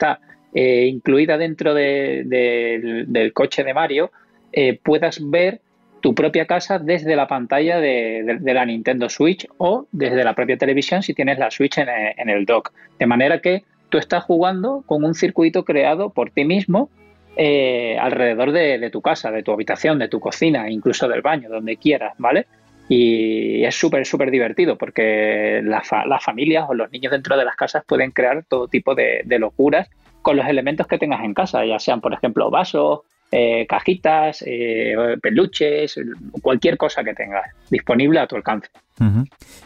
eh, 0.53 0.85
incluida 0.87 1.37
dentro 1.37 1.73
del 1.73 3.31
coche 3.33 3.63
de 3.63 3.73
Mario, 3.73 4.11
eh, 4.51 4.79
puedas 4.81 5.19
ver 5.29 5.61
tu 6.01 6.15
propia 6.15 6.45
casa 6.45 6.79
desde 6.79 7.15
la 7.15 7.27
pantalla 7.27 7.79
de, 7.79 8.39
la 8.41 8.65
Nintendo 8.65 9.09
Switch 9.09 9.47
o 9.57 9.87
desde 9.91 10.23
la 10.23 10.33
propia 10.33 10.57
televisión 10.57 11.03
si 11.03 11.13
tienes 11.13 11.37
la 11.37 11.51
Switch 11.51 11.77
en, 11.77 12.29
el 12.29 12.45
dock. 12.45 12.71
De 12.99 13.05
manera 13.05 13.39
que 13.39 13.63
tú 13.89 13.97
estás 13.97 14.23
jugando 14.23 14.83
con 14.85 15.03
un 15.03 15.15
circuito 15.15 15.65
creado 15.65 16.11
por 16.11 16.31
ti 16.31 16.45
mismo 16.45 16.89
eh, 17.35 17.97
alrededor 17.99 18.51
de, 18.51 18.89
tu 18.89 19.01
casa, 19.01 19.31
de 19.31 19.43
tu 19.43 19.51
habitación, 19.51 19.99
de 19.99 20.07
tu 20.07 20.19
cocina, 20.19 20.69
incluso 20.69 21.07
del 21.07 21.21
baño, 21.21 21.49
donde 21.49 21.77
quieras, 21.77 22.13
¿vale? 22.17 22.47
Y 22.89 23.65
es 23.65 23.75
súper, 23.75 24.05
súper 24.05 24.31
divertido 24.31 24.77
porque 24.77 25.61
las 25.63 26.23
familias 26.23 26.65
o 26.69 26.73
los 26.73 26.91
niños 26.91 27.11
dentro 27.11 27.37
de 27.37 27.45
las 27.45 27.55
casas 27.55 27.83
pueden 27.85 28.11
crear 28.11 28.45
todo 28.47 28.67
tipo 28.67 28.95
de, 28.95 29.23
locuras 29.39 29.89
con 30.21 30.37
los 30.37 30.47
elementos 30.47 30.87
que 30.87 30.97
tengas 30.97 31.23
en 31.23 31.33
casa, 31.33 31.65
ya 31.65 31.79
sean, 31.79 32.01
por 32.01 32.13
ejemplo, 32.13 32.49
vasos, 32.49 33.01
eh, 33.31 33.65
cajitas, 33.67 34.43
eh, 34.45 34.95
peluches, 35.21 35.99
cualquier 36.41 36.77
cosa 36.77 37.03
que 37.03 37.13
tengas 37.13 37.43
disponible 37.69 38.19
a 38.19 38.27
tu 38.27 38.35
alcance. 38.35 38.69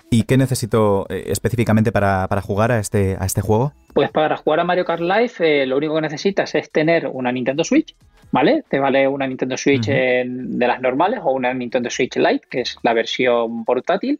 ¿Y 0.09 0.23
qué 0.23 0.37
necesito 0.37 1.05
eh, 1.09 1.25
específicamente 1.27 1.91
para, 1.91 2.27
jugar 2.41 2.71
a 2.71 2.79
este, 2.79 3.17
a 3.19 3.25
este 3.25 3.41
juego? 3.41 3.71
Pues 3.93 4.09
para 4.11 4.35
jugar 4.37 4.59
a 4.59 4.63
Mario 4.63 4.85
Kart 4.85 5.01
Live 5.01 5.65
lo 5.67 5.77
único 5.77 5.95
que 5.95 6.01
necesitas 6.01 6.53
es 6.55 6.71
tener 6.71 7.07
una 7.07 7.31
Nintendo 7.31 7.63
Switch, 7.63 7.95
¿vale? 8.31 8.63
Te 8.69 8.79
vale 8.79 9.07
una 9.07 9.27
Nintendo 9.27 9.57
Switch 9.57 9.87
de 9.87 10.67
las 10.67 10.81
normales 10.81 11.19
o 11.23 11.31
una 11.31 11.53
Nintendo 11.53 11.89
Switch 11.89 12.15
Lite, 12.15 12.47
que 12.49 12.61
es 12.61 12.77
la 12.83 12.93
versión 12.93 13.65
portátil, 13.65 14.19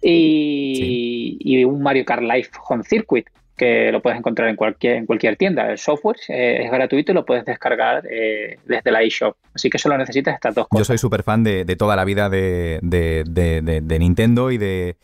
y, 0.00 1.64
un 1.64 1.82
Mario 1.82 2.04
Kart 2.04 2.22
Live 2.22 2.48
Home 2.68 2.84
Circuit, 2.84 3.26
que 3.56 3.92
lo 3.92 4.02
puedes 4.02 4.18
encontrar 4.18 4.48
en 4.48 4.56
cualquier, 4.56 4.96
en 4.96 5.06
cualquier 5.06 5.36
tienda. 5.36 5.70
El 5.70 5.78
software 5.78 6.16
eh, 6.28 6.62
es 6.64 6.70
gratuito 6.70 7.12
y 7.12 7.14
lo 7.14 7.24
puedes 7.24 7.44
descargar 7.44 8.04
eh, 8.10 8.58
desde 8.66 8.90
la 8.90 9.02
eShop. 9.02 9.36
Así 9.54 9.70
que 9.70 9.78
solo 9.78 9.96
necesitas 9.96 10.34
estas 10.34 10.54
dos 10.56 10.66
cosas. 10.66 10.80
Yo 10.80 10.84
soy 10.84 10.98
súper 10.98 11.22
fan 11.22 11.44
de, 11.44 11.64
toda 11.76 11.94
la 11.94 12.04
vida 12.04 12.28
de, 12.28 12.80
de 12.82 13.98
Nintendo 13.98 14.50
y 14.50 14.58
de 14.58 14.96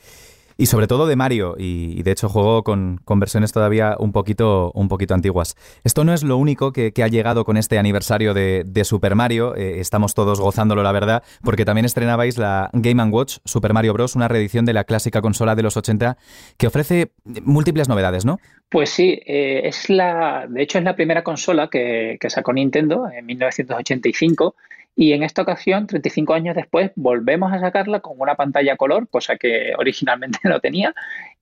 y 0.60 0.66
sobre 0.66 0.86
todo 0.86 1.06
de 1.06 1.16
Mario. 1.16 1.54
Y, 1.58 2.02
de 2.02 2.10
hecho 2.10 2.28
juego 2.28 2.62
con, 2.62 3.00
versiones 3.16 3.50
todavía 3.50 3.96
un 3.98 4.12
poquito, 4.12 4.70
un 4.74 4.88
poquito 4.88 5.14
antiguas. 5.14 5.56
Esto 5.84 6.04
no 6.04 6.12
es 6.12 6.22
lo 6.22 6.36
único 6.36 6.72
que, 6.72 6.92
ha 7.02 7.08
llegado 7.08 7.46
con 7.46 7.56
este 7.56 7.78
aniversario 7.78 8.34
de, 8.34 8.84
Super 8.84 9.14
Mario. 9.14 9.56
Eh, 9.56 9.80
estamos 9.80 10.12
todos 10.14 10.38
gozándolo, 10.38 10.82
la 10.82 10.92
verdad, 10.92 11.22
porque 11.42 11.64
también 11.64 11.86
estrenabais 11.86 12.36
la 12.36 12.68
Game 12.74 13.02
Watch 13.04 13.38
Super 13.46 13.72
Mario 13.72 13.94
Bros., 13.94 14.16
una 14.16 14.28
reedición 14.28 14.66
de 14.66 14.74
la 14.74 14.84
clásica 14.84 15.22
consola 15.22 15.54
de 15.54 15.62
los 15.62 15.78
80 15.78 16.18
que 16.58 16.66
ofrece 16.66 17.12
múltiples 17.42 17.88
novedades, 17.88 18.26
¿no? 18.26 18.38
Pues 18.68 18.90
sí, 18.90 19.18
eh, 19.24 19.62
es 19.64 19.88
la, 19.88 20.46
de 20.46 20.62
hecho 20.62 20.76
es 20.76 20.84
la 20.84 20.94
primera 20.94 21.24
consola 21.24 21.68
que 21.68 22.18
sacó 22.28 22.52
Nintendo 22.52 23.08
en 23.10 23.24
1985 23.24 24.54
y 24.96 25.12
en 25.12 25.22
esta 25.22 25.42
ocasión, 25.42 25.87
35 25.87 26.35
años 26.35 26.57
después, 26.57 26.90
volvemos 26.96 27.53
a 27.53 27.61
sacarla 27.61 28.00
con 28.00 28.20
una 28.20 28.35
pantalla 28.35 28.76
color, 28.76 29.09
cosa 29.09 29.37
que 29.37 29.72
originalmente 29.79 30.38
no 30.44 30.61
tenía, 30.61 30.94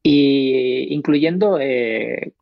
y 0.03 0.95
incluyendo 0.95 1.59
eh, 1.61 2.33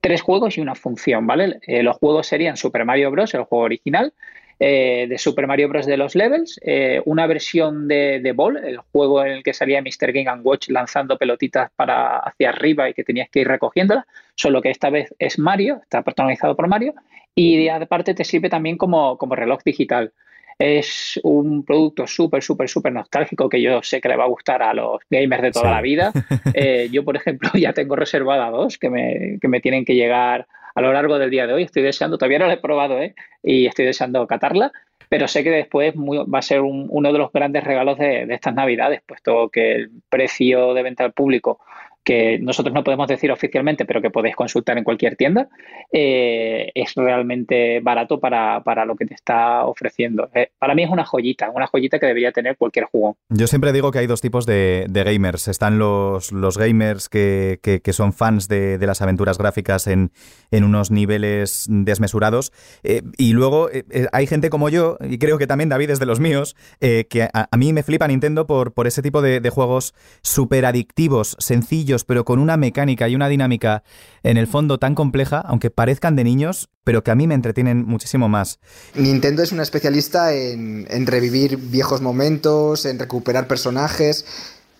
tres 0.00 0.22
juegos 0.22 0.56
y 0.56 0.60
una 0.60 0.74
función, 0.74 1.26
¿vale? 1.26 1.58
Eh, 1.66 1.82
los 1.82 1.96
juegos 1.96 2.26
serían 2.26 2.56
Super 2.56 2.84
Mario 2.84 3.10
Bros., 3.10 3.34
el 3.34 3.44
juego 3.44 3.64
original, 3.64 4.12
eh, 4.60 5.06
de 5.08 5.18
Super 5.18 5.46
Mario 5.48 5.68
Bros. 5.68 5.84
de 5.84 5.96
los 5.96 6.14
levels, 6.14 6.60
una 7.04 7.26
versión 7.26 7.88
de, 7.88 8.20
de, 8.20 8.32
Ball, 8.32 8.56
el 8.56 8.78
juego 8.78 9.24
en 9.24 9.32
el 9.32 9.42
que 9.42 9.52
salía 9.52 9.82
Mr. 9.82 10.12
Game 10.12 10.42
Watch 10.42 10.68
lanzando 10.68 11.18
pelotitas 11.18 11.72
para 11.74 12.18
hacia 12.18 12.50
arriba 12.50 12.88
y 12.88 12.94
que 12.94 13.02
tenías 13.02 13.28
que 13.28 13.40
ir 13.40 13.48
recogiéndolas, 13.48 14.04
solo 14.36 14.62
que 14.62 14.70
esta 14.70 14.90
vez 14.90 15.12
es 15.18 15.38
Mario, 15.40 15.80
está 15.82 16.02
protagonizado 16.02 16.54
por 16.54 16.68
Mario, 16.68 16.94
y 17.34 17.66
aparte 17.68 18.14
te 18.14 18.22
sirve 18.22 18.48
también 18.48 18.78
como, 18.78 19.18
como 19.18 19.34
reloj 19.34 19.60
digital. 19.64 20.12
Es 20.58 21.20
un 21.22 21.64
producto 21.64 22.06
súper, 22.06 22.42
súper, 22.42 22.68
súper 22.68 22.92
nostálgico 22.92 23.48
que 23.48 23.60
yo 23.60 23.82
sé 23.82 24.00
que 24.00 24.08
le 24.08 24.16
va 24.16 24.24
a 24.24 24.28
gustar 24.28 24.62
a 24.62 24.72
los 24.72 25.00
gamers 25.10 25.42
de 25.42 25.50
toda 25.52 25.70
la 25.70 25.80
vida. 25.80 26.12
Eh, 26.56 26.88
yo, 26.92 27.04
por 27.04 27.16
ejemplo, 27.16 27.50
ya 27.54 27.72
tengo 27.72 27.96
reservada 27.96 28.50
dos 28.50 28.78
que 28.78 28.88
me, 28.88 29.38
que 29.40 29.48
me 29.48 29.60
tienen 29.60 29.84
que 29.84 29.94
llegar 29.94 30.46
a 30.74 30.80
lo 30.80 30.92
largo 30.92 31.18
del 31.18 31.30
día 31.30 31.46
de 31.46 31.52
hoy. 31.52 31.62
Estoy 31.64 31.82
deseando, 31.82 32.18
todavía 32.18 32.38
no 32.38 32.46
la 32.46 32.54
he 32.54 32.58
probado, 32.58 33.00
¿eh? 33.00 33.14
Y 33.42 33.66
estoy 33.66 33.86
deseando 33.86 34.26
catarla, 34.26 34.72
pero 35.08 35.26
sé 35.26 35.42
que 35.42 35.50
después 35.50 35.94
va 35.96 36.38
a 36.38 36.42
ser 36.42 36.60
uno 36.60 37.12
de 37.12 37.18
los 37.18 37.32
grandes 37.32 37.64
regalos 37.64 37.98
de, 37.98 38.26
de, 38.26 38.34
estas 38.34 38.54
navidades, 38.54 39.02
puesto 39.06 39.48
que 39.48 39.74
el 39.74 39.90
precio 40.08 40.74
de 40.74 40.82
venta 40.82 41.04
al 41.04 41.12
público 41.12 41.60
que 42.04 42.38
nosotros 42.38 42.74
no 42.74 42.84
podemos 42.84 43.08
decir 43.08 43.32
oficialmente, 43.32 43.86
pero 43.86 44.02
que 44.02 44.10
podéis 44.10 44.36
consultar 44.36 44.76
en 44.76 44.84
cualquier 44.84 45.16
tienda, 45.16 45.48
eh, 45.90 46.70
es 46.74 46.94
realmente 46.94 47.80
barato 47.80 48.20
para, 48.20 48.84
lo 48.84 48.94
que 48.94 49.06
te 49.06 49.14
está 49.14 49.64
ofreciendo. 49.64 50.28
Eh, 50.34 50.50
para 50.58 50.74
mí 50.74 50.82
es 50.82 50.90
una 50.90 51.04
joyita, 51.04 51.50
una 51.50 51.66
joyita 51.66 51.98
que 51.98 52.06
debería 52.06 52.30
tener 52.30 52.56
cualquier 52.56 52.84
juego. 52.86 53.16
Yo 53.30 53.46
siempre 53.46 53.72
digo 53.72 53.90
que 53.90 54.00
hay 54.00 54.06
dos 54.06 54.20
tipos 54.20 54.44
de, 54.44 54.86
gamers. 54.92 55.48
Están 55.48 55.78
los, 55.78 56.30
los 56.32 56.58
gamers 56.58 57.08
que, 57.08 57.58
son 57.92 58.12
fans 58.12 58.48
de, 58.48 58.78
las 58.84 59.00
aventuras 59.00 59.38
gráficas 59.38 59.86
en, 59.86 60.10
unos 60.52 60.90
niveles 60.90 61.66
desmesurados. 61.68 62.52
Eh, 62.82 63.02
y 63.16 63.32
luego 63.32 63.70
hay 64.12 64.26
gente 64.26 64.50
como 64.50 64.68
yo, 64.68 64.98
y 65.00 65.18
creo 65.18 65.38
que 65.38 65.46
también 65.46 65.68
David 65.68 65.90
es 65.90 65.98
de 65.98 66.06
los 66.06 66.20
míos, 66.20 66.54
que 66.80 67.28
a, 67.32 67.56
mí 67.56 67.72
me 67.72 67.82
flipa 67.82 68.06
Nintendo 68.06 68.46
por, 68.46 68.74
por 68.74 68.86
ese 68.86 69.00
tipo 69.00 69.22
de, 69.22 69.40
de 69.40 69.50
juegos 69.50 69.94
súper 70.22 70.66
adictivos, 70.66 71.36
sencillos, 71.38 71.93
pero 72.02 72.24
con 72.24 72.40
una 72.40 72.56
mecánica 72.56 73.08
y 73.08 73.14
una 73.14 73.28
dinámica 73.28 73.84
en 74.24 74.36
el 74.36 74.48
fondo 74.48 74.78
tan 74.78 74.96
compleja, 74.96 75.38
aunque 75.38 75.70
parezcan 75.70 76.16
de 76.16 76.24
niños, 76.24 76.70
pero 76.82 77.04
que 77.04 77.12
a 77.12 77.14
mí 77.14 77.28
me 77.28 77.36
entretienen 77.36 77.84
muchísimo 77.86 78.28
más. 78.28 78.58
Nintendo 78.96 79.44
es 79.44 79.52
una 79.52 79.62
especialista 79.62 80.34
en, 80.34 80.88
en 80.90 81.06
revivir 81.06 81.56
viejos 81.56 82.00
momentos, 82.00 82.86
en 82.86 82.98
recuperar 82.98 83.46
personajes 83.46 84.24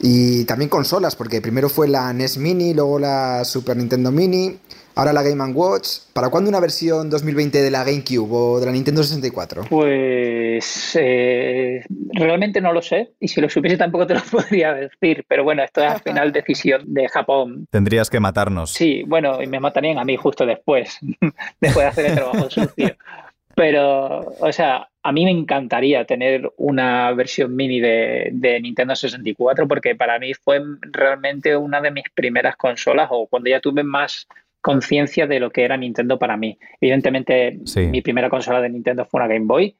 y 0.00 0.44
también 0.44 0.68
consolas, 0.68 1.14
porque 1.14 1.40
primero 1.40 1.68
fue 1.68 1.88
la 1.88 2.12
NES 2.12 2.38
Mini, 2.38 2.74
luego 2.74 2.98
la 2.98 3.44
Super 3.44 3.76
Nintendo 3.76 4.10
Mini, 4.10 4.58
ahora 4.94 5.12
la 5.12 5.22
Game 5.22 5.42
Watch. 5.52 5.98
¿Para 6.12 6.28
cuándo 6.28 6.48
una 6.48 6.60
versión 6.60 7.10
2020 7.10 7.62
de 7.62 7.70
la 7.70 7.84
GameCube 7.84 8.28
o 8.30 8.60
de 8.60 8.66
la 8.66 8.72
Nintendo 8.72 9.02
64? 9.02 9.64
Pues 9.68 10.96
eh, 11.00 11.84
realmente 12.12 12.60
no 12.60 12.72
lo 12.72 12.82
sé 12.82 13.12
y 13.20 13.28
si 13.28 13.40
lo 13.40 13.48
supiese 13.48 13.76
tampoco 13.76 14.06
te 14.06 14.14
lo 14.14 14.20
podría 14.30 14.74
decir, 14.74 15.24
pero 15.28 15.44
bueno, 15.44 15.62
esto 15.62 15.82
es 15.82 15.90
al 15.90 16.00
final 16.00 16.32
decisión 16.32 16.82
de 16.86 17.08
Japón. 17.08 17.66
Tendrías 17.70 18.10
que 18.10 18.20
matarnos. 18.20 18.70
Sí, 18.70 19.02
bueno, 19.06 19.42
y 19.42 19.46
me 19.46 19.60
matarían 19.60 19.98
a 19.98 20.04
mí 20.04 20.16
justo 20.16 20.46
después, 20.46 20.98
después 21.60 21.84
de 21.84 21.86
hacer 21.86 22.06
el 22.06 22.14
trabajo 22.14 22.50
sucio. 22.50 22.96
Pero, 23.56 24.34
o 24.40 24.52
sea, 24.52 24.88
a 25.04 25.12
mí 25.12 25.24
me 25.24 25.30
encantaría 25.30 26.04
tener 26.04 26.50
una 26.56 27.12
versión 27.12 27.54
mini 27.54 27.78
de, 27.78 28.30
de, 28.32 28.60
Nintendo 28.60 28.96
64 28.96 29.68
porque 29.68 29.94
para 29.94 30.18
mí 30.18 30.34
fue 30.34 30.60
realmente 30.80 31.56
una 31.56 31.80
de 31.80 31.92
mis 31.92 32.06
primeras 32.12 32.56
consolas 32.56 33.08
o 33.12 33.28
cuando 33.28 33.50
ya 33.50 33.60
tuve 33.60 33.84
más 33.84 34.26
conciencia 34.64 35.26
de 35.26 35.40
lo 35.40 35.50
que 35.50 35.62
era 35.62 35.76
Nintendo 35.76 36.18
para 36.18 36.38
mí. 36.38 36.58
Evidentemente, 36.80 37.58
sí. 37.66 37.82
mi 37.82 38.00
primera 38.00 38.30
consola 38.30 38.62
de 38.62 38.70
Nintendo 38.70 39.04
fue 39.04 39.20
una 39.20 39.28
Game 39.28 39.44
Boy. 39.44 39.76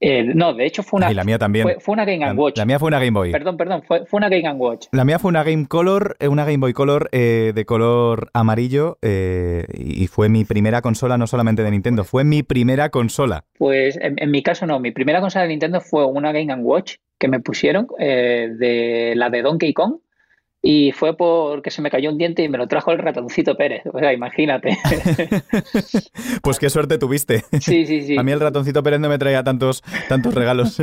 Eh, 0.00 0.24
no, 0.34 0.54
de 0.54 0.64
hecho 0.64 0.82
fue 0.82 0.98
una. 0.98 1.12
Y 1.12 1.14
la 1.14 1.22
mía 1.22 1.38
también. 1.38 1.64
Fue, 1.64 1.76
fue 1.80 1.92
una 1.92 2.06
Game 2.06 2.24
la, 2.24 2.32
Watch. 2.32 2.56
La 2.56 2.64
mía 2.64 2.78
fue 2.78 2.88
una 2.88 2.98
Game 2.98 3.10
Boy. 3.10 3.30
Perdón, 3.30 3.58
perdón, 3.58 3.82
fue, 3.82 4.06
fue, 4.06 4.16
una 4.16 4.30
Game 4.30 4.50
Watch. 4.52 4.86
La 4.92 5.04
mía 5.04 5.18
fue 5.18 5.28
una 5.28 5.44
Game 5.44 5.66
Color, 5.66 6.16
una 6.26 6.46
Game 6.46 6.56
Boy 6.56 6.72
Color 6.72 7.10
eh, 7.12 7.52
de 7.54 7.64
color 7.66 8.30
amarillo 8.32 8.96
eh, 9.02 9.66
y 9.74 10.06
fue 10.06 10.30
mi 10.30 10.46
primera 10.46 10.80
consola, 10.80 11.18
no 11.18 11.26
solamente 11.26 11.62
de 11.62 11.70
Nintendo, 11.70 12.02
fue 12.04 12.24
mi 12.24 12.42
primera 12.42 12.88
consola. 12.88 13.44
Pues 13.58 13.98
en, 14.00 14.14
en 14.16 14.30
mi 14.30 14.42
caso 14.42 14.66
no, 14.66 14.80
mi 14.80 14.92
primera 14.92 15.20
consola 15.20 15.42
de 15.42 15.50
Nintendo 15.50 15.82
fue 15.82 16.06
una 16.06 16.32
Game 16.32 16.54
Watch 16.62 16.96
que 17.18 17.28
me 17.28 17.40
pusieron 17.40 17.86
de 17.98 19.12
la 19.14 19.28
de 19.28 19.42
Donkey 19.42 19.74
Kong 19.74 19.96
y 20.68 20.90
fue 20.90 21.16
porque 21.16 21.70
se 21.70 21.80
me 21.80 21.92
cayó 21.92 22.10
un 22.10 22.18
diente 22.18 22.42
y 22.42 22.48
me 22.48 22.58
lo 22.58 22.66
trajo 22.66 22.90
el 22.90 22.98
ratoncito 22.98 23.56
Pérez. 23.56 23.82
O 23.92 24.00
sea, 24.00 24.12
imagínate. 24.12 24.76
pues 26.42 26.58
qué 26.58 26.70
suerte 26.70 26.98
tuviste. 26.98 27.44
Sí, 27.60 27.86
sí, 27.86 28.02
sí. 28.02 28.18
A 28.18 28.24
mí 28.24 28.32
el 28.32 28.40
ratoncito 28.40 28.82
Pérez 28.82 28.98
no 28.98 29.08
me 29.08 29.16
traía 29.16 29.44
tantos, 29.44 29.84
tantos 30.08 30.34
regalos. 30.34 30.82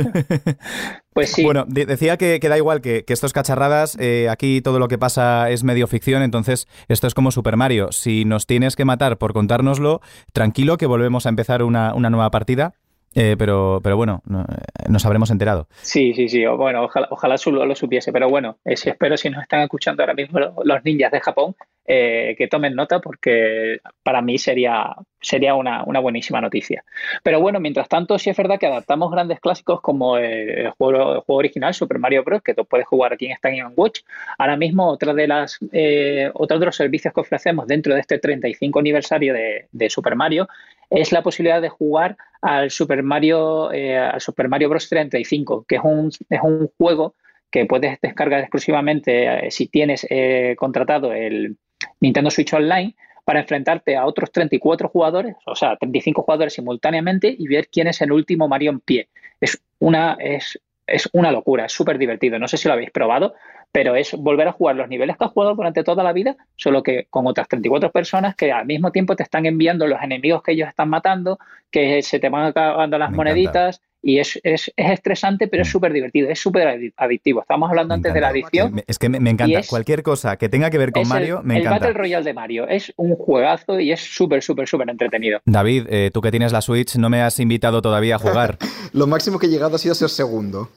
pues 1.12 1.32
sí. 1.32 1.44
Bueno, 1.44 1.66
de 1.68 1.84
decía 1.84 2.16
que, 2.16 2.40
que, 2.40 2.48
da 2.48 2.56
igual 2.56 2.80
que, 2.80 3.04
que 3.04 3.12
esto 3.12 3.26
es 3.26 3.34
cacharradas. 3.34 3.98
Eh, 4.00 4.28
aquí 4.30 4.62
todo 4.62 4.78
lo 4.78 4.88
que 4.88 4.96
pasa 4.96 5.50
es 5.50 5.64
medio 5.64 5.86
ficción, 5.86 6.22
entonces 6.22 6.66
esto 6.88 7.06
es 7.06 7.12
como 7.12 7.30
Super 7.30 7.58
Mario. 7.58 7.92
Si 7.92 8.24
nos 8.24 8.46
tienes 8.46 8.76
que 8.76 8.86
matar 8.86 9.18
por 9.18 9.34
contárnoslo, 9.34 10.00
tranquilo 10.32 10.78
que 10.78 10.86
volvemos 10.86 11.26
a 11.26 11.28
empezar 11.28 11.62
una, 11.62 11.92
una 11.94 12.08
nueva 12.08 12.30
partida. 12.30 12.72
Eh, 13.14 13.36
pero, 13.38 13.80
pero 13.82 13.96
bueno, 13.96 14.22
no, 14.26 14.44
nos 14.88 15.04
habremos 15.06 15.30
enterado. 15.30 15.68
Sí, 15.82 16.14
sí, 16.14 16.28
sí. 16.28 16.44
Bueno, 16.46 16.84
ojalá, 16.84 17.08
ojalá 17.10 17.36
lo, 17.46 17.74
supiese. 17.76 18.12
Pero 18.12 18.28
bueno, 18.28 18.58
eh, 18.64 18.74
espero 18.74 19.16
si 19.16 19.30
nos 19.30 19.42
están 19.42 19.60
escuchando 19.60 20.02
ahora 20.02 20.14
mismo 20.14 20.40
los 20.40 20.84
ninjas 20.84 21.12
de 21.12 21.20
Japón, 21.20 21.54
eh, 21.86 22.34
que 22.38 22.48
tomen 22.48 22.74
nota 22.74 23.00
porque 23.00 23.80
para 24.02 24.22
mí 24.22 24.38
sería, 24.38 24.94
sería 25.20 25.54
una, 25.54 25.84
una, 25.84 26.00
buenísima 26.00 26.40
noticia. 26.40 26.84
Pero 27.22 27.40
bueno, 27.40 27.60
mientras 27.60 27.88
tanto, 27.88 28.18
sí 28.18 28.30
es 28.30 28.36
verdad 28.36 28.58
que 28.58 28.66
adaptamos 28.66 29.10
grandes 29.10 29.40
clásicos 29.40 29.80
como 29.80 30.16
el 30.16 30.70
juego, 30.70 31.14
el 31.14 31.20
juego 31.20 31.38
original, 31.38 31.74
Super 31.74 31.98
Mario 31.98 32.24
Bros., 32.24 32.42
que 32.42 32.54
tú 32.54 32.64
puedes 32.64 32.86
jugar 32.86 33.12
aquí 33.12 33.26
en 33.26 33.36
Game 33.42 33.74
Watch. 33.76 34.00
Ahora 34.38 34.56
mismo, 34.56 34.88
otra 34.88 35.12
de 35.12 35.26
las, 35.26 35.58
eh, 35.72 36.30
otro 36.34 36.58
de 36.58 36.66
los 36.66 36.76
servicios 36.76 37.12
que 37.12 37.20
ofrecemos 37.20 37.66
dentro 37.66 37.94
de 37.94 38.00
este 38.00 38.18
35 38.18 38.78
aniversario 38.78 39.34
de, 39.34 39.66
de 39.70 39.90
Super 39.90 40.16
Mario 40.16 40.48
es 40.90 41.12
la 41.12 41.22
posibilidad 41.22 41.60
de 41.60 41.68
jugar 41.68 42.16
al 42.40 42.70
Super 42.70 43.02
Mario, 43.02 43.72
eh, 43.72 43.98
al 43.98 44.20
Super 44.20 44.48
Mario 44.48 44.68
Bros. 44.68 44.88
35, 44.88 45.64
que 45.66 45.76
es 45.76 45.82
un, 45.84 46.10
es 46.28 46.40
un 46.42 46.70
juego 46.78 47.14
que 47.50 47.66
puedes 47.66 48.00
descargar 48.00 48.40
exclusivamente 48.40 49.46
eh, 49.46 49.50
si 49.50 49.68
tienes 49.68 50.06
eh, 50.10 50.54
contratado 50.58 51.12
el 51.12 51.56
Nintendo 52.00 52.30
Switch 52.30 52.52
Online 52.52 52.94
para 53.24 53.40
enfrentarte 53.40 53.96
a 53.96 54.06
otros 54.06 54.30
34 54.30 54.88
jugadores, 54.88 55.36
o 55.46 55.54
sea, 55.54 55.76
35 55.76 56.22
jugadores 56.22 56.52
simultáneamente 56.54 57.34
y 57.36 57.48
ver 57.48 57.68
quién 57.68 57.86
es 57.86 58.00
el 58.02 58.12
último 58.12 58.48
Mario 58.48 58.70
en 58.70 58.80
pie. 58.80 59.08
Es 59.40 59.62
una, 59.78 60.16
es, 60.20 60.60
es 60.86 61.08
una 61.12 61.32
locura, 61.32 61.66
es 61.66 61.72
súper 61.72 61.98
divertido. 61.98 62.38
No 62.38 62.48
sé 62.48 62.58
si 62.58 62.68
lo 62.68 62.74
habéis 62.74 62.90
probado, 62.90 63.34
pero 63.72 63.96
es 63.96 64.12
volver 64.12 64.46
a 64.48 64.52
jugar 64.52 64.76
los 64.76 64.88
niveles 64.88 65.16
que 65.16 65.24
has 65.24 65.32
jugado 65.32 65.54
durante 65.54 65.82
toda 65.82 66.04
la 66.04 66.12
vida, 66.12 66.36
solo 66.54 66.82
que 66.82 67.06
con 67.10 67.26
otras 67.26 67.48
34 67.48 67.90
personas 67.90 68.36
que 68.36 68.52
al 68.52 68.66
mismo 68.66 68.92
tiempo 68.92 69.16
te 69.16 69.22
están 69.22 69.46
enviando 69.46 69.86
los 69.86 70.00
enemigos 70.02 70.42
que 70.42 70.52
ellos 70.52 70.68
están 70.68 70.90
matando, 70.90 71.38
que 71.70 72.02
se 72.02 72.20
te 72.20 72.28
van 72.28 72.46
acabando 72.46 72.98
las 72.98 73.10
Me 73.10 73.16
moneditas. 73.16 73.76
Encanta. 73.76 73.93
Y 74.06 74.18
es, 74.18 74.38
es, 74.42 74.70
es, 74.76 74.90
estresante, 74.90 75.48
pero 75.48 75.62
es 75.62 75.68
súper 75.70 75.90
divertido, 75.94 76.28
es 76.28 76.38
súper 76.38 76.92
adictivo. 76.96 77.40
Estamos 77.40 77.70
hablando 77.70 77.94
antes 77.94 78.12
de 78.12 78.20
la 78.20 78.28
adicción. 78.28 78.82
Es 78.86 78.98
que 78.98 79.08
me, 79.08 79.18
me 79.18 79.30
encanta. 79.30 79.60
Es, 79.60 79.68
Cualquier 79.68 80.02
cosa 80.02 80.36
que 80.36 80.50
tenga 80.50 80.68
que 80.68 80.76
ver 80.76 80.92
con 80.92 81.08
Mario, 81.08 81.38
el, 81.40 81.46
me 81.46 81.54
encanta. 81.54 81.76
El 81.76 81.80
Battle 81.80 81.92
Royale 81.94 82.24
de 82.24 82.34
Mario 82.34 82.68
es 82.68 82.92
un 82.96 83.16
juegazo 83.16 83.80
y 83.80 83.92
es 83.92 84.00
súper, 84.00 84.42
súper, 84.42 84.68
súper 84.68 84.90
entretenido. 84.90 85.40
David, 85.46 85.86
eh, 85.88 86.10
tú 86.12 86.20
que 86.20 86.30
tienes 86.30 86.52
la 86.52 86.60
Switch, 86.60 86.96
no 86.96 87.08
me 87.08 87.22
has 87.22 87.40
invitado 87.40 87.80
todavía 87.80 88.16
a 88.16 88.18
jugar. 88.18 88.58
Lo 88.92 89.06
máximo 89.06 89.38
que 89.38 89.46
he 89.46 89.48
llegado 89.48 89.76
ha 89.76 89.78
sido 89.78 89.94
ser 89.94 90.10
segundo. 90.10 90.68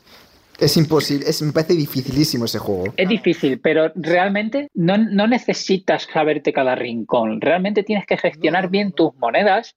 Es 0.58 0.76
imposible, 0.78 1.30
es, 1.30 1.42
me 1.42 1.52
parece 1.52 1.76
dificilísimo 1.76 2.46
ese 2.46 2.60
juego. 2.60 2.94
Es 2.96 3.08
difícil, 3.08 3.60
pero 3.60 3.92
realmente 3.94 4.70
no, 4.74 4.98
no, 4.98 5.28
necesitas 5.28 6.08
saberte 6.12 6.52
cada 6.52 6.76
rincón. 6.76 7.42
Realmente 7.42 7.84
tienes 7.84 8.08
que 8.08 8.18
gestionar 8.18 8.70
bien 8.70 8.92
tus 8.92 9.14
monedas 9.18 9.76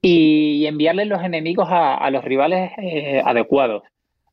y 0.00 0.66
enviarle 0.66 1.04
los 1.04 1.22
enemigos 1.22 1.68
a, 1.70 2.10
los 2.10 2.24
rivales 2.24 2.72
eh, 2.78 3.22
adecuados. 3.24 3.82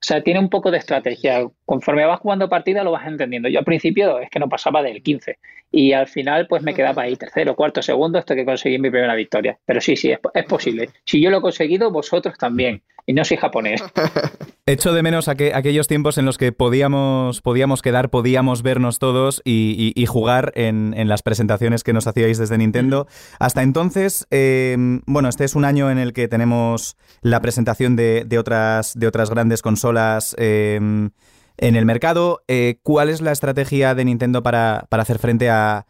O 0.06 0.08
sea, 0.08 0.22
tiene 0.22 0.40
un 0.40 0.50
poco 0.50 0.70
de 0.70 0.78
estrategia. 0.78 1.48
Conforme 1.66 2.06
vas 2.06 2.20
jugando 2.20 2.48
partida 2.48 2.84
lo 2.84 2.92
vas 2.92 3.08
entendiendo. 3.08 3.50
Yo 3.50 3.60
al 3.60 3.66
principio 3.66 4.20
es 4.20 4.30
que 4.30 4.40
no 4.40 4.48
pasaba 4.48 4.84
del 4.84 5.02
15 5.02 5.40
y 5.72 5.94
al 5.94 6.08
final 6.08 6.48
pues 6.48 6.62
me 6.62 6.76
quedaba 6.76 7.04
ahí 7.04 7.16
tercero, 7.16 7.56
cuarto, 7.56 7.82
segundo 7.82 8.20
hasta 8.20 8.36
que 8.36 8.46
conseguí 8.46 8.78
mi 8.78 8.92
primera 8.92 9.16
victoria. 9.16 9.58
Pero 9.66 9.82
sí, 9.82 9.96
sí, 9.96 10.12
es 10.12 10.46
posible. 10.46 10.90
Si 11.06 11.20
yo 11.20 11.32
lo 11.32 11.40
he 11.40 11.42
conseguido, 11.42 11.90
vosotros 11.90 12.38
también. 12.38 12.84
Y 13.08 13.14
no 13.14 13.24
soy 13.24 13.38
japonés. 13.38 13.84
Echo 14.66 14.94
de 14.94 15.04
menos 15.04 15.28
aqu 15.28 15.54
aquellos 15.54 15.88
tiempos 15.88 16.18
en 16.18 16.26
los 16.26 16.40
que 16.40 16.52
podíamos, 16.52 17.42
podíamos 17.42 17.84
quedar, 17.84 18.10
podíamos 18.10 18.64
vernos 18.64 18.98
todos 18.98 19.42
y, 19.46 19.94
y, 19.96 20.02
y 20.02 20.06
jugar 20.08 20.52
en, 20.56 20.96
en, 20.98 21.08
las 21.08 21.22
presentaciones 21.22 21.84
que 21.84 21.94
nos 21.94 22.08
hacíais 22.08 22.40
desde 22.40 22.58
Nintendo. 22.58 23.08
Hasta 23.40 23.62
entonces, 23.62 24.26
eh, 24.32 24.76
bueno, 25.06 25.30
este 25.30 25.44
es 25.44 25.54
un 25.54 25.66
año 25.66 25.92
en 25.92 26.00
el 26.00 26.14
que 26.14 26.28
tenemos 26.28 26.98
la 27.22 27.42
presentación 27.42 27.96
de, 27.96 28.24
de 28.26 28.40
otras, 28.40 28.98
de 28.98 29.08
otras 29.08 29.30
grandes 29.30 29.62
consolas. 29.62 30.36
Eh, 30.40 31.10
en 31.58 31.76
el 31.76 31.86
mercado, 31.86 32.44
eh, 32.48 32.80
¿cuál 32.84 33.10
es 33.10 33.22
la 33.22 33.32
estrategia 33.32 33.96
de 33.96 34.06
Nintendo 34.06 34.44
para, 34.44 34.88
para 34.90 35.04
hacer 35.04 35.20
frente 35.20 35.50
a, 35.50 35.86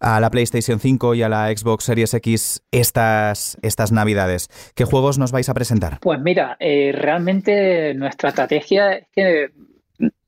a 0.00 0.20
la 0.20 0.30
PlayStation 0.30 0.80
5 0.80 1.14
y 1.14 1.22
a 1.22 1.28
la 1.28 1.48
Xbox 1.54 1.84
Series 1.84 2.14
X 2.14 2.62
estas, 2.70 3.58
estas 3.62 3.92
navidades. 3.92 4.48
¿Qué 4.74 4.84
juegos 4.84 5.18
nos 5.18 5.32
vais 5.32 5.48
a 5.48 5.54
presentar? 5.54 5.98
Pues 6.00 6.20
mira, 6.20 6.56
eh, 6.60 6.92
realmente 6.94 7.94
nuestra 7.94 8.30
estrategia 8.30 8.92
es 8.92 9.06
que 9.12 9.50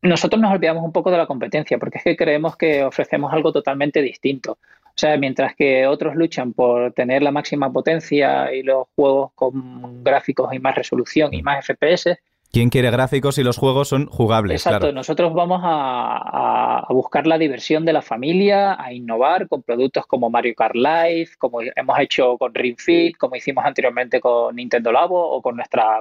nosotros 0.03 0.41
nos 0.41 0.53
olvidamos 0.53 0.85
un 0.85 0.93
poco 0.93 1.11
de 1.11 1.19
la 1.19 1.27
competencia, 1.27 1.79
porque 1.79 1.99
es 1.99 2.05
que 2.05 2.17
creemos 2.17 2.57
que 2.57 2.85
ofrecemos 2.85 3.33
algo 3.33 3.53
totalmente 3.53 4.03
distinto. 4.03 4.59
O 4.85 4.99
sea, 5.01 5.17
mientras 5.17 5.55
que 5.55 5.87
otros 5.87 6.15
luchan 6.17 6.53
por 6.53 6.93
tener 6.93 7.23
la 7.23 7.31
máxima 7.31 7.73
potencia 7.73 8.53
y 8.53 8.63
los 8.63 8.89
juegos 8.97 9.33
con 9.35 10.03
gráficos 10.03 10.53
y 10.53 10.59
más 10.59 10.75
resolución 10.75 11.33
y 11.33 11.43
más 11.43 11.65
FPS, 11.65 12.19
¿Quién 12.53 12.69
quiere 12.69 12.91
gráficos 12.91 13.39
y 13.39 13.45
los 13.45 13.59
juegos 13.59 13.89
son 13.89 14.07
jugables? 14.07 14.61
Exacto, 14.61 14.81
claro. 14.81 14.95
nosotros 14.95 15.33
vamos 15.33 15.61
a, 15.63 16.81
a, 16.81 16.93
buscar 16.93 17.27
la 17.29 17.39
diversión 17.39 17.85
de 17.85 17.93
la 17.93 18.03
familia, 18.03 18.77
a 18.83 18.93
innovar 18.93 19.47
con 19.47 19.63
productos 19.63 20.05
como 20.07 20.31
Mario 20.31 20.55
Kart 20.57 20.75
Live, 20.75 21.31
como 21.39 21.61
hemos 21.63 21.99
hecho 22.01 22.37
con 22.39 22.53
Ring 22.53 22.77
Fit, 22.77 23.17
como 23.17 23.37
hicimos 23.37 23.65
anteriormente 23.65 24.21
con 24.21 24.57
Nintendo 24.57 24.91
Labo 24.91 25.31
o 25.31 25.41
con 25.41 25.55
nuestra 25.57 26.01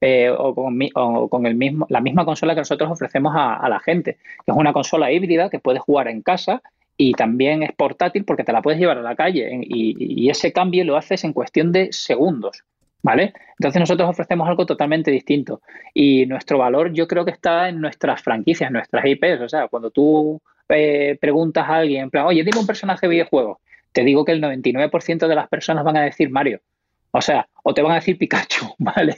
eh, 0.00 0.28
o, 0.28 0.52
con, 0.52 0.78
o 0.96 1.28
con, 1.28 1.46
el 1.46 1.54
mismo, 1.54 1.86
la 1.88 2.00
misma 2.00 2.24
consola 2.24 2.54
que 2.54 2.60
nosotros 2.60 2.90
ofrecemos 2.90 3.32
a, 3.36 3.54
a 3.54 3.68
la 3.68 3.78
gente, 3.78 4.18
que 4.44 4.50
es 4.50 4.56
una 4.56 4.72
consola 4.72 5.12
híbrida 5.12 5.48
que 5.48 5.60
puedes 5.60 5.80
jugar 5.80 6.08
en 6.08 6.22
casa 6.22 6.60
y 6.96 7.12
también 7.12 7.62
es 7.62 7.72
portátil 7.72 8.24
porque 8.24 8.42
te 8.42 8.52
la 8.52 8.62
puedes 8.62 8.80
llevar 8.80 8.98
a 8.98 9.02
la 9.02 9.14
calle 9.14 9.60
y, 9.62 10.24
y 10.24 10.28
ese 10.28 10.52
cambio 10.52 10.84
lo 10.84 10.96
haces 10.96 11.22
en 11.22 11.32
cuestión 11.32 11.70
de 11.70 11.92
segundos. 11.92 12.64
¿Vale? 13.04 13.34
Entonces 13.58 13.80
nosotros 13.80 14.08
ofrecemos 14.08 14.48
algo 14.48 14.64
totalmente 14.64 15.10
distinto 15.10 15.60
y 15.92 16.24
nuestro 16.24 16.56
valor 16.56 16.90
yo 16.94 17.06
creo 17.06 17.26
que 17.26 17.32
está 17.32 17.68
en 17.68 17.78
nuestras 17.78 18.22
franquicias, 18.22 18.70
nuestras 18.70 19.04
IPs. 19.04 19.42
O 19.42 19.48
sea, 19.48 19.68
cuando 19.68 19.90
tú 19.90 20.40
eh, 20.70 21.18
preguntas 21.20 21.68
a 21.68 21.76
alguien, 21.76 22.04
en 22.04 22.10
plan, 22.10 22.24
oye, 22.24 22.42
dime 22.42 22.60
un 22.60 22.66
personaje 22.66 23.06
de 23.06 23.10
videojuego, 23.10 23.60
te 23.92 24.04
digo 24.04 24.24
que 24.24 24.32
el 24.32 24.42
99% 24.42 25.28
de 25.28 25.34
las 25.34 25.48
personas 25.48 25.84
van 25.84 25.98
a 25.98 26.02
decir 26.02 26.30
Mario. 26.30 26.62
O 27.10 27.20
sea, 27.20 27.46
o 27.62 27.74
te 27.74 27.82
van 27.82 27.92
a 27.92 27.96
decir 27.96 28.16
Pikachu, 28.16 28.74
¿vale? 28.78 29.16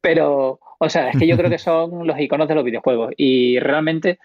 Pero, 0.00 0.60
o 0.78 0.88
sea, 0.88 1.10
es 1.10 1.18
que 1.18 1.26
yo 1.26 1.36
creo 1.36 1.50
que 1.50 1.58
son 1.58 2.06
los 2.06 2.20
iconos 2.20 2.46
de 2.46 2.54
los 2.54 2.64
videojuegos 2.64 3.12
y 3.16 3.58
realmente, 3.58 4.20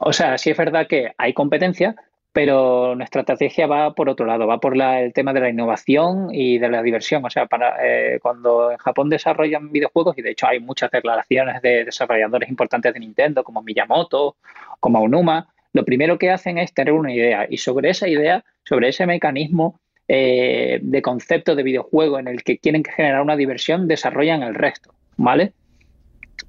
o 0.00 0.12
sea, 0.12 0.36
sí 0.38 0.50
es 0.50 0.56
verdad 0.56 0.88
que 0.88 1.12
hay 1.16 1.34
competencia, 1.34 1.94
pero 2.32 2.94
nuestra 2.94 3.22
estrategia 3.22 3.66
va 3.66 3.94
por 3.94 4.08
otro 4.08 4.26
lado, 4.26 4.46
va 4.46 4.60
por 4.60 4.80
el 4.80 5.12
tema 5.12 5.32
de 5.32 5.40
la 5.40 5.48
innovación 5.48 6.28
y 6.32 6.58
de 6.58 6.68
la 6.68 6.82
diversión. 6.82 7.24
O 7.24 7.30
sea, 7.30 7.46
para, 7.46 7.76
eh, 7.82 8.18
cuando 8.20 8.70
en 8.70 8.76
Japón 8.78 9.08
desarrollan 9.08 9.72
videojuegos, 9.72 10.16
y 10.18 10.22
de 10.22 10.30
hecho 10.30 10.46
hay 10.46 10.60
muchas 10.60 10.90
declaraciones 10.90 11.62
de 11.62 11.84
desarrolladores 11.84 12.48
importantes 12.48 12.92
de 12.94 13.00
Nintendo, 13.00 13.42
como 13.42 13.62
Miyamoto, 13.62 14.36
como 14.80 15.00
Onuma, 15.00 15.48
lo 15.72 15.84
primero 15.84 16.18
que 16.18 16.30
hacen 16.30 16.58
es 16.58 16.72
tener 16.72 16.94
una 16.94 17.12
idea 17.12 17.46
y 17.48 17.58
sobre 17.58 17.90
esa 17.90 18.08
idea, 18.08 18.44
sobre 18.64 18.88
ese 18.88 19.06
mecanismo 19.06 19.78
eh, 20.06 20.78
de 20.82 21.02
concepto 21.02 21.54
de 21.54 21.62
videojuego 21.62 22.18
en 22.18 22.28
el 22.28 22.42
que 22.42 22.58
quieren 22.58 22.82
generar 22.84 23.20
una 23.20 23.36
diversión, 23.36 23.88
desarrollan 23.88 24.42
el 24.42 24.54
resto, 24.54 24.94
¿vale? 25.16 25.52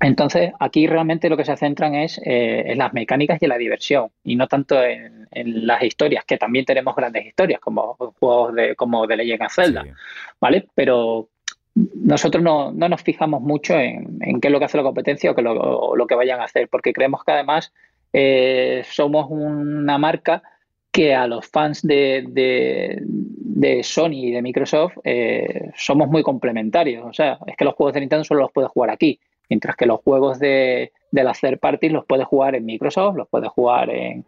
Entonces, 0.02 0.54
aquí 0.60 0.88
realmente 0.88 1.30
lo 1.30 1.36
que 1.36 1.44
se 1.44 1.58
centran 1.58 1.94
es 1.94 2.20
eh, 2.24 2.64
en 2.68 2.78
las 2.78 2.94
mecánicas 2.94 3.42
y 3.42 3.46
en 3.46 3.50
la 3.50 3.58
diversión, 3.58 4.10
y 4.24 4.36
no 4.36 4.48
tanto 4.48 4.82
en, 4.82 5.28
las 5.32 5.84
historias, 5.84 6.26
que 6.26 6.38
también 6.38 6.66
tenemos 6.66 6.96
grandes 6.96 7.26
historias, 7.26 7.60
como 7.60 7.96
juegos 8.20 8.56
de, 8.56 8.76
como 8.76 9.06
de 9.06 9.18
Legend 9.18 9.44
of 9.44 9.54
Zelda, 9.54 9.86
¿vale? 10.40 10.68
Pero 10.74 11.30
nosotros 11.76 12.44
no, 12.44 12.72
nos 12.72 13.02
fijamos 13.04 13.42
mucho 13.42 13.78
en, 13.78 14.42
qué 14.42 14.48
es 14.48 14.52
lo 14.52 14.60
que 14.60 14.66
hace 14.66 14.78
la 14.78 14.84
competencia 14.84 15.32
o, 15.32 15.36
qué 15.36 15.42
lo, 15.42 15.96
lo 15.96 16.08
que 16.08 16.16
vayan 16.16 16.40
a 16.40 16.46
hacer, 16.46 16.68
porque 16.68 16.94
creemos 16.94 17.24
que 17.24 17.32
además 17.32 17.72
eh, 18.12 18.84
somos 18.86 19.28
una 19.30 19.98
marca 19.98 20.42
que 20.92 21.14
a 21.14 21.28
los 21.28 21.48
fans 21.48 21.82
de, 21.84 22.26
de, 22.28 23.84
Sony 23.84 24.14
y 24.14 24.32
de 24.32 24.42
Microsoft 24.42 24.98
eh, 25.04 25.70
somos 25.76 26.08
muy 26.10 26.24
complementarios. 26.24 27.06
O 27.06 27.14
sea, 27.14 27.38
es 27.46 27.56
que 27.56 27.66
los 27.66 27.76
juegos 27.76 27.94
de 27.94 28.00
Nintendo 28.00 28.24
solo 28.24 28.42
los 28.42 28.52
puedes 28.52 28.72
jugar 28.72 28.90
aquí 28.90 29.20
Mientras 29.50 29.76
que 29.76 29.86
los 29.86 30.02
juegos 30.02 30.40
de, 30.40 30.92
de 31.12 31.24
las 31.24 31.40
third 31.40 31.60
los 31.92 32.06
puedes 32.06 32.28
jugar 32.28 32.56
en 32.56 32.66
Microsoft, 32.66 33.18
los 33.18 33.28
puedes 33.28 33.50
jugar 33.50 33.90
en, 33.90 34.26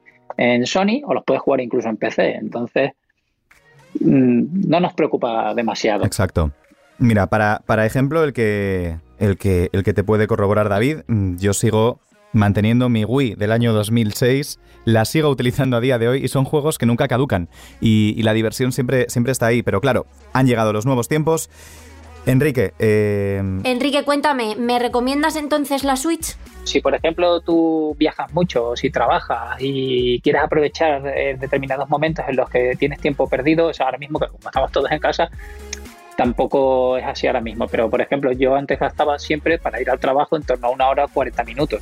Sony 0.65 1.01
o 1.05 1.13
los 1.13 1.23
puedes 1.23 1.41
jugar 1.41 1.61
incluso 1.61 1.89
en 1.89 1.97
PC. 1.97 2.35
Entonces, 2.35 2.91
mm, 3.99 4.69
no 4.69 4.79
nos 4.79 4.93
preocupa 4.93 5.53
demasiado. 5.53 6.05
Exacto. 6.05 6.51
Mira, 6.97 7.27
para, 7.27 7.61
para 7.65 7.85
ejemplo, 7.85 8.23
el 8.23 8.33
que, 8.33 8.97
el, 9.19 9.37
que, 9.37 9.69
el 9.71 9.83
que 9.83 9.93
te 9.93 10.03
puede 10.03 10.27
corroborar 10.27 10.69
David, 10.69 10.99
mm, 11.07 11.37
yo 11.37 11.53
sigo 11.53 11.99
manteniendo 12.33 12.87
mi 12.87 13.03
Wii 13.03 13.35
del 13.35 13.51
año 13.51 13.73
2006, 13.73 14.59
la 14.85 15.03
sigo 15.03 15.29
utilizando 15.29 15.77
a 15.77 15.81
día 15.81 15.99
de 15.99 16.07
hoy 16.07 16.23
y 16.23 16.29
son 16.29 16.45
juegos 16.45 16.77
que 16.77 16.85
nunca 16.85 17.09
caducan 17.09 17.49
y, 17.81 18.13
y 18.17 18.23
la 18.23 18.33
diversión 18.33 18.71
siempre, 18.71 19.05
siempre 19.09 19.33
está 19.33 19.47
ahí. 19.47 19.63
Pero 19.63 19.81
claro, 19.81 20.05
han 20.33 20.47
llegado 20.47 20.71
los 20.73 20.85
nuevos 20.85 21.07
tiempos 21.07 21.49
Enrique. 22.25 22.73
Eh... 22.79 23.41
Enrique, 23.63 24.03
cuéntame, 24.03 24.55
¿me 24.55 24.79
recomiendas 24.79 25.35
entonces 25.35 25.83
la 25.83 25.95
Switch? 25.95 26.35
Si, 26.63 26.79
por 26.79 26.93
ejemplo, 26.93 27.41
tú 27.41 27.95
viajas 27.97 28.31
mucho, 28.33 28.69
o 28.69 28.75
si 28.75 28.91
trabajas 28.91 29.57
y 29.59 30.21
quieres 30.21 30.43
aprovechar 30.43 31.07
eh, 31.07 31.35
determinados 31.39 31.89
momentos 31.89 32.23
en 32.27 32.35
los 32.35 32.49
que 32.49 32.75
tienes 32.77 32.99
tiempo 32.99 33.27
perdido, 33.27 33.67
o 33.67 33.73
sea, 33.73 33.87
ahora 33.87 33.97
mismo 33.97 34.19
que 34.19 34.27
como 34.27 34.47
estamos 34.47 34.71
todos 34.71 34.91
en 34.91 34.99
casa, 34.99 35.31
tampoco 36.15 36.97
es 36.97 37.05
así 37.05 37.25
ahora 37.25 37.41
mismo. 37.41 37.67
Pero, 37.67 37.89
por 37.89 37.99
ejemplo, 37.99 38.31
yo 38.31 38.55
antes 38.55 38.79
gastaba 38.79 39.17
siempre 39.17 39.57
para 39.57 39.81
ir 39.81 39.89
al 39.89 39.99
trabajo 39.99 40.35
en 40.35 40.43
torno 40.43 40.67
a 40.67 40.69
una 40.69 40.87
hora 40.87 41.07
40 41.07 41.43
minutos. 41.45 41.81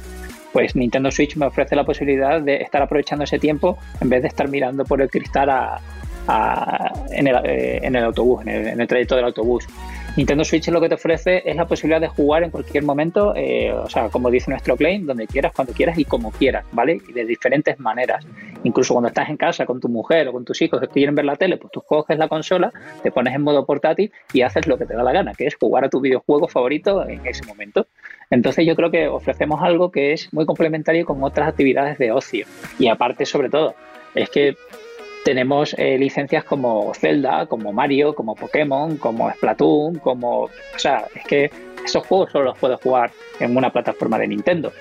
Pues 0.53 0.75
Nintendo 0.75 1.11
Switch 1.11 1.35
me 1.35 1.45
ofrece 1.45 1.75
la 1.75 1.83
posibilidad 1.83 2.41
de 2.41 2.57
estar 2.57 2.81
aprovechando 2.81 3.25
ese 3.25 3.37
tiempo 3.37 3.77
en 3.99 4.09
vez 4.09 4.21
de 4.21 4.29
estar 4.29 4.47
mirando 4.47 4.85
por 4.85 5.01
el 5.01 5.09
cristal 5.09 5.49
a, 5.49 5.81
en, 7.11 7.27
el, 7.27 7.35
eh, 7.43 7.79
en, 7.83 7.95
el, 7.95 8.03
autobús, 8.03 8.41
en 8.45 8.79
el, 8.79 8.87
trayecto 8.87 9.15
del 9.15 9.25
autobús. 9.25 9.67
Nintendo 10.15 10.43
Switch 10.43 10.67
lo 10.69 10.81
que 10.81 10.89
te 10.89 10.95
ofrece 10.95 11.43
es 11.45 11.55
la 11.55 11.65
posibilidad 11.65 12.01
de 12.01 12.07
jugar 12.07 12.43
en 12.43 12.51
cualquier 12.51 12.83
momento, 12.83 13.33
eh, 13.35 13.71
o 13.71 13.89
sea, 13.89 14.09
como 14.09 14.29
dice 14.29 14.49
nuestro 14.51 14.75
claim, 14.75 15.05
donde 15.05 15.27
quieras, 15.27 15.53
cuando 15.55 15.73
quieras 15.73 15.97
y 15.97 16.05
como 16.05 16.31
quieras, 16.31 16.65
¿vale? 16.71 16.99
Y 17.07 17.13
de 17.13 17.25
diferentes 17.25 17.79
maneras. 17.79 18.25
Incluso 18.63 18.93
cuando 18.93 19.07
estás 19.07 19.29
en 19.29 19.37
casa 19.37 19.65
con 19.65 19.79
tu 19.79 19.87
mujer 19.87 20.27
o 20.27 20.33
con 20.33 20.43
tus 20.43 20.61
hijos 20.61 20.81
que 20.81 20.87
quieren 20.87 21.15
ver 21.15 21.25
la 21.25 21.35
tele, 21.35 21.57
pues 21.57 21.71
tú 21.71 21.81
coges 21.81 22.17
la 22.17 22.27
consola, 22.27 22.71
te 23.01 23.11
pones 23.11 23.33
en 23.33 23.41
modo 23.41 23.65
portátil 23.65 24.11
y 24.33 24.41
haces 24.41 24.67
lo 24.67 24.77
que 24.77 24.85
te 24.85 24.93
da 24.93 25.03
la 25.03 25.13
gana, 25.13 25.33
que 25.33 25.47
es 25.47 25.55
jugar 25.55 25.85
a 25.85 25.89
tu 25.89 26.01
videojuego 26.01 26.47
favorito 26.47 27.07
en 27.07 27.25
ese 27.25 27.45
momento. 27.45 27.87
Entonces 28.29 28.65
yo 28.65 28.75
creo 28.75 28.91
que 28.91 29.07
ofrecemos 29.07 29.61
algo 29.61 29.91
que 29.91 30.13
es 30.13 30.33
muy 30.33 30.45
complementario 30.45 31.05
con 31.05 31.23
otras 31.23 31.47
actividades 31.47 31.97
de 31.97 32.11
ocio. 32.11 32.45
Y 32.77 32.87
aparte, 32.87 33.25
sobre 33.25 33.49
todo, 33.49 33.75
es 34.15 34.29
que 34.29 34.55
tenemos 35.23 35.75
eh, 35.77 35.97
licencias 35.97 36.43
como 36.43 36.93
Zelda, 36.93 37.45
como 37.45 37.73
Mario, 37.73 38.13
como 38.15 38.35
Pokémon, 38.35 38.97
como 38.97 39.31
Splatoon, 39.31 39.99
como... 39.99 40.43
O 40.43 40.49
sea, 40.77 41.07
es 41.15 41.23
que 41.25 41.51
esos 41.83 42.05
juegos 42.05 42.31
solo 42.31 42.45
los 42.45 42.57
puedes 42.57 42.79
jugar 42.81 43.11
en 43.39 43.55
una 43.55 43.71
plataforma 43.71 44.17
de 44.17 44.27
Nintendo 44.27 44.71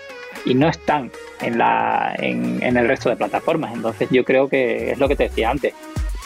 y 0.45 0.55
no 0.55 0.68
están 0.68 1.11
en, 1.41 1.59
la, 1.59 2.14
en, 2.18 2.62
en, 2.62 2.76
el 2.76 2.86
resto 2.86 3.09
de 3.09 3.16
plataformas. 3.16 3.72
Entonces 3.74 4.09
yo 4.11 4.24
creo 4.24 4.49
que 4.49 4.93
es 4.93 4.99
lo 4.99 5.09
que 5.09 5.16
te 5.16 5.24
decía 5.24 5.51
antes. 5.51 5.74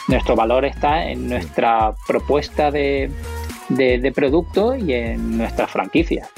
Nuestro 0.07 0.35
valor 0.35 0.65
está 0.65 1.07
en 1.07 1.29
nuestra 1.29 1.93
propuesta 2.07 2.71
de, 2.71 3.09
de, 3.69 3.99
de 3.99 4.11
producto 4.11 4.75
y 4.75 4.93
en 4.93 5.37
nuestras 5.37 5.71
franquicias. 5.71 6.29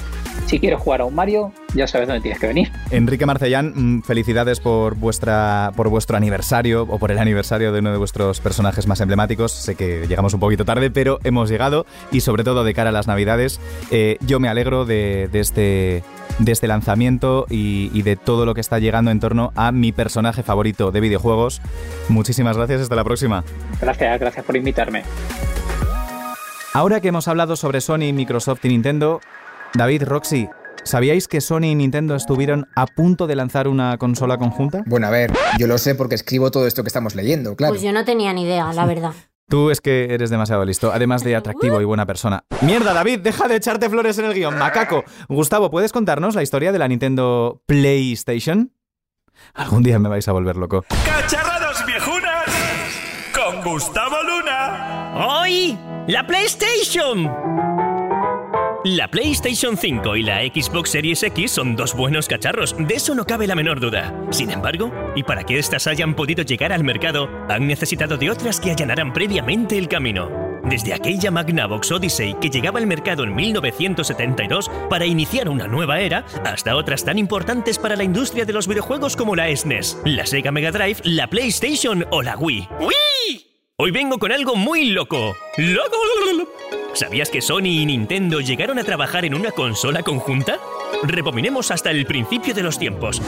Si 0.46 0.60
quieres 0.60 0.78
jugar 0.78 1.00
a 1.00 1.04
un 1.04 1.14
Mario, 1.14 1.52
ya 1.74 1.88
sabes 1.88 2.06
dónde 2.06 2.22
tienes 2.22 2.38
que 2.38 2.46
venir. 2.46 2.70
Enrique 2.92 3.26
Marcellán, 3.26 3.72
mm, 3.74 4.02
felicidades 4.02 4.60
por, 4.60 4.94
vuestra, 4.94 5.72
por 5.74 5.88
vuestro 5.88 6.16
aniversario 6.16 6.82
o 6.82 6.98
por 7.00 7.10
el 7.10 7.18
aniversario 7.18 7.72
de 7.72 7.80
uno 7.80 7.90
de 7.90 7.98
vuestros 7.98 8.40
personajes 8.40 8.86
más 8.86 9.00
emblemáticos. 9.00 9.50
Sé 9.50 9.74
que 9.74 10.06
llegamos 10.06 10.34
un 10.34 10.40
poquito 10.40 10.64
tarde, 10.64 10.88
pero 10.92 11.18
hemos 11.24 11.50
llegado 11.50 11.84
y 12.12 12.20
sobre 12.20 12.44
todo 12.44 12.62
de 12.62 12.74
cara 12.74 12.90
a 12.90 12.92
las 12.92 13.08
Navidades, 13.08 13.60
eh, 13.90 14.18
yo 14.20 14.38
me 14.38 14.48
alegro 14.48 14.84
de, 14.84 15.28
este 15.32 16.04
de 16.38 16.52
este 16.52 16.68
lanzamiento 16.68 17.46
y, 17.50 17.90
y, 17.92 18.02
de 18.02 18.14
todo 18.14 18.46
lo 18.46 18.54
que 18.54 18.60
está 18.60 18.78
llegando 18.78 19.10
en 19.10 19.18
torno 19.18 19.52
a 19.56 19.72
mi 19.72 19.90
personaje 19.90 20.44
favorito 20.44 20.92
de 20.92 21.00
videojuegos. 21.00 21.60
Muchísimas 22.08 22.56
gracias, 22.56 22.82
hasta 22.82 22.94
la 22.94 23.04
próxima. 23.04 23.42
Gracias, 23.80 24.20
gracias 24.20 24.44
por 24.44 24.56
invitarme. 24.56 25.02
Ahora 26.76 27.00
que 27.00 27.08
hemos 27.08 27.26
hablado 27.26 27.56
sobre 27.56 27.80
Sony, 27.80 28.12
Microsoft 28.12 28.62
y 28.66 28.68
Nintendo, 28.68 29.22
David, 29.74 30.04
Roxy, 30.04 30.48
¿sabíais 30.84 31.28
que 31.28 31.40
Sony 31.40 31.64
y 31.64 31.74
Nintendo 31.74 32.14
estuvieron 32.14 32.66
a 32.74 32.86
punto 32.86 33.26
de 33.26 33.36
lanzar 33.36 33.68
una 33.68 33.98
consola 33.98 34.38
conjunta? 34.38 34.82
Bueno, 34.86 35.06
a 35.06 35.10
ver, 35.10 35.32
yo 35.58 35.66
lo 35.66 35.78
sé 35.78 35.94
porque 35.94 36.14
escribo 36.14 36.50
todo 36.50 36.66
esto 36.66 36.82
que 36.82 36.88
estamos 36.88 37.14
leyendo, 37.14 37.56
claro. 37.56 37.72
Pues 37.72 37.82
yo 37.82 37.92
no 37.92 38.04
tenía 38.04 38.32
ni 38.32 38.44
idea, 38.44 38.72
la 38.72 38.86
verdad. 38.86 39.12
Tú 39.48 39.70
es 39.70 39.80
que 39.80 40.12
eres 40.12 40.30
demasiado 40.30 40.64
listo, 40.64 40.90
además 40.92 41.22
de 41.22 41.36
atractivo 41.36 41.80
y 41.80 41.84
buena 41.84 42.04
persona. 42.04 42.44
Mierda, 42.62 42.92
David, 42.92 43.20
deja 43.20 43.46
de 43.46 43.54
echarte 43.54 43.88
flores 43.88 44.18
en 44.18 44.24
el 44.24 44.34
guion, 44.34 44.58
macaco. 44.58 45.04
Gustavo, 45.28 45.70
¿puedes 45.70 45.92
contarnos 45.92 46.34
la 46.34 46.42
historia 46.42 46.72
de 46.72 46.80
la 46.80 46.88
Nintendo 46.88 47.62
PlayStation? 47.66 48.72
Algún 49.54 49.84
día 49.84 50.00
me 50.00 50.08
vais 50.08 50.26
a 50.26 50.32
volver 50.32 50.56
loco. 50.56 50.84
¡Cacharrados 51.04 51.86
viejunas! 51.86 52.46
Con 53.32 53.62
Gustavo 53.62 54.16
Luna. 54.24 55.12
¡Hoy! 55.14 55.78
¡La 56.08 56.26
PlayStation! 56.26 57.30
La 58.88 59.08
PlayStation 59.08 59.76
5 59.76 60.14
y 60.14 60.22
la 60.22 60.42
Xbox 60.42 60.90
Series 60.90 61.20
X 61.20 61.50
son 61.50 61.74
dos 61.74 61.92
buenos 61.92 62.28
cacharros, 62.28 62.76
de 62.78 62.94
eso 62.94 63.16
no 63.16 63.24
cabe 63.24 63.48
la 63.48 63.56
menor 63.56 63.80
duda. 63.80 64.14
Sin 64.30 64.48
embargo, 64.48 64.92
y 65.16 65.24
para 65.24 65.42
que 65.42 65.58
éstas 65.58 65.88
hayan 65.88 66.14
podido 66.14 66.44
llegar 66.44 66.72
al 66.72 66.84
mercado, 66.84 67.28
han 67.48 67.66
necesitado 67.66 68.16
de 68.16 68.30
otras 68.30 68.60
que 68.60 68.70
allanaran 68.70 69.12
previamente 69.12 69.76
el 69.76 69.88
camino. 69.88 70.30
Desde 70.62 70.94
aquella 70.94 71.32
Magnavox 71.32 71.90
Odyssey 71.90 72.34
que 72.34 72.48
llegaba 72.48 72.78
al 72.78 72.86
mercado 72.86 73.24
en 73.24 73.34
1972 73.34 74.70
para 74.88 75.04
iniciar 75.04 75.48
una 75.48 75.66
nueva 75.66 75.98
era, 75.98 76.24
hasta 76.44 76.76
otras 76.76 77.04
tan 77.04 77.18
importantes 77.18 77.80
para 77.80 77.96
la 77.96 78.04
industria 78.04 78.44
de 78.44 78.52
los 78.52 78.68
videojuegos 78.68 79.16
como 79.16 79.34
la 79.34 79.48
SNES, 79.54 79.98
e 80.04 80.10
la 80.10 80.26
Sega 80.26 80.52
Mega 80.52 80.70
Drive, 80.70 81.00
la 81.02 81.26
PlayStation 81.26 82.06
o 82.12 82.22
la 82.22 82.36
Wii. 82.36 82.68
¡Wii! 82.78 83.55
Hoy 83.78 83.90
vengo 83.90 84.16
con 84.18 84.32
algo 84.32 84.56
muy 84.56 84.86
loco. 84.86 85.36
¡Loco! 85.58 85.98
¿Sabías 86.94 87.28
que 87.28 87.42
Sony 87.42 87.66
y 87.66 87.84
Nintendo 87.84 88.40
llegaron 88.40 88.78
a 88.78 88.84
trabajar 88.84 89.26
en 89.26 89.34
una 89.34 89.50
consola 89.50 90.02
conjunta? 90.02 90.58
Repominemos 91.02 91.70
hasta 91.70 91.90
el 91.90 92.06
principio 92.06 92.54
de 92.54 92.62
los 92.62 92.78
tiempos. 92.78 93.20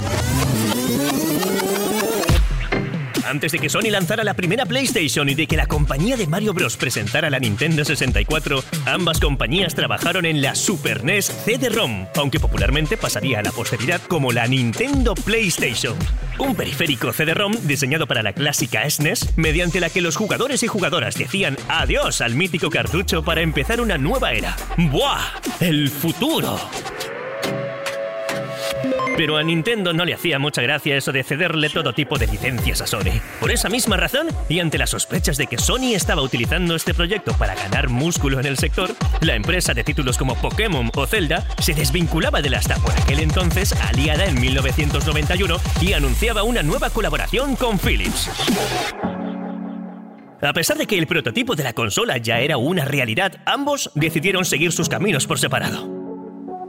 Antes 3.29 3.53
de 3.53 3.59
que 3.59 3.69
Sony 3.69 3.91
lanzara 3.91 4.25
la 4.25 4.33
primera 4.33 4.65
PlayStation 4.65 5.29
y 5.29 5.35
de 5.35 5.47
que 5.47 5.57
la 5.59 5.67
compañía 5.67 6.17
de 6.17 6.27
Mario 6.27 6.55
Bros. 6.55 6.79
presentara 6.79 7.29
la 7.29 7.39
Nintendo 7.39 7.85
64, 7.85 8.65
ambas 8.87 9.21
compañías 9.21 9.75
trabajaron 9.75 10.25
en 10.25 10.41
la 10.41 10.55
Super 10.55 11.05
NES 11.05 11.27
CD-ROM, 11.45 12.07
aunque 12.17 12.41
popularmente 12.41 12.97
pasaría 12.97 13.41
a 13.41 13.43
la 13.43 13.53
posteridad 13.53 14.01
como 14.09 14.33
la 14.33 14.47
Nintendo 14.47 15.15
PlayStation. 15.15 15.95
Un 16.39 16.55
periférico 16.55 17.13
CD-ROM 17.13 17.53
diseñado 17.65 18.07
para 18.07 18.23
la 18.23 18.33
clásica 18.33 18.89
SNES, 18.89 19.37
mediante 19.37 19.79
la 19.79 19.91
que 19.91 20.01
los 20.01 20.17
jugadores 20.17 20.63
y 20.63 20.67
jugadoras 20.67 21.15
decían 21.15 21.59
adiós 21.69 22.23
al 22.23 22.35
mítico 22.35 22.71
cartucho 22.71 23.23
para 23.23 23.43
empezar 23.43 23.83
una 23.83 23.99
nueva 23.99 24.33
era. 24.33 24.57
¡Buah! 24.79 25.21
¡El 25.61 25.91
futuro! 25.91 26.59
Pero 29.17 29.37
a 29.37 29.43
Nintendo 29.43 29.93
no 29.93 30.05
le 30.05 30.15
hacía 30.15 30.39
mucha 30.39 30.63
gracia 30.63 30.97
eso 30.97 31.11
de 31.11 31.25
cederle 31.25 31.71
todo 31.71 31.93
tipo 31.93 32.19
de 32.19 32.29
licencias 32.29 32.81
a 32.81 32.87
Sony. 32.87 33.21
Por 33.41 33.51
esa 33.51 33.69
misma 33.69 33.97
razón, 33.97 34.29
y 34.49 34.61
ante 34.61 34.79
las 34.79 34.91
sospechas 34.91 35.37
de 35.37 35.49
que 35.49 35.59
Sony 35.59 35.95
estaba 35.95 36.23
utilizando 36.23 36.77
este 36.77 36.95
proyecto 36.95 37.33
para 37.37 37.55
ganar 37.55 37.89
músculo 37.89 38.39
en 38.39 38.47
el 38.47 38.59
sector, 38.59 38.91
la 39.21 39.35
empresa 39.35 39.75
de 39.75 39.83
títulos 39.83 40.19
como 40.19 40.37
Pokémon 40.37 40.91
o 40.95 41.07
Zelda 41.07 41.45
se 41.61 41.75
desvinculaba 41.75 42.43
de 42.43 42.51
la 42.51 42.59
hasta 42.59 42.77
por 42.77 42.93
aquel 42.93 43.21
entonces 43.21 43.73
aliada 43.73 44.27
en 44.27 44.41
1991 44.41 45.57
y 45.81 45.93
anunciaba 45.93 46.43
una 46.43 46.63
nueva 46.63 46.91
colaboración 46.91 47.57
con 47.57 47.79
Philips. 47.79 48.31
A 50.41 50.53
pesar 50.53 50.79
de 50.79 50.87
que 50.87 50.97
el 50.97 51.09
prototipo 51.09 51.57
de 51.57 51.65
la 51.65 51.73
consola 51.73 52.19
ya 52.19 52.39
era 52.39 52.57
una 52.57 52.85
realidad, 52.85 53.41
ambos 53.45 53.91
decidieron 53.95 54.45
seguir 54.45 54.71
sus 54.71 54.89
caminos 54.89 55.27
por 55.27 55.39
separado. 55.39 55.98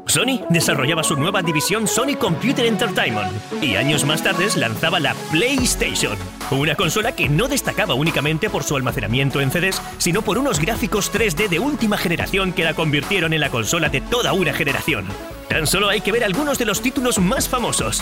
Sony 0.09 0.41
desarrollaba 0.49 1.03
su 1.03 1.15
nueva 1.15 1.41
división 1.41 1.87
Sony 1.87 2.15
Computer 2.17 2.65
Entertainment 2.65 3.31
y 3.61 3.75
años 3.75 4.05
más 4.05 4.23
tarde 4.23 4.47
lanzaba 4.55 4.99
la 4.99 5.13
PlayStation, 5.31 6.17
una 6.51 6.75
consola 6.75 7.13
que 7.13 7.29
no 7.29 7.47
destacaba 7.47 7.93
únicamente 7.93 8.49
por 8.49 8.63
su 8.63 8.75
almacenamiento 8.75 9.41
en 9.41 9.51
CDs, 9.51 9.81
sino 9.97 10.21
por 10.21 10.37
unos 10.37 10.59
gráficos 10.59 11.13
3D 11.13 11.47
de 11.47 11.59
última 11.59 11.97
generación 11.97 12.53
que 12.53 12.63
la 12.63 12.73
convirtieron 12.73 13.33
en 13.33 13.41
la 13.41 13.49
consola 13.49 13.89
de 13.89 14.01
toda 14.01 14.33
una 14.33 14.53
generación. 14.53 15.05
Tan 15.47 15.67
solo 15.67 15.89
hay 15.89 16.01
que 16.01 16.11
ver 16.11 16.23
algunos 16.23 16.57
de 16.57 16.65
los 16.65 16.81
títulos 16.81 17.19
más 17.19 17.47
famosos. 17.47 18.01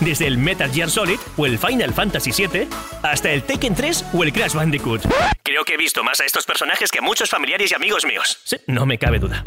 Desde 0.00 0.26
el 0.26 0.38
Metal 0.38 0.70
Gear 0.72 0.90
Solid 0.90 1.18
o 1.36 1.46
el 1.46 1.58
Final 1.58 1.92
Fantasy 1.92 2.30
VII 2.30 2.68
hasta 3.02 3.30
el 3.30 3.42
Tekken 3.42 3.74
3 3.74 4.06
o 4.14 4.22
el 4.24 4.32
Crash 4.32 4.54
Bandicoot. 4.54 5.02
Creo 5.42 5.64
que 5.64 5.74
he 5.74 5.76
visto 5.76 6.02
más 6.02 6.20
a 6.20 6.24
estos 6.24 6.46
personajes 6.46 6.90
que 6.90 7.00
a 7.00 7.02
muchos 7.02 7.28
familiares 7.28 7.70
y 7.70 7.74
amigos 7.74 8.06
míos. 8.06 8.38
Sí, 8.44 8.56
no 8.66 8.86
me 8.86 8.98
cabe 8.98 9.18
duda. 9.18 9.42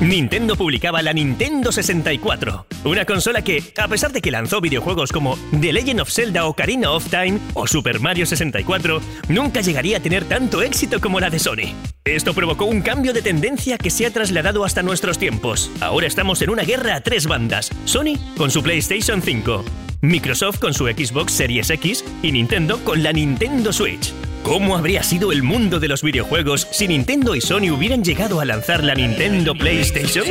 Nintendo 0.00 0.56
publicaba 0.56 1.02
la 1.02 1.12
Nintendo 1.12 1.70
64, 1.70 2.66
una 2.84 3.04
consola 3.04 3.42
que, 3.42 3.62
a 3.78 3.86
pesar 3.86 4.12
de 4.12 4.20
que 4.20 4.32
lanzó 4.32 4.60
videojuegos 4.60 5.12
como 5.12 5.38
The 5.60 5.72
Legend 5.72 6.00
of 6.00 6.10
Zelda 6.10 6.46
Ocarina 6.46 6.90
of 6.90 7.08
Time 7.08 7.38
o 7.54 7.66
Super 7.68 8.00
Mario 8.00 8.26
64, 8.26 9.00
nunca 9.28 9.60
llegaría 9.60 9.98
a 9.98 10.00
tener 10.00 10.24
tanto 10.24 10.62
éxito 10.62 11.00
como 11.00 11.20
la 11.20 11.30
de 11.30 11.38
Sony. 11.38 11.74
Esto 12.04 12.34
provocó 12.34 12.64
un 12.64 12.82
cambio 12.82 13.12
de 13.12 13.22
tendencia 13.22 13.78
que 13.78 13.88
se 13.88 14.04
ha 14.04 14.12
trasladado 14.12 14.64
hasta 14.64 14.82
nuestros 14.82 15.16
tiempos. 15.18 15.70
Ahora 15.80 16.08
estamos 16.08 16.42
en 16.42 16.50
una 16.50 16.64
guerra 16.64 16.96
a 16.96 17.00
tres 17.00 17.26
bandas, 17.26 17.70
Sony 17.84 18.18
con 18.36 18.50
su 18.50 18.62
PlayStation 18.62 19.22
5, 19.22 19.64
Microsoft 20.04 20.58
con 20.58 20.74
su 20.74 20.84
Xbox 20.84 21.32
Series 21.32 21.70
X 21.70 22.04
y 22.22 22.30
Nintendo 22.30 22.78
con 22.84 23.02
la 23.02 23.10
Nintendo 23.10 23.72
Switch. 23.72 24.12
¿Cómo 24.42 24.76
habría 24.76 25.02
sido 25.02 25.32
el 25.32 25.42
mundo 25.42 25.80
de 25.80 25.88
los 25.88 26.02
videojuegos 26.02 26.68
si 26.70 26.86
Nintendo 26.86 27.34
y 27.34 27.40
Sony 27.40 27.70
hubieran 27.72 28.04
llegado 28.04 28.38
a 28.40 28.44
lanzar 28.44 28.84
la 28.84 28.94
Nintendo 28.94 29.54
PlayStation? 29.54 30.26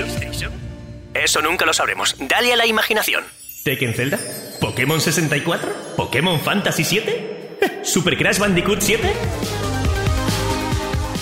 Eso 1.16 1.42
nunca 1.42 1.66
lo 1.66 1.74
sabremos. 1.74 2.16
Dale 2.20 2.54
a 2.54 2.56
la 2.56 2.68
imaginación. 2.68 3.24
¿Tekken 3.64 3.96
Zelda? 3.96 4.20
¿Pokémon 4.62 5.02
64? 5.02 5.74
¿Pokémon 5.98 6.40
Fantasy 6.40 6.84
7? 6.84 7.58
¿Super 7.84 8.16
Crash 8.16 8.38
Bandicoot 8.38 8.80
7? 8.80 9.12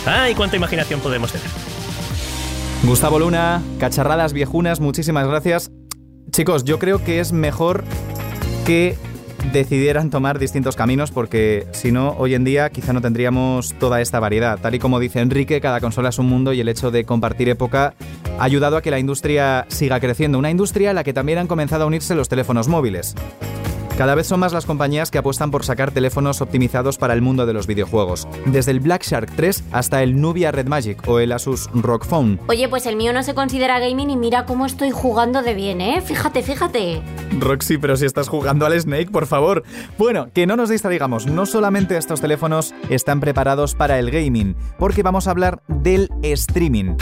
¡Ay, 0.05 0.35
cuánta 0.35 0.57
imaginación 0.57 0.99
podemos 0.99 1.31
tener! 1.31 1.47
Gustavo 2.83 3.17
Luna, 3.19 3.61
cacharradas 3.79 4.33
viejunas, 4.33 4.81
muchísimas 4.81 5.25
gracias. 5.25 5.71
Chicos, 6.31 6.65
yo 6.65 6.79
creo 6.79 7.03
que 7.03 7.19
es 7.19 7.31
mejor 7.31 7.85
que 8.71 8.95
decidieran 9.51 10.09
tomar 10.09 10.39
distintos 10.39 10.77
caminos 10.77 11.11
porque 11.11 11.67
si 11.73 11.91
no, 11.91 12.15
hoy 12.17 12.35
en 12.35 12.45
día 12.45 12.69
quizá 12.69 12.93
no 12.93 13.01
tendríamos 13.01 13.73
toda 13.73 13.99
esta 13.99 14.21
variedad. 14.21 14.57
Tal 14.61 14.75
y 14.75 14.79
como 14.79 15.01
dice 15.01 15.19
Enrique, 15.19 15.59
cada 15.59 15.81
consola 15.81 16.07
es 16.07 16.19
un 16.19 16.27
mundo 16.27 16.53
y 16.53 16.61
el 16.61 16.69
hecho 16.69 16.89
de 16.89 17.03
compartir 17.03 17.49
época 17.49 17.95
ha 18.39 18.43
ayudado 18.45 18.77
a 18.77 18.81
que 18.81 18.89
la 18.89 18.97
industria 18.97 19.65
siga 19.67 19.99
creciendo. 19.99 20.39
Una 20.39 20.51
industria 20.51 20.91
a 20.91 20.93
la 20.93 21.03
que 21.03 21.11
también 21.11 21.39
han 21.39 21.47
comenzado 21.47 21.83
a 21.83 21.87
unirse 21.87 22.15
los 22.15 22.29
teléfonos 22.29 22.69
móviles. 22.69 23.13
Cada 23.97 24.15
vez 24.15 24.27
son 24.27 24.39
más 24.39 24.53
las 24.53 24.65
compañías 24.65 25.11
que 25.11 25.17
apuestan 25.17 25.51
por 25.51 25.63
sacar 25.63 25.91
teléfonos 25.91 26.41
optimizados 26.41 26.97
para 26.97 27.13
el 27.13 27.21
mundo 27.21 27.45
de 27.45 27.53
los 27.53 27.67
videojuegos. 27.67 28.27
Desde 28.45 28.71
el 28.71 28.79
Black 28.79 29.03
Shark 29.03 29.31
3 29.35 29.65
hasta 29.71 30.01
el 30.01 30.19
Nubia 30.19 30.51
Red 30.51 30.67
Magic 30.67 31.07
o 31.07 31.19
el 31.19 31.31
Asus 31.31 31.69
ROG 31.73 32.05
Phone. 32.05 32.39
Oye, 32.47 32.67
pues 32.69 32.85
el 32.85 32.95
mío 32.95 33.13
no 33.13 33.21
se 33.23 33.33
considera 33.33 33.79
gaming 33.79 34.09
y 34.09 34.17
mira 34.17 34.45
cómo 34.45 34.65
estoy 34.65 34.91
jugando 34.91 35.41
de 35.41 35.53
bien, 35.53 35.81
¿eh? 35.81 36.01
Fíjate, 36.01 36.41
fíjate. 36.41 37.01
Roxy, 37.39 37.77
pero 37.77 37.95
si 37.97 38.05
estás 38.05 38.27
jugando 38.27 38.65
al 38.65 38.79
Snake, 38.79 39.11
por 39.11 39.27
favor. 39.27 39.63
Bueno, 39.97 40.29
que 40.33 40.47
no 40.47 40.55
nos 40.55 40.69
distraigamos. 40.69 41.27
No 41.27 41.45
solamente 41.45 41.97
estos 41.97 42.21
teléfonos 42.21 42.73
están 42.89 43.19
preparados 43.19 43.75
para 43.75 43.99
el 43.99 44.09
gaming, 44.09 44.55
porque 44.79 45.03
vamos 45.03 45.27
a 45.27 45.31
hablar 45.31 45.61
del 45.67 46.09
streaming. 46.23 46.95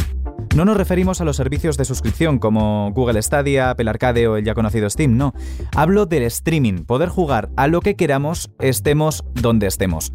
No 0.56 0.66
nos 0.66 0.78
referimos 0.78 1.22
a 1.22 1.26
los 1.26 1.38
servicios 1.38 1.78
de 1.78 1.86
suscripción 1.86 2.39
como 2.39 2.91
Google 2.93 3.22
Stadia, 3.22 3.70
Apple 3.70 3.89
Arcade 3.89 4.28
o 4.28 4.36
el 4.36 4.43
ya 4.43 4.56
conocido 4.56 4.89
Steam, 4.89 5.16
no. 5.16 5.34
Hablo 5.76 6.06
del 6.06 6.24
streaming, 6.24 6.86
poder 6.86 7.10
jugar 7.10 7.50
a 7.56 7.68
lo 7.68 7.82
que 7.82 7.95
queramos, 7.95 8.50
estemos 8.60 9.24
donde 9.36 9.68
estemos. 9.68 10.12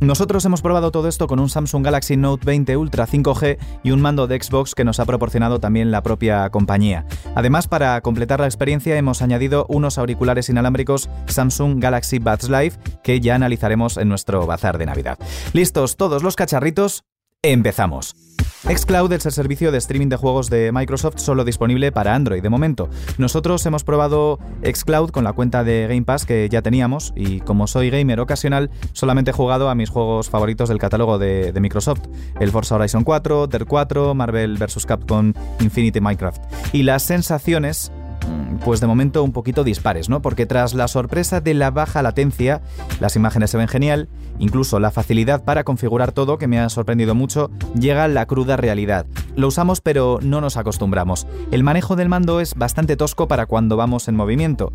Nosotros 0.00 0.44
hemos 0.44 0.62
probado 0.62 0.90
todo 0.90 1.08
esto 1.08 1.26
con 1.26 1.40
un 1.40 1.48
Samsung 1.48 1.84
Galaxy 1.84 2.16
Note 2.16 2.44
20 2.44 2.76
Ultra 2.76 3.06
5G 3.06 3.58
y 3.82 3.90
un 3.90 4.00
mando 4.00 4.26
de 4.26 4.40
Xbox 4.40 4.74
que 4.74 4.84
nos 4.84 5.00
ha 5.00 5.06
proporcionado 5.06 5.58
también 5.58 5.90
la 5.90 6.02
propia 6.02 6.50
compañía. 6.50 7.04
Además, 7.34 7.66
para 7.66 8.00
completar 8.00 8.40
la 8.40 8.46
experiencia 8.46 8.96
hemos 8.96 9.22
añadido 9.22 9.66
unos 9.68 9.98
auriculares 9.98 10.48
inalámbricos 10.48 11.08
Samsung 11.26 11.80
Galaxy 11.82 12.18
Buds 12.18 12.48
Live 12.48 12.74
que 13.02 13.20
ya 13.20 13.34
analizaremos 13.34 13.96
en 13.96 14.08
nuestro 14.08 14.46
bazar 14.46 14.78
de 14.78 14.86
Navidad. 14.86 15.18
¿Listos 15.52 15.96
todos 15.96 16.22
los 16.22 16.36
cacharritos? 16.36 17.04
Empezamos. 17.42 18.27
Xcloud 18.64 19.12
es 19.12 19.24
el 19.24 19.32
servicio 19.32 19.70
de 19.70 19.78
streaming 19.78 20.08
de 20.08 20.16
juegos 20.16 20.50
de 20.50 20.72
Microsoft 20.72 21.18
solo 21.18 21.44
disponible 21.44 21.92
para 21.92 22.16
Android 22.16 22.42
de 22.42 22.48
momento. 22.48 22.90
Nosotros 23.16 23.64
hemos 23.66 23.84
probado 23.84 24.40
Xcloud 24.62 25.10
con 25.10 25.22
la 25.22 25.32
cuenta 25.32 25.62
de 25.62 25.86
Game 25.88 26.02
Pass 26.02 26.26
que 26.26 26.48
ya 26.48 26.60
teníamos 26.60 27.12
y 27.14 27.40
como 27.40 27.68
soy 27.68 27.90
gamer 27.90 28.18
ocasional, 28.18 28.70
solamente 28.92 29.30
he 29.30 29.34
jugado 29.34 29.70
a 29.70 29.76
mis 29.76 29.90
juegos 29.90 30.28
favoritos 30.28 30.68
del 30.68 30.78
catálogo 30.78 31.18
de, 31.18 31.52
Microsoft. 31.58 32.02
El 32.40 32.50
Forza 32.50 32.74
Horizon 32.74 33.04
4, 33.04 33.46
Der 33.46 33.64
4, 33.64 34.14
Marvel 34.14 34.58
vs. 34.58 34.86
Capcom 34.86 35.32
Infinity 35.60 36.00
Minecraft. 36.00 36.42
Y 36.72 36.82
las 36.82 37.04
sensaciones 37.04 37.92
Mm, 38.28 38.56
pues 38.64 38.80
de 38.80 38.86
momento 38.86 39.22
un 39.22 39.32
poquito 39.32 39.64
dispares, 39.64 40.08
¿no? 40.08 40.22
Porque 40.22 40.46
tras 40.46 40.74
la 40.74 40.88
sorpresa 40.88 41.40
de 41.40 41.54
la 41.54 41.70
baja 41.70 42.02
latencia, 42.02 42.60
las 43.00 43.16
imágenes 43.16 43.50
se 43.50 43.56
ven 43.56 43.68
genial, 43.68 44.08
incluso 44.38 44.80
la 44.80 44.90
facilidad 44.90 45.44
para 45.44 45.64
configurar 45.64 46.12
todo, 46.12 46.38
que 46.38 46.46
me 46.46 46.58
ha 46.58 46.68
sorprendido 46.68 47.14
mucho, 47.14 47.50
llega 47.78 48.08
la 48.08 48.26
cruda 48.26 48.56
realidad. 48.56 49.06
Lo 49.36 49.48
usamos 49.48 49.80
pero 49.80 50.18
no 50.22 50.40
nos 50.40 50.56
acostumbramos. 50.56 51.26
El 51.50 51.62
manejo 51.62 51.96
del 51.96 52.08
mando 52.08 52.40
es 52.40 52.54
bastante 52.54 52.96
tosco 52.96 53.28
para 53.28 53.46
cuando 53.46 53.76
vamos 53.76 54.08
en 54.08 54.16
movimiento. 54.16 54.72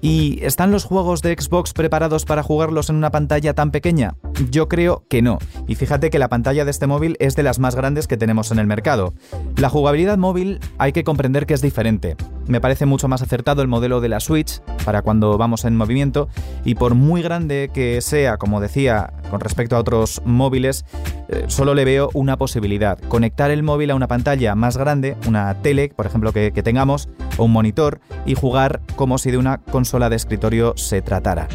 ¿Y 0.00 0.38
están 0.44 0.70
los 0.70 0.84
juegos 0.84 1.22
de 1.22 1.34
Xbox 1.34 1.72
preparados 1.72 2.26
para 2.26 2.42
jugarlos 2.42 2.90
en 2.90 2.96
una 2.96 3.10
pantalla 3.10 3.54
tan 3.54 3.70
pequeña? 3.70 4.16
Yo 4.50 4.68
creo 4.68 5.04
que 5.08 5.22
no. 5.22 5.38
Y 5.66 5.76
fíjate 5.76 6.10
que 6.10 6.18
la 6.18 6.28
pantalla 6.28 6.66
de 6.66 6.70
este 6.70 6.86
móvil 6.86 7.16
es 7.20 7.36
de 7.36 7.42
las 7.42 7.58
más 7.58 7.74
grandes 7.74 8.06
que 8.06 8.18
tenemos 8.18 8.50
en 8.50 8.58
el 8.58 8.66
mercado. 8.66 9.14
La 9.56 9.70
jugabilidad 9.70 10.18
móvil 10.18 10.60
hay 10.76 10.92
que 10.92 11.04
comprender 11.04 11.46
que 11.46 11.54
es 11.54 11.62
diferente. 11.62 12.16
Me 12.46 12.60
parece 12.60 12.84
mucho 12.84 13.08
más 13.08 13.22
acertado 13.22 13.62
el 13.62 13.68
modelo 13.68 14.02
de 14.02 14.10
la 14.10 14.20
Switch 14.20 14.60
para 14.84 15.00
cuando 15.00 15.38
vamos 15.38 15.64
en 15.64 15.76
movimiento 15.76 16.28
y 16.64 16.74
por 16.74 16.94
muy 16.94 17.22
grande 17.22 17.70
que 17.72 18.02
sea, 18.02 18.36
como 18.36 18.60
decía, 18.60 19.03
con 19.30 19.40
respecto 19.40 19.76
a 19.76 19.80
otros 19.80 20.22
móviles, 20.24 20.84
eh, 21.28 21.44
solo 21.48 21.74
le 21.74 21.84
veo 21.84 22.10
una 22.14 22.36
posibilidad. 22.36 22.98
Conectar 23.08 23.50
el 23.50 23.62
móvil 23.62 23.90
a 23.90 23.94
una 23.94 24.08
pantalla 24.08 24.54
más 24.54 24.76
grande, 24.76 25.16
una 25.26 25.54
tele, 25.62 25.92
por 25.94 26.06
ejemplo, 26.06 26.32
que, 26.32 26.52
que 26.52 26.62
tengamos, 26.62 27.08
o 27.36 27.44
un 27.44 27.52
monitor, 27.52 28.00
y 28.26 28.34
jugar 28.34 28.80
como 28.96 29.18
si 29.18 29.30
de 29.30 29.38
una 29.38 29.58
consola 29.58 30.08
de 30.08 30.16
escritorio 30.16 30.74
se 30.76 31.02
tratara. 31.02 31.48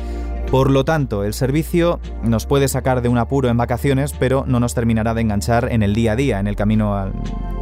Por 0.52 0.72
lo 0.72 0.84
tanto, 0.84 1.24
el 1.24 1.36
servicio 1.36 2.00
nos 2.24 2.48
puede 2.48 2.68
sacar 2.68 3.04
de 3.04 3.10
un 3.10 3.20
apuro 3.20 3.50
en 3.50 3.58
vacaciones, 3.58 4.14
pero 4.18 4.46
no 4.48 4.60
nos 4.60 4.74
terminará 4.74 5.14
de 5.14 5.22
enganchar 5.22 5.72
en 5.72 5.84
el 5.84 5.94
día 5.94 6.14
a 6.14 6.16
día, 6.16 6.40
en 6.40 6.48
el 6.48 6.56
camino 6.56 6.96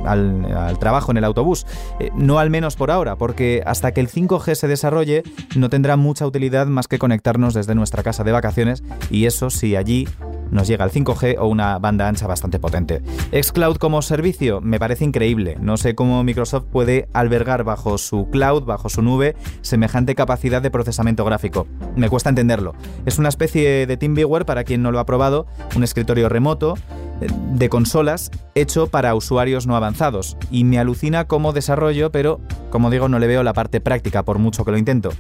al, 0.05 0.79
trabajo, 0.79 1.11
en 1.11 1.17
el 1.17 1.25
autobús. 1.25 1.65
Eh, 1.99 2.11
no 2.15 2.39
al 2.39 2.49
menos 2.49 2.77
por 2.77 2.89
ahora, 2.89 3.17
porque 3.17 3.61
hasta 3.65 3.91
que 3.91 3.99
el 3.99 4.07
5G 4.07 4.55
se 4.55 4.69
desarrolle 4.69 5.23
no 5.57 5.69
tendrá 5.69 5.97
mucha 5.97 6.25
utilidad 6.25 6.65
más 6.67 6.87
que 6.87 6.97
conectarnos 6.97 7.53
desde 7.53 7.75
nuestra 7.75 8.03
casa 8.03 8.23
de 8.23 8.31
vacaciones 8.31 8.83
y 9.09 9.25
eso 9.25 9.49
si 9.49 9.75
allí 9.75 10.07
nos 10.51 10.67
llega 10.67 10.85
el 10.85 10.91
5G 10.91 11.37
o 11.39 11.47
una 11.47 11.79
banda 11.79 12.07
ancha 12.07 12.27
bastante 12.27 12.59
potente. 12.59 13.01
Xcloud 13.31 13.77
como 13.77 14.01
servicio 14.01 14.61
me 14.61 14.79
parece 14.79 15.05
increíble. 15.05 15.57
No 15.59 15.77
sé 15.77 15.95
cómo 15.95 16.23
Microsoft 16.23 16.65
puede 16.71 17.07
albergar 17.13 17.63
bajo 17.63 17.97
su 17.97 18.29
cloud, 18.29 18.63
bajo 18.63 18.89
su 18.89 19.01
nube, 19.01 19.35
semejante 19.61 20.15
capacidad 20.15 20.61
de 20.61 20.71
procesamiento 20.71 21.25
gráfico. 21.25 21.67
Me 21.95 22.09
cuesta 22.09 22.29
entenderlo. 22.29 22.73
Es 23.05 23.19
una 23.19 23.29
especie 23.29 23.85
de 23.85 23.97
TeamViewer 23.97 24.45
para 24.45 24.63
quien 24.63 24.81
no 24.81 24.91
lo 24.91 24.99
ha 24.99 25.05
probado, 25.05 25.47
un 25.75 25.83
escritorio 25.83 26.29
remoto 26.29 26.75
eh, 27.21 27.27
de 27.53 27.69
consolas 27.69 28.31
hecho 28.55 28.87
para 28.87 29.15
usuarios 29.15 29.67
no 29.67 29.75
avanzados. 29.75 30.37
Y 30.51 30.63
me 30.63 30.79
alucina 30.79 31.25
como 31.25 31.53
desarrollo, 31.53 32.11
pero 32.11 32.39
como 32.69 32.89
digo, 32.89 33.09
no 33.09 33.19
le 33.19 33.27
veo 33.27 33.43
la 33.43 33.53
parte 33.53 33.81
práctica 33.81 34.23
por 34.23 34.39
mucho 34.39 34.65
que 34.65 34.71
lo 34.71 34.77
intento. 34.77 35.11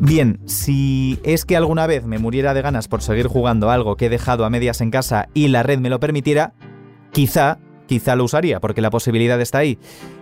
Bien, 0.00 0.40
si 0.46 1.20
es 1.24 1.44
que 1.44 1.56
alguna 1.56 1.86
vez 1.86 2.06
me 2.06 2.18
muriera 2.18 2.54
de 2.54 2.62
ganas 2.62 2.88
por 2.88 3.02
seguir 3.02 3.26
jugando 3.26 3.70
algo 3.70 3.96
que 3.96 4.06
he 4.06 4.08
dejado 4.08 4.46
a 4.46 4.50
medias 4.50 4.80
en 4.80 4.90
casa 4.90 5.28
y 5.34 5.48
la 5.48 5.62
red 5.62 5.78
me 5.78 5.90
lo 5.90 6.00
permitiera, 6.00 6.54
quizá 7.12 7.58
quizá 7.86 8.14
lo 8.14 8.22
usaría, 8.22 8.60
porque 8.60 8.80
la 8.80 8.90
posibilidad 8.90 9.40
está 9.40 9.58
ahí, 9.58 9.76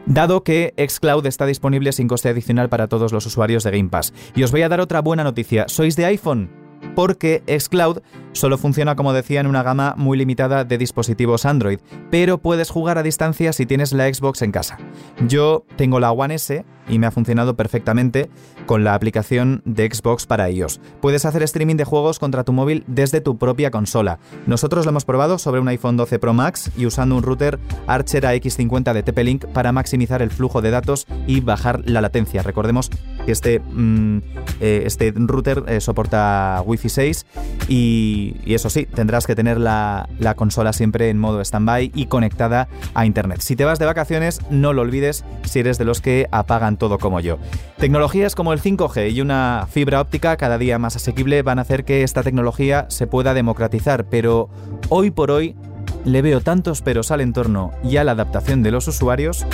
dado 0.06 0.42
que 0.42 0.72
xCloud 0.78 1.26
está 1.26 1.44
disponible 1.44 1.92
sin 1.92 2.08
coste 2.08 2.30
adicional 2.30 2.70
para 2.70 2.88
todos 2.88 3.12
los 3.12 3.26
usuarios 3.26 3.62
de 3.62 3.72
Game 3.72 3.90
Pass. 3.90 4.14
Y 4.34 4.42
os 4.42 4.50
voy 4.50 4.62
a 4.62 4.70
dar 4.70 4.80
otra 4.80 5.02
buena 5.02 5.22
noticia. 5.22 5.66
¿Sois 5.68 5.94
de 5.94 6.06
iPhone? 6.06 6.50
porque 6.94 7.42
xCloud 7.46 7.98
solo 8.32 8.58
funciona, 8.58 8.96
como 8.96 9.12
decía, 9.12 9.40
en 9.40 9.46
una 9.46 9.62
gama 9.62 9.94
muy 9.96 10.18
limitada 10.18 10.64
de 10.64 10.78
dispositivos 10.78 11.46
Android, 11.46 11.78
pero 12.10 12.38
puedes 12.38 12.70
jugar 12.70 12.98
a 12.98 13.02
distancia 13.02 13.52
si 13.52 13.66
tienes 13.66 13.92
la 13.92 14.12
Xbox 14.12 14.42
en 14.42 14.52
casa. 14.52 14.78
Yo 15.26 15.64
tengo 15.76 16.00
la 16.00 16.12
One 16.12 16.34
S 16.34 16.64
y 16.88 16.98
me 16.98 17.06
ha 17.06 17.10
funcionado 17.10 17.56
perfectamente 17.56 18.30
con 18.66 18.84
la 18.84 18.94
aplicación 18.94 19.62
de 19.64 19.88
Xbox 19.92 20.26
para 20.26 20.50
iOS. 20.50 20.80
Puedes 21.00 21.24
hacer 21.24 21.42
streaming 21.42 21.76
de 21.76 21.84
juegos 21.84 22.18
contra 22.18 22.44
tu 22.44 22.52
móvil 22.52 22.84
desde 22.86 23.20
tu 23.20 23.38
propia 23.38 23.70
consola. 23.70 24.18
Nosotros 24.46 24.84
lo 24.84 24.90
hemos 24.90 25.04
probado 25.04 25.38
sobre 25.38 25.60
un 25.60 25.68
iPhone 25.68 25.96
12 25.96 26.18
Pro 26.18 26.32
Max 26.32 26.70
y 26.76 26.86
usando 26.86 27.16
un 27.16 27.22
router 27.22 27.58
Archer 27.86 28.24
AX50 28.24 28.92
de 28.92 29.02
TP-Link 29.02 29.46
para 29.46 29.72
maximizar 29.72 30.22
el 30.22 30.30
flujo 30.30 30.62
de 30.62 30.70
datos 30.70 31.06
y 31.26 31.40
bajar 31.40 31.82
la 31.84 32.00
latencia. 32.00 32.42
Recordemos 32.42 32.90
que 33.24 33.32
este, 33.32 33.60
mm, 33.60 34.18
eh, 34.60 34.82
este 34.86 35.12
router 35.14 35.64
eh, 35.66 35.80
soporta 35.80 36.62
Wi-Fi 36.64 36.88
6 36.88 37.26
y, 37.68 38.17
eso 38.46 38.70
sí, 38.70 38.86
tendrás 38.86 39.26
que 39.26 39.34
tener 39.34 39.58
la, 39.58 40.08
la 40.18 40.34
consola 40.34 40.72
siempre 40.72 41.10
en 41.10 41.18
modo 41.18 41.44
standby 41.44 41.92
y 41.94 42.06
conectada 42.06 42.68
a 42.94 43.06
Internet. 43.06 43.40
Si 43.40 43.56
te 43.56 43.64
vas 43.64 43.78
de 43.78 43.86
vacaciones, 43.86 44.40
no 44.50 44.72
lo 44.72 44.82
olvides 44.82 45.24
si 45.44 45.60
eres 45.60 45.78
de 45.78 45.84
los 45.84 46.00
que 46.00 46.28
apagan 46.30 46.76
todo 46.76 46.98
como 46.98 47.20
yo. 47.20 47.38
Tecnologías 47.78 48.34
como 48.34 48.52
el 48.52 48.60
5G 48.60 49.12
y 49.12 49.20
una 49.20 49.66
fibra 49.70 50.00
óptica 50.00 50.36
cada 50.36 50.58
día 50.58 50.78
más 50.78 50.96
asequible 50.96 51.42
van 51.42 51.58
a 51.58 51.62
hacer 51.62 51.84
que 51.84 52.02
esta 52.02 52.22
tecnología 52.22 52.86
se 52.88 53.06
pueda 53.06 53.34
democratizar, 53.34 54.04
pero 54.04 54.48
hoy 54.88 55.10
por 55.10 55.30
hoy 55.30 55.56
le 56.04 56.22
veo 56.22 56.40
tantos 56.40 56.82
peros 56.82 57.10
al 57.10 57.20
entorno 57.20 57.72
y 57.84 57.96
a 57.96 58.04
la 58.04 58.12
adaptación 58.12 58.62
de 58.62 58.70
los 58.70 58.88
usuarios 58.88 59.46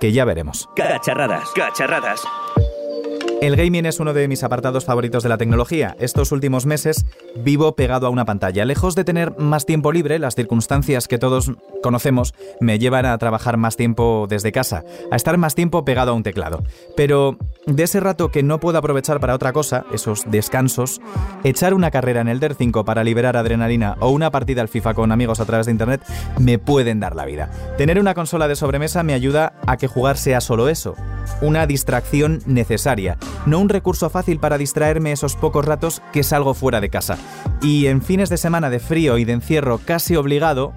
que 0.00 0.12
ya 0.12 0.24
veremos. 0.24 0.68
Cacharradas, 0.74 1.48
cacharradas. 1.54 2.22
El 3.42 3.56
gaming 3.56 3.86
es 3.86 3.98
uno 3.98 4.12
de 4.12 4.28
mis 4.28 4.44
apartados 4.44 4.84
favoritos 4.84 5.24
de 5.24 5.28
la 5.28 5.36
tecnología. 5.36 5.96
Estos 5.98 6.30
últimos 6.30 6.64
meses 6.64 7.06
vivo 7.34 7.74
pegado 7.74 8.06
a 8.06 8.10
una 8.10 8.24
pantalla. 8.24 8.64
Lejos 8.64 8.94
de 8.94 9.02
tener 9.02 9.36
más 9.36 9.66
tiempo 9.66 9.90
libre, 9.90 10.20
las 10.20 10.36
circunstancias 10.36 11.08
que 11.08 11.18
todos 11.18 11.50
conocemos 11.82 12.34
me 12.60 12.78
llevan 12.78 13.04
a 13.04 13.18
trabajar 13.18 13.56
más 13.56 13.74
tiempo 13.74 14.28
desde 14.30 14.52
casa, 14.52 14.84
a 15.10 15.16
estar 15.16 15.38
más 15.38 15.56
tiempo 15.56 15.84
pegado 15.84 16.12
a 16.12 16.14
un 16.14 16.22
teclado. 16.22 16.62
Pero 16.96 17.36
de 17.66 17.82
ese 17.82 17.98
rato 17.98 18.30
que 18.30 18.44
no 18.44 18.60
puedo 18.60 18.78
aprovechar 18.78 19.18
para 19.18 19.34
otra 19.34 19.52
cosa, 19.52 19.86
esos 19.92 20.22
descansos, 20.30 21.00
echar 21.42 21.74
una 21.74 21.90
carrera 21.90 22.20
en 22.20 22.28
el 22.28 22.38
DER 22.38 22.54
5 22.54 22.84
para 22.84 23.02
liberar 23.02 23.36
adrenalina 23.36 23.96
o 23.98 24.10
una 24.10 24.30
partida 24.30 24.60
al 24.60 24.68
FIFA 24.68 24.94
con 24.94 25.10
amigos 25.10 25.40
a 25.40 25.46
través 25.46 25.66
de 25.66 25.72
internet 25.72 26.02
me 26.38 26.60
pueden 26.60 27.00
dar 27.00 27.16
la 27.16 27.24
vida. 27.24 27.50
Tener 27.76 27.98
una 27.98 28.14
consola 28.14 28.46
de 28.46 28.54
sobremesa 28.54 29.02
me 29.02 29.14
ayuda 29.14 29.54
a 29.66 29.78
que 29.78 29.88
jugar 29.88 30.16
sea 30.16 30.40
solo 30.40 30.68
eso, 30.68 30.94
una 31.40 31.66
distracción 31.66 32.40
necesaria 32.46 33.18
no 33.46 33.58
un 33.58 33.68
recurso 33.68 34.10
fácil 34.10 34.38
para 34.38 34.58
distraerme 34.58 35.12
esos 35.12 35.36
pocos 35.36 35.64
ratos 35.64 36.02
que 36.12 36.22
salgo 36.22 36.54
fuera 36.54 36.80
de 36.80 36.90
casa. 36.90 37.18
Y 37.60 37.86
en 37.86 38.02
fines 38.02 38.28
de 38.28 38.36
semana 38.36 38.70
de 38.70 38.80
frío 38.80 39.18
y 39.18 39.24
de 39.24 39.32
encierro 39.32 39.78
casi 39.78 40.16
obligado, 40.16 40.72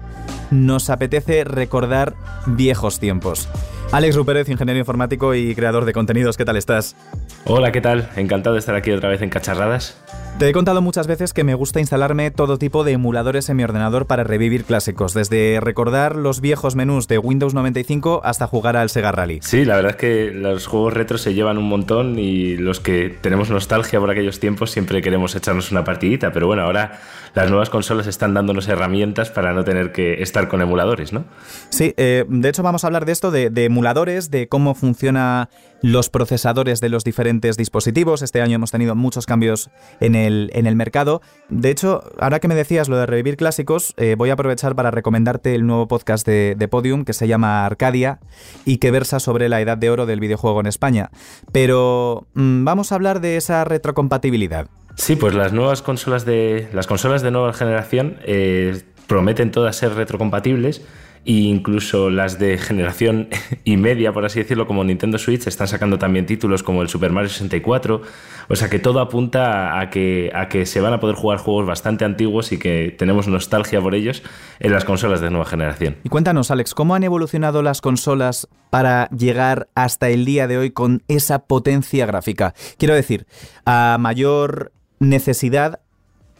nos 0.50 0.90
apetece 0.90 1.44
recordar 1.44 2.14
viejos 2.46 2.98
tiempos. 2.98 3.48
Alex 3.92 4.16
Rupérez, 4.16 4.48
ingeniero 4.48 4.78
informático 4.78 5.34
y 5.34 5.54
creador 5.54 5.84
de 5.84 5.92
contenidos, 5.92 6.36
¿qué 6.36 6.44
tal 6.44 6.56
estás? 6.56 6.96
Hola, 7.44 7.70
¿qué 7.70 7.80
tal? 7.80 8.10
Encantado 8.16 8.54
de 8.54 8.60
estar 8.60 8.74
aquí 8.74 8.90
otra 8.90 9.08
vez 9.08 9.22
en 9.22 9.30
Cacharradas. 9.30 9.96
Te 10.38 10.46
he 10.46 10.52
contado 10.52 10.82
muchas 10.82 11.06
veces 11.06 11.32
que 11.32 11.44
me 11.44 11.54
gusta 11.54 11.80
instalarme 11.80 12.30
todo 12.30 12.58
tipo 12.58 12.84
de 12.84 12.92
emuladores 12.92 13.48
en 13.48 13.56
mi 13.56 13.64
ordenador 13.64 14.06
para 14.06 14.22
revivir 14.22 14.64
clásicos, 14.64 15.14
desde 15.14 15.60
recordar 15.62 16.14
los 16.14 16.42
viejos 16.42 16.74
menús 16.74 17.08
de 17.08 17.16
Windows 17.16 17.54
95 17.54 18.20
hasta 18.22 18.46
jugar 18.46 18.76
al 18.76 18.90
Sega 18.90 19.12
Rally. 19.12 19.38
Sí, 19.40 19.64
la 19.64 19.76
verdad 19.76 19.92
es 19.92 19.96
que 19.96 20.32
los 20.32 20.66
juegos 20.66 20.92
retro 20.92 21.16
se 21.16 21.32
llevan 21.32 21.56
un 21.56 21.66
montón 21.66 22.18
y 22.18 22.58
los 22.58 22.80
que 22.80 23.16
tenemos 23.18 23.48
nostalgia 23.48 23.98
por 23.98 24.10
aquellos 24.10 24.38
tiempos 24.38 24.72
siempre 24.72 25.00
queremos 25.00 25.34
echarnos 25.34 25.72
una 25.72 25.84
partidita, 25.84 26.32
pero 26.32 26.48
bueno, 26.48 26.64
ahora 26.64 27.00
las 27.34 27.48
nuevas 27.48 27.70
consolas 27.70 28.06
están 28.06 28.34
dándonos 28.34 28.68
herramientas 28.68 29.30
para 29.30 29.54
no 29.54 29.64
tener 29.64 29.90
que 29.90 30.22
estar 30.22 30.35
con 30.48 30.60
emuladores, 30.60 31.12
¿no? 31.12 31.24
Sí, 31.70 31.94
eh, 31.96 32.24
de 32.28 32.48
hecho 32.48 32.62
vamos 32.62 32.84
a 32.84 32.88
hablar 32.88 33.06
de 33.06 33.12
esto, 33.12 33.30
de, 33.30 33.50
emuladores, 33.64 34.30
de 34.30 34.48
cómo 34.48 34.74
funcionan 34.74 35.48
los 35.82 36.08
procesadores 36.08 36.80
de 36.80 36.88
los 36.88 37.04
diferentes 37.04 37.56
dispositivos. 37.56 38.22
Este 38.22 38.40
año 38.42 38.56
hemos 38.56 38.70
tenido 38.70 38.94
muchos 38.94 39.26
cambios 39.26 39.70
en 40.00 40.14
el, 40.14 40.50
en 40.52 40.66
el 40.66 40.76
mercado. 40.76 41.22
De 41.48 41.70
hecho, 41.70 42.02
ahora 42.18 42.40
que 42.40 42.48
me 42.48 42.54
decías 42.54 42.88
lo 42.88 42.96
de 42.96 43.06
revivir 43.06 43.36
clásicos, 43.36 43.94
eh, 43.96 44.14
voy 44.16 44.30
a 44.30 44.34
aprovechar 44.34 44.74
para 44.74 44.90
recomendarte 44.90 45.54
el 45.54 45.66
nuevo 45.66 45.88
podcast 45.88 46.26
de, 46.26 46.68
Podium 46.70 47.04
que 47.04 47.12
se 47.12 47.28
llama 47.28 47.64
Arcadia 47.64 48.18
y 48.64 48.78
que 48.78 48.90
versa 48.90 49.20
sobre 49.20 49.48
la 49.48 49.60
edad 49.60 49.78
de 49.78 49.88
oro 49.88 50.04
del 50.04 50.20
videojuego 50.20 50.60
en 50.60 50.66
España. 50.66 51.10
Pero 51.52 52.26
mm, 52.34 52.64
vamos 52.64 52.92
a 52.92 52.96
hablar 52.96 53.20
de 53.20 53.36
esa 53.36 53.64
retrocompatibilidad. 53.64 54.68
Sí, 54.96 55.14
pues 55.14 55.34
las 55.34 55.52
nuevas 55.52 55.82
consolas 55.82 56.24
de. 56.24 56.68
Las 56.72 56.86
consolas 56.86 57.22
de 57.22 57.30
nueva 57.30 57.52
generación 57.52 58.16
eh, 58.24 58.82
prometen 59.06 59.50
todas 59.50 59.76
ser 59.76 59.94
retrocompatibles. 59.94 60.82
E 61.26 61.32
incluso 61.32 62.08
las 62.08 62.38
de 62.38 62.56
generación 62.56 63.28
y 63.64 63.76
media, 63.76 64.12
por 64.12 64.24
así 64.24 64.38
decirlo, 64.38 64.68
como 64.68 64.84
Nintendo 64.84 65.18
Switch, 65.18 65.44
están 65.48 65.66
sacando 65.66 65.98
también 65.98 66.24
títulos 66.24 66.62
como 66.62 66.82
el 66.82 66.88
Super 66.88 67.10
Mario 67.10 67.28
64. 67.28 68.00
O 68.48 68.54
sea 68.54 68.70
que 68.70 68.78
todo 68.78 69.00
apunta 69.00 69.80
a 69.80 69.90
que, 69.90 70.30
a 70.32 70.48
que 70.48 70.66
se 70.66 70.80
van 70.80 70.92
a 70.92 71.00
poder 71.00 71.16
jugar 71.16 71.38
juegos 71.38 71.66
bastante 71.66 72.04
antiguos 72.04 72.52
y 72.52 72.58
que 72.60 72.94
tenemos 72.96 73.26
nostalgia 73.26 73.80
por 73.80 73.96
ellos 73.96 74.22
en 74.60 74.70
las 74.70 74.84
consolas 74.84 75.20
de 75.20 75.30
nueva 75.30 75.46
generación. 75.46 75.96
Y 76.04 76.10
cuéntanos, 76.10 76.52
Alex, 76.52 76.74
¿cómo 76.74 76.94
han 76.94 77.02
evolucionado 77.02 77.60
las 77.60 77.80
consolas 77.80 78.46
para 78.70 79.08
llegar 79.08 79.68
hasta 79.74 80.08
el 80.10 80.24
día 80.24 80.46
de 80.46 80.58
hoy 80.58 80.70
con 80.70 81.02
esa 81.08 81.40
potencia 81.40 82.06
gráfica? 82.06 82.54
Quiero 82.78 82.94
decir, 82.94 83.26
a 83.64 83.96
mayor 83.98 84.70
necesidad 85.00 85.80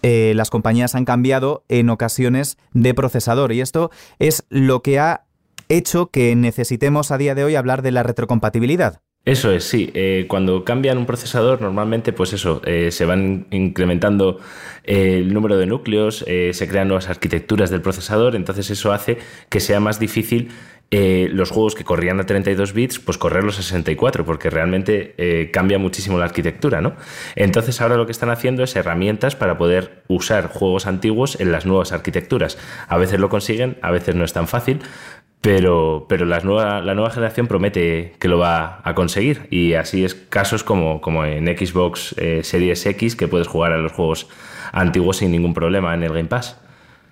eh, 0.09 0.35
las 0.37 0.51
compañías 0.51 0.95
han 0.95 1.05
cambiado 1.05 1.65
en 1.69 1.91
ocasiones 1.91 2.59
de 2.73 2.95
procesador 2.95 3.53
y 3.53 3.61
esto 3.61 3.91
es 4.21 4.47
lo 4.51 4.81
que 4.81 5.01
ha 5.01 5.25
hecho 5.69 6.13
que 6.13 6.37
necesitemos 6.37 7.11
a 7.11 7.19
día 7.19 7.35
de 7.35 7.43
hoy 7.43 7.57
hablar 7.57 7.83
de 7.83 7.91
la 7.91 8.05
retrocompatibilidad. 8.05 9.01
Eso 9.25 9.51
es, 9.51 9.65
sí. 9.65 9.91
Eh, 9.95 10.27
cuando 10.29 10.65
cambian 10.65 10.99
un 10.99 11.07
procesador, 11.07 11.61
normalmente, 11.61 12.13
pues 12.13 12.33
eso, 12.33 12.63
eh, 12.65 12.93
se 12.93 13.05
van 13.05 13.49
incrementando 13.51 14.39
el 14.85 15.35
número 15.35 15.59
de 15.59 15.67
núcleos, 15.67 16.19
se 16.19 16.69
crean 16.69 16.87
nuevas 16.87 17.09
arquitecturas 17.09 17.71
del 17.71 17.83
procesador, 17.83 18.37
entonces 18.37 18.71
eso 18.71 18.93
hace 18.93 19.19
que 19.49 19.59
sea 19.59 19.81
más 19.81 19.99
difícil 19.99 20.51
eh, 20.93 21.29
los 21.33 21.51
juegos 21.51 21.75
que 21.75 21.83
corrían 21.83 22.21
a 22.21 22.27
32 22.27 22.73
bits, 22.73 23.01
pues 23.01 23.19
correrlos 23.19 23.59
a 23.59 23.63
64, 23.63 24.25
porque 24.25 24.51
realmente 24.51 25.15
eh, 25.19 25.51
cambia 25.53 25.79
muchísimo 25.79 26.19
la 26.19 26.27
arquitectura, 26.27 26.81
¿no? 26.81 26.95
Entonces 27.35 27.81
ahora 27.81 27.97
lo 27.97 28.07
que 28.07 28.13
están 28.13 28.31
haciendo 28.31 28.63
es 28.63 28.77
herramientas 28.77 29.35
para 29.35 29.59
poder 29.59 30.05
usar 30.07 30.49
juegos 30.49 30.87
antiguos 30.87 31.41
en 31.41 31.51
las 31.51 31.67
nuevas 31.67 31.93
arquitecturas. 31.93 32.57
A 32.87 32.99
veces 32.99 33.19
lo 33.19 33.29
consiguen, 33.29 33.79
a 33.83 33.91
veces 33.91 34.15
no 34.15 34.25
es 34.25 34.33
tan 34.33 34.47
fácil, 34.47 34.81
pero, 35.41 36.07
pero 36.09 36.25
la, 36.25 36.41
nueva, 36.41 36.81
la 36.81 36.95
nueva 36.95 37.11
generación 37.11 37.47
promete 37.47 38.15
que 38.19 38.29
lo 38.29 38.39
va 38.39 38.81
a 38.85 38.95
conseguir. 38.95 39.49
Y 39.51 39.75
así 39.75 40.05
es 40.05 40.15
casos 40.15 40.63
como, 40.63 41.01
como 41.01 41.25
en 41.25 41.47
Xbox 41.47 42.15
eh, 42.19 42.41
Series 42.45 42.87
X, 42.87 43.17
que 43.17 43.29
puedes 43.29 43.49
jugar 43.49 43.73
a 43.73 43.79
los 43.79 43.93
juegos 43.93 44.29
antiguos 44.73 45.19
sin 45.19 45.33
ningún 45.33 45.55
problema 45.55 45.95
en 45.95 46.05
el 46.05 46.13
Game 46.13 46.29
Pass. 46.29 46.61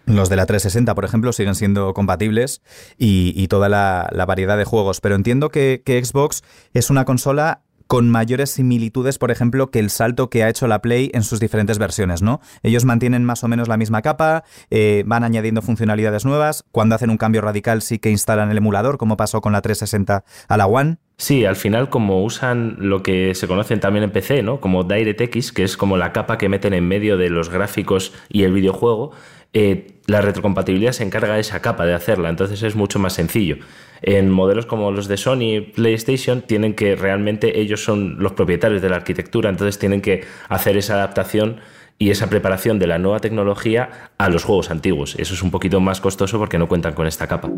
Los 0.07 0.29
de 0.29 0.37
la 0.37 0.45
360, 0.45 0.95
por 0.95 1.05
ejemplo, 1.05 1.33
siguen 1.33 1.55
siendo 1.55 1.95
compatibles 1.95 2.61
y, 2.99 3.49
toda 3.49 3.69
la, 3.69 4.25
variedad 4.27 4.59
de 4.59 4.65
juegos. 4.65 5.01
Pero 5.01 5.15
entiendo 5.15 5.49
que, 5.49 5.83
Xbox 6.05 6.43
es 6.75 6.91
una 6.91 7.05
consola 7.05 7.63
con 7.87 8.11
mayores 8.11 8.51
similitudes, 8.51 9.19
por 9.19 9.31
ejemplo, 9.31 9.71
que 9.71 9.79
el 9.79 9.91
salto 9.91 10.31
que 10.31 10.43
ha 10.43 10.49
hecho 10.49 10.67
la 10.67 10.81
Play 10.81 11.11
en 11.15 11.23
sus 11.23 11.39
diferentes 11.39 11.79
versiones, 11.79 12.23
¿no? 12.23 12.41
Ellos 12.63 12.85
mantienen 12.85 13.25
más 13.25 13.45
o 13.45 13.49
menos 13.49 13.69
la 13.69 13.77
misma 13.77 14.01
capa, 14.01 14.45
eh, 14.71 15.05
van 15.07 15.23
añadiendo 15.23 15.61
funcionalidades 15.61 16.25
nuevas, 16.25 16.65
cuando 16.73 16.95
hacen 16.95 17.11
un 17.11 17.19
cambio 17.19 17.43
radical 17.43 17.83
sí 17.83 17.99
que 17.99 18.11
instalan 18.11 18.51
el 18.51 18.57
emulador, 18.57 18.97
como 18.97 19.19
pasó 19.19 19.43
con 19.43 19.53
la 19.53 19.61
360 19.61 20.25
a 20.49 20.57
la 20.57 20.67
One. 20.67 20.97
Sí, 21.19 21.45
al 21.45 21.57
final 21.57 21.91
como 21.91 22.25
usan 22.25 22.77
lo 22.79 23.03
que 23.03 23.35
se 23.35 23.47
conocen 23.47 23.81
también 23.81 24.03
en 24.03 24.11
PC, 24.11 24.43
¿no? 24.43 24.61
Como 24.61 24.83
DirectX, 24.83 25.53
que 25.53 25.63
es 25.63 25.77
como 25.77 25.97
la 25.97 26.13
capa 26.13 26.39
que 26.39 26.49
meten 26.49 26.73
en 26.73 26.89
medio 26.89 27.17
de 27.17 27.31
los 27.31 27.51
gráficos 27.51 28.13
y 28.29 28.43
el 28.43 28.53
videojuego, 28.53 29.13
eh, 29.55 29.95
la 30.07 30.21
retrocompatibilidad 30.21 30.93
se 30.93 31.05
encarga 31.05 31.35
de 31.35 31.41
esa 31.41 31.63
capa 31.63 31.87
de 31.87 31.95
hacerla, 31.95 32.29
entonces 32.29 32.63
es 32.63 32.75
mucho 32.75 32.99
más 32.99 33.15
sencillo. 33.15 33.57
En 34.03 34.31
modelos 34.31 34.67
como 34.67 34.91
los 34.91 35.09
de 35.09 35.17
Sony 35.17 35.57
y 35.57 35.61
PlayStation 35.61 36.43
tienen 36.43 36.75
que 36.75 36.95
realmente 36.97 37.61
ellos 37.61 37.83
son 37.83 38.17
los 38.19 38.33
propietarios 38.33 38.83
de 38.83 38.91
la 38.91 38.97
arquitectura, 38.97 39.49
entonces 39.49 39.79
tienen 39.79 40.03
que 40.03 40.25
hacer 40.49 40.77
esa 40.77 40.95
adaptación 40.95 41.61
y 41.99 42.11
esa 42.11 42.29
preparación 42.29 42.79
de 42.79 42.89
la 42.89 42.99
nueva 42.99 43.21
tecnología 43.21 44.11
a 44.19 44.29
los 44.29 44.45
juegos 44.45 44.71
antiguos. 44.71 45.15
Eso 45.19 45.33
es 45.33 45.43
un 45.43 45.51
poquito 45.51 45.81
más 45.81 46.01
costoso 46.01 46.39
porque 46.39 46.59
no 46.59 46.69
cuentan 46.69 46.95
con 46.95 47.07
esta 47.07 47.27
capa. 47.27 47.49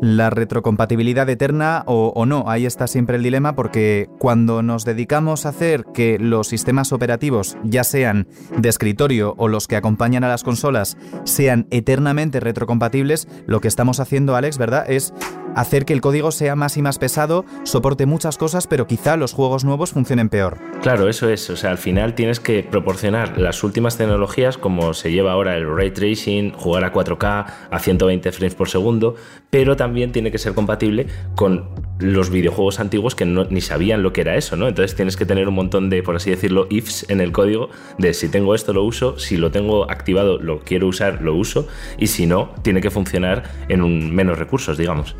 La 0.00 0.30
retrocompatibilidad 0.30 1.28
eterna 1.28 1.82
o, 1.86 2.24
no. 2.26 2.44
Ahí 2.48 2.66
está 2.66 2.86
siempre 2.86 3.16
el 3.16 3.22
dilema 3.22 3.54
porque 3.54 4.08
cuando 4.18 4.62
nos 4.62 4.84
dedicamos 4.84 5.46
a 5.46 5.50
hacer 5.50 5.84
que 5.92 6.18
los 6.18 6.48
sistemas 6.48 6.92
operativos, 6.92 7.56
ya 7.64 7.84
sean 7.84 8.26
de 8.56 8.68
escritorio 8.68 9.34
o 9.36 9.48
los 9.48 9.68
que 9.68 9.76
acompañan 9.76 10.24
a 10.24 10.28
las 10.28 10.42
consolas, 10.42 10.96
sean 11.24 11.66
eternamente 11.70 12.40
retrocompatibles, 12.40 13.28
lo 13.46 13.60
que 13.60 13.68
estamos 13.68 14.00
haciendo, 14.00 14.36
Alex, 14.36 14.58
¿verdad? 14.58 14.90
Es 14.90 15.12
hacer 15.54 15.84
que 15.84 15.92
el 15.92 16.00
código 16.00 16.30
sea 16.30 16.56
más 16.56 16.76
y 16.76 16.82
más 16.82 16.98
pesado, 16.98 17.44
soporte 17.64 18.06
muchas 18.06 18.38
cosas, 18.38 18.66
pero 18.66 18.86
quizá 18.86 19.16
los 19.16 19.32
juegos 19.32 19.64
nuevos 19.64 19.92
funcionen 19.92 20.28
peor. 20.28 20.58
Claro, 20.82 21.08
eso 21.08 21.28
es. 21.28 21.50
O 21.50 21.56
sea, 21.56 21.70
al 21.70 21.78
final 21.78 22.14
tienes 22.14 22.40
que 22.40 22.62
proporcionar 22.62 23.38
las 23.38 23.62
últimas 23.64 23.96
tecnologías, 23.96 24.58
como 24.58 24.94
se 24.94 25.10
lleva 25.10 25.32
ahora 25.32 25.56
el 25.56 25.68
ray 25.68 25.90
tracing, 25.90 26.52
jugar 26.52 26.84
a 26.84 26.92
4K 26.92 27.46
a 27.70 27.78
120 27.78 28.32
frames 28.32 28.54
por 28.54 28.68
segundo, 28.68 29.14
pero 29.50 29.76
también 29.76 30.12
tiene 30.12 30.30
que 30.30 30.38
ser 30.38 30.54
compatible 30.54 31.06
con 31.34 31.68
los 31.98 32.30
videojuegos 32.30 32.80
antiguos 32.80 33.14
que 33.14 33.26
no, 33.26 33.44
ni 33.50 33.60
sabían 33.60 34.02
lo 34.02 34.12
que 34.12 34.22
era 34.22 34.36
eso, 34.36 34.56
¿no? 34.56 34.68
Entonces 34.68 34.96
tienes 34.96 35.16
que 35.16 35.26
tener 35.26 35.48
un 35.48 35.54
montón 35.54 35.90
de, 35.90 36.02
por 36.02 36.16
así 36.16 36.30
decirlo, 36.30 36.66
ifs 36.70 37.08
en 37.10 37.20
el 37.20 37.32
código 37.32 37.68
de 37.98 38.14
si 38.14 38.28
tengo 38.28 38.54
esto 38.54 38.72
lo 38.72 38.84
uso, 38.84 39.18
si 39.18 39.36
lo 39.36 39.50
tengo 39.50 39.90
activado 39.90 40.38
lo 40.38 40.60
quiero 40.60 40.86
usar, 40.86 41.20
lo 41.20 41.34
uso, 41.34 41.68
y 41.98 42.06
si 42.06 42.26
no, 42.26 42.54
tiene 42.62 42.80
que 42.80 42.90
funcionar 42.90 43.42
en 43.68 43.82
un 43.82 44.14
menos 44.14 44.38
recursos, 44.38 44.78
digamos. 44.78 45.16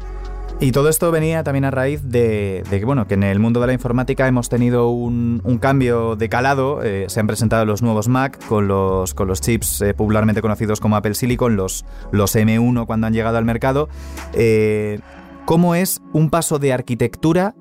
Y 0.62 0.72
todo 0.72 0.90
esto 0.90 1.10
venía 1.10 1.42
también 1.42 1.64
a 1.64 1.70
raíz 1.70 2.02
de, 2.04 2.62
que, 2.68 2.84
bueno, 2.84 3.06
que 3.06 3.14
en 3.14 3.22
el 3.22 3.38
mundo 3.38 3.62
de 3.62 3.68
la 3.68 3.72
informática 3.72 4.28
hemos 4.28 4.50
tenido 4.50 4.90
un, 4.90 5.40
cambio 5.58 6.16
de 6.16 6.28
calado. 6.28 6.82
Eh, 6.82 7.06
se 7.08 7.18
han 7.18 7.26
presentado 7.26 7.64
los 7.64 7.80
nuevos 7.80 8.08
Mac 8.08 8.38
con 8.46 8.68
los, 8.68 9.14
con 9.14 9.26
los 9.26 9.40
chips 9.40 9.80
eh, 9.80 9.94
popularmente 9.94 10.42
conocidos 10.42 10.78
como 10.78 10.96
Apple 10.96 11.14
Silicon, 11.14 11.56
los, 11.56 11.86
los 12.12 12.36
M1 12.36 12.84
cuando 12.84 13.06
han 13.06 13.14
llegado 13.14 13.38
al 13.38 13.46
mercado. 13.46 13.88
Eh, 14.34 15.00
¿Cómo 15.46 15.74
es 15.74 16.02
un 16.12 16.28
paso 16.28 16.58
de 16.58 16.74
arquitectura 16.74 17.54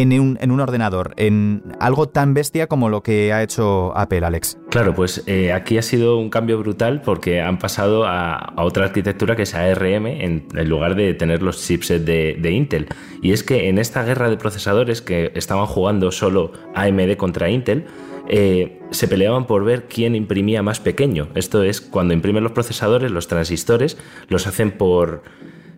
en 0.00 0.20
un, 0.20 0.38
en 0.40 0.50
un, 0.50 0.58
ordenador, 0.58 1.14
en 1.16 1.62
algo 1.78 2.08
tan 2.08 2.34
bestia 2.34 2.66
como 2.66 2.88
lo 2.88 3.04
que 3.04 3.32
ha 3.32 3.44
hecho 3.44 3.96
Apple, 3.96 4.24
Alex. 4.24 4.58
Claro, 4.68 4.92
pues 4.92 5.22
eh, 5.26 5.52
aquí 5.52 5.78
ha 5.78 5.82
sido 5.82 6.18
un 6.18 6.30
cambio 6.30 6.58
brutal 6.58 7.00
porque 7.00 7.40
han 7.40 7.60
pasado 7.60 8.04
a, 8.04 8.54
otra 8.56 8.86
arquitectura 8.86 9.36
que 9.36 9.42
es 9.42 9.54
ARM 9.54 10.06
en, 10.06 10.48
lugar 10.68 10.96
de 10.96 11.14
tener 11.14 11.42
los 11.42 11.64
chipsets 11.64 12.04
de, 12.04 12.36
de, 12.40 12.50
Intel. 12.50 12.88
Y 13.22 13.30
es 13.30 13.44
que 13.44 13.68
en 13.68 13.78
esta 13.78 14.02
guerra 14.02 14.28
de 14.28 14.36
procesadores 14.36 15.00
que 15.00 15.30
estaban 15.36 15.66
jugando 15.66 16.10
solo 16.10 16.50
AMD 16.74 17.16
contra 17.16 17.48
Intel, 17.48 17.86
eh, 18.28 18.80
se 18.90 19.06
peleaban 19.06 19.46
por 19.46 19.64
ver 19.64 19.84
quién 19.84 20.16
imprimía 20.16 20.62
más 20.62 20.80
pequeño. 20.80 21.28
Esto 21.36 21.62
es, 21.62 21.80
cuando 21.80 22.14
imprimen 22.14 22.42
los 22.42 22.52
procesadores, 22.52 23.12
los 23.12 23.28
transistores 23.28 23.96
los 24.28 24.48
hacen 24.48 24.72
por 24.72 25.22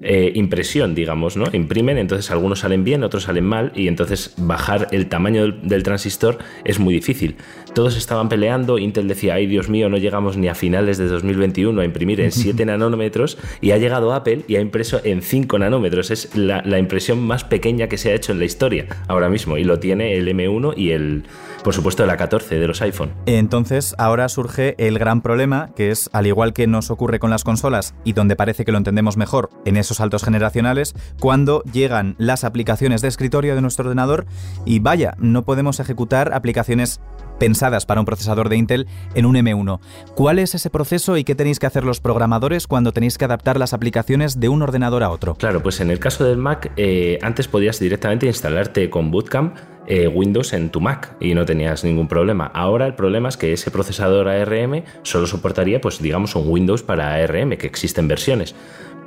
eh, 0.01 0.32
impresión, 0.34 0.94
digamos, 0.94 1.36
¿no? 1.36 1.47
Imprimen, 1.53 1.99
entonces 1.99 2.30
algunos 2.30 2.61
salen 2.61 2.84
bien, 2.84 3.03
otros 3.05 3.24
salen 3.24 3.44
mal, 3.44 3.72
y 3.74 3.88
entonces 3.88 4.34
bajar 4.36 4.88
el 4.92 5.09
tamaño 5.09 5.42
del, 5.42 5.68
del, 5.68 5.82
transistor 5.82 6.38
es 6.64 6.78
muy 6.78 6.94
difícil. 6.94 7.36
Todos 7.77 7.99
estaban 7.99 8.31
peleando, 8.31 8.79
Intel 8.79 9.07
decía, 9.07 9.35
ay 9.35 9.47
Dios 9.47 9.68
mío, 9.68 9.91
no 9.91 9.99
llegamos 9.99 10.39
ni 10.39 10.49
a 10.49 10.55
finales 10.55 10.97
de 10.97 11.09
2021 11.09 11.79
a 11.79 11.85
imprimir 11.85 12.22
en 12.22 12.33
7 12.33 12.64
nanómetros, 12.64 13.37
y 13.61 13.72
ha 13.72 13.77
llegado 13.77 14.14
Apple 14.14 14.47
y 14.49 14.57
ha 14.57 14.62
impreso 14.62 14.99
en 15.05 15.20
5 15.20 15.59
nanómetros. 15.59 16.11
Es 16.11 16.35
la, 16.35 16.62
la 16.62 16.79
impresión 16.79 17.20
más 17.20 17.45
pequeña 17.45 17.87
que 17.87 17.99
se 17.99 18.11
ha 18.11 18.14
hecho 18.14 18.33
en 18.33 18.39
la 18.39 18.47
historia 18.47 18.87
ahora 19.09 19.29
mismo, 19.29 19.59
y 19.59 19.64
lo 19.64 19.79
tiene 19.79 20.16
el 20.16 20.27
M1 20.27 20.72
y 20.74 20.93
el, 20.93 21.24
por 21.64 21.74
supuesto, 21.74 22.07
la 22.07 22.16
14 22.16 22.59
de 22.59 22.66
los 22.66 22.81
iPhone. 22.81 23.12
Entonces, 23.27 23.95
ahora 23.99 24.31
surge 24.31 24.74
el 24.79 24.99
gran 24.99 25.20
problema, 25.20 25.68
que 25.77 25.91
es, 25.91 26.09
al 26.14 26.27
igual 26.27 26.55
que 26.55 26.66
nos 26.66 26.91
ocurre 26.91 27.18
con 27.18 27.29
las 27.29 27.45
consolas, 27.45 27.95
y 28.05 28.14
donde 28.14 28.37
parece 28.37 28.64
que 28.64 28.72
lo 28.72 28.79
entendemos 28.79 29.18
mejor 29.18 29.51
en 29.66 29.77
esos 29.77 29.99
saltos 29.99 30.24
generacionales, 30.24 30.95
cuando 31.20 31.62
llegan 31.64 32.14
las 32.16 32.43
aplicaciones 32.45 33.03
de 33.03 33.09
escritorio 33.09 33.55
de 33.55 33.61
nuestro 33.61 33.85
ordenador 33.85 34.24
y 34.64 34.79
vaya, 34.79 35.14
no 35.18 35.45
podemos 35.45 35.79
ejecutar 35.79 36.33
aplicaciones 36.33 37.01
pensadas 37.39 37.87
para 37.87 38.01
un 38.01 38.07
procesador 38.07 38.49
de 38.49 38.57
Intel 38.57 38.87
en 39.14 39.26
un 39.26 39.37
M1. 39.37 39.80
¿Cuál 40.14 40.39
es 40.39 40.55
ese 40.55 40.70
proceso 40.70 41.16
y 41.16 41.24
qué 41.24 41.34
tenéis 41.34 41.59
que 41.59 41.66
hacer 41.66 41.84
los 41.84 42.01
programadores 42.01 42.66
cuando 42.66 42.93
tenéis 42.93 43.18
que 43.18 43.24
adaptar 43.24 43.59
las 43.59 43.72
aplicaciones 43.72 44.41
de 44.41 44.49
un 44.49 44.62
ordenador 44.62 45.03
a 45.03 45.11
otro? 45.11 45.34
Claro, 45.34 45.62
pues 45.62 45.80
en 45.80 45.91
el 45.91 45.99
caso 45.99 46.24
del 46.24 46.39
Mac, 46.39 46.72
eh, 46.76 47.18
antes 47.22 47.49
podías 47.49 47.78
directamente 47.78 48.26
instalarte 48.26 48.91
con 48.91 49.11
Bootcamp 49.11 49.57
eh, 49.89 50.09
Windows 50.09 50.53
en 50.53 50.70
tu 50.70 50.80
Mac 50.80 51.14
y 51.20 51.34
no 51.34 51.45
tenías 51.45 51.84
ningún 51.84 52.09
problema. 52.09 52.47
Ahora 52.47 52.87
el 52.87 52.95
problema 52.95 53.28
es 53.28 53.37
que 53.37 53.53
ese 53.53 53.70
procesador 53.70 54.28
ARM 54.28 54.82
solo 55.03 55.26
soportaría, 55.26 55.80
pues 55.80 56.03
digamos, 56.03 56.34
un 56.34 56.49
Windows 56.49 56.82
para 56.82 57.14
ARM, 57.14 57.57
que 57.57 57.66
existen 57.66 58.09
versiones. 58.09 58.55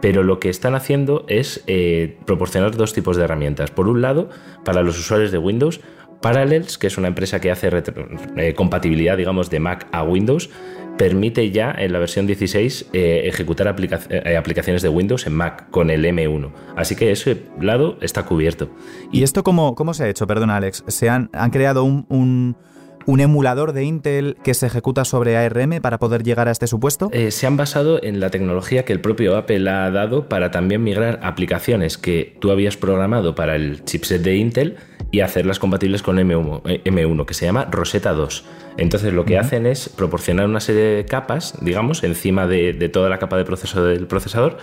Pero 0.01 0.23
lo 0.23 0.39
que 0.39 0.47
están 0.47 0.75
haciendo 0.75 1.25
es 1.27 1.63
eh, 1.67 2.17
proporcionar 2.25 2.77
dos 2.77 2.93
tipos 2.93 3.17
de 3.17 3.25
herramientas. 3.25 3.71
Por 3.71 3.89
un 3.89 4.01
lado, 4.01 4.29
para 4.63 4.81
los 4.81 4.97
usuarios 4.97 5.31
de 5.31 5.37
Windows, 5.37 5.81
Parallels, 6.21 6.77
que 6.77 6.87
es 6.87 6.97
una 6.97 7.07
empresa 7.07 7.39
que 7.39 7.51
hace 7.51 7.69
eh, 8.35 8.53
compatibilidad, 8.53 9.17
digamos, 9.17 9.49
de 9.49 9.59
Mac 9.59 9.87
a 9.91 10.03
Windows, 10.03 10.49
permite 10.97 11.49
ya 11.51 11.73
en 11.77 11.93
la 11.93 11.99
versión 11.99 12.27
16 12.27 12.89
eh, 12.91 13.21
ejecutar 13.25 13.69
aplica 13.69 14.01
eh, 14.09 14.35
aplicaciones 14.35 14.81
de 14.81 14.89
Windows 14.89 15.25
en 15.27 15.33
Mac 15.33 15.69
con 15.69 15.89
el 15.89 16.03
M1. 16.03 16.51
Así 16.75 16.95
que 16.95 17.11
ese 17.11 17.43
lado 17.61 17.97
está 18.01 18.25
cubierto. 18.25 18.69
¿Y 19.11 19.23
esto 19.23 19.43
cómo, 19.43 19.75
cómo 19.75 19.93
se 19.93 20.03
ha 20.03 20.09
hecho? 20.09 20.27
Perdona, 20.27 20.57
Alex. 20.57 20.83
¿Se 20.87 21.09
han, 21.09 21.29
han 21.33 21.51
creado 21.51 21.85
un, 21.85 22.05
un 22.09 22.57
un 23.05 23.19
emulador 23.19 23.73
de 23.73 23.83
Intel 23.83 24.37
que 24.43 24.53
se 24.53 24.67
ejecuta 24.67 25.03
sobre 25.03 25.35
ARM 25.35 25.81
para 25.81 25.97
poder 25.97 26.23
llegar 26.23 26.47
a 26.47 26.51
este 26.51 26.67
supuesto? 26.67 27.09
Eh, 27.11 27.31
se 27.31 27.47
han 27.47 27.57
basado 27.57 28.01
en 28.03 28.19
la 28.19 28.29
tecnología 28.29 28.85
que 28.85 28.93
el 28.93 29.01
propio 29.01 29.35
Apple 29.35 29.67
ha 29.69 29.89
dado 29.89 30.29
para 30.29 30.51
también 30.51 30.83
migrar 30.83 31.19
aplicaciones 31.23 31.97
que 31.97 32.37
tú 32.39 32.51
habías 32.51 32.77
programado 32.77 33.33
para 33.33 33.55
el 33.55 33.83
chipset 33.83 34.21
de 34.21 34.35
Intel 34.35 34.75
y 35.11 35.21
hacerlas 35.21 35.59
compatibles 35.59 36.03
con 36.03 36.17
M1, 36.17 36.61
M1 36.83 37.25
que 37.25 37.33
se 37.33 37.45
llama 37.45 37.65
Rosetta 37.71 38.13
2. 38.13 38.45
Entonces 38.77 39.13
lo 39.13 39.25
que 39.25 39.33
uh 39.33 39.37
-huh. 39.37 39.41
hacen 39.41 39.65
es 39.65 39.89
proporcionar 39.89 40.45
una 40.45 40.59
serie 40.59 40.83
de 40.83 41.05
capas, 41.05 41.57
digamos, 41.61 42.03
encima 42.03 42.47
de, 42.47 42.73
de, 42.73 42.89
toda 42.89 43.09
la 43.09 43.19
capa 43.19 43.37
de 43.37 43.43
proceso 43.43 43.83
del 43.83 44.07
procesador 44.07 44.57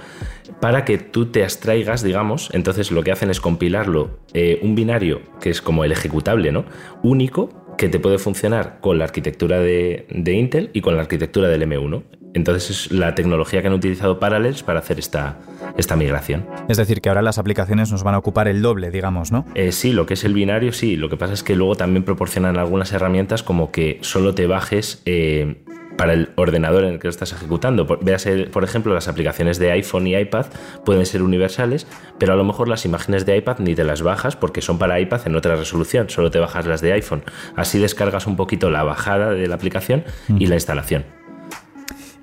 para 0.61 0.84
que 0.84 0.99
tú 0.99 1.26
te 1.26 1.42
abstraigas, 1.42 2.03
digamos. 2.03 2.51
Entonces 2.53 2.90
lo 2.90 3.03
que 3.03 3.12
hacen 3.12 3.30
es 3.30 3.40
compilarlo 3.40 4.18
eh, 4.32 4.59
un 4.62 4.74
binario 4.74 5.20
que 5.40 5.51
es 5.51 5.61
como 5.61 5.84
el 5.84 5.92
ejecutable, 5.92 6.53
¿no? 6.53 6.64
Único 7.03 7.66
que 7.76 7.88
te 7.88 7.99
puede 7.99 8.18
funcionar 8.18 8.78
con 8.80 8.99
la 8.99 9.05
arquitectura 9.05 9.61
de, 9.61 10.07
de, 10.11 10.32
Intel 10.32 10.70
y 10.72 10.80
con 10.80 10.97
la 10.97 11.03
arquitectura 11.03 11.49
del 11.49 11.62
M1. 11.62 12.05
Entonces 12.37 12.68
es 12.68 12.93
la 12.93 13.14
tecnología 13.14 13.62
que 13.62 13.68
han 13.68 13.72
utilizado 13.72 14.20
Parallels 14.20 14.62
para 14.62 14.80
hacer 14.80 14.99
esta, 14.99 15.39
esta 15.78 15.97
migración. 15.97 16.47
Es 16.68 16.76
decir, 16.76 17.01
que 17.01 17.09
ahora 17.09 17.22
las 17.22 17.39
aplicaciones 17.39 17.91
nos 17.91 18.03
van 18.03 18.14
a 18.14 18.18
ocupar 18.18 18.47
el 18.47 18.61
doble, 18.61 18.91
digamos, 18.91 19.32
¿no? 19.32 19.47
Eh, 19.55 19.72
sí, 19.72 19.93
lo 19.93 20.05
que 20.05 20.14
es 20.14 20.24
el 20.24 20.34
binario, 20.34 20.74
sí. 20.74 20.97
Lo 20.97 21.09
que 21.09 21.16
pasa 21.16 21.32
es 21.32 21.43
que 21.43 21.57
luego 21.57 21.76
también 21.76 22.05
proporcionan 22.05 22.59
algunas 22.59 22.93
herramientas 22.93 23.43
como 23.43 23.72
que 23.72 23.99
solo 24.03 24.34
te 24.34 24.47
bajes 24.47 25.01
eh, 25.07 25.57
para 25.97 26.12
el 26.12 26.28
ordenador 26.37 26.84
en 26.84 26.93
el 26.93 26.99
que 26.99 27.07
lo 27.07 27.11
estás 27.11 27.32
ejecutando. 27.32 27.87
Véase, 28.03 28.45
por 28.53 28.64
ejemplo, 28.64 28.93
las 28.93 29.09
aplicaciones 29.09 29.59
de 29.59 29.70
iPhone 29.70 30.07
y 30.07 30.14
iPad 30.14 30.45
pueden 30.84 31.07
ser 31.07 31.22
universales, 31.22 31.87
pero 32.18 32.34
a 32.34 32.37
lo 32.37 32.45
mejor 32.45 32.68
las 32.68 32.84
imágenes 32.84 33.24
de 33.24 33.34
iPad 33.34 33.61
ni 33.61 33.74
te 33.74 33.84
las 33.84 34.03
bajas 34.03 34.37
porque 34.37 34.61
son 34.61 34.76
para 34.76 35.01
iPad 35.01 35.22
en 35.24 35.37
otra 35.37 35.57
resolución, 35.57 36.11
solo 36.11 36.30
te 36.30 36.39
bajas 36.39 36.66
las 36.66 36.82
de 36.82 36.93
iPhone. 36.93 37.22
Así 37.57 37.78
descargas 37.78 38.26
un 38.26 38.37
poquito 38.37 38.68
la 38.68 38.82
bajada 38.82 39.30
de 39.30 39.49
la 39.49 39.55
aplicación 39.55 40.05
y 40.39 40.49
la 40.49 40.57
instalación. 40.57 41.16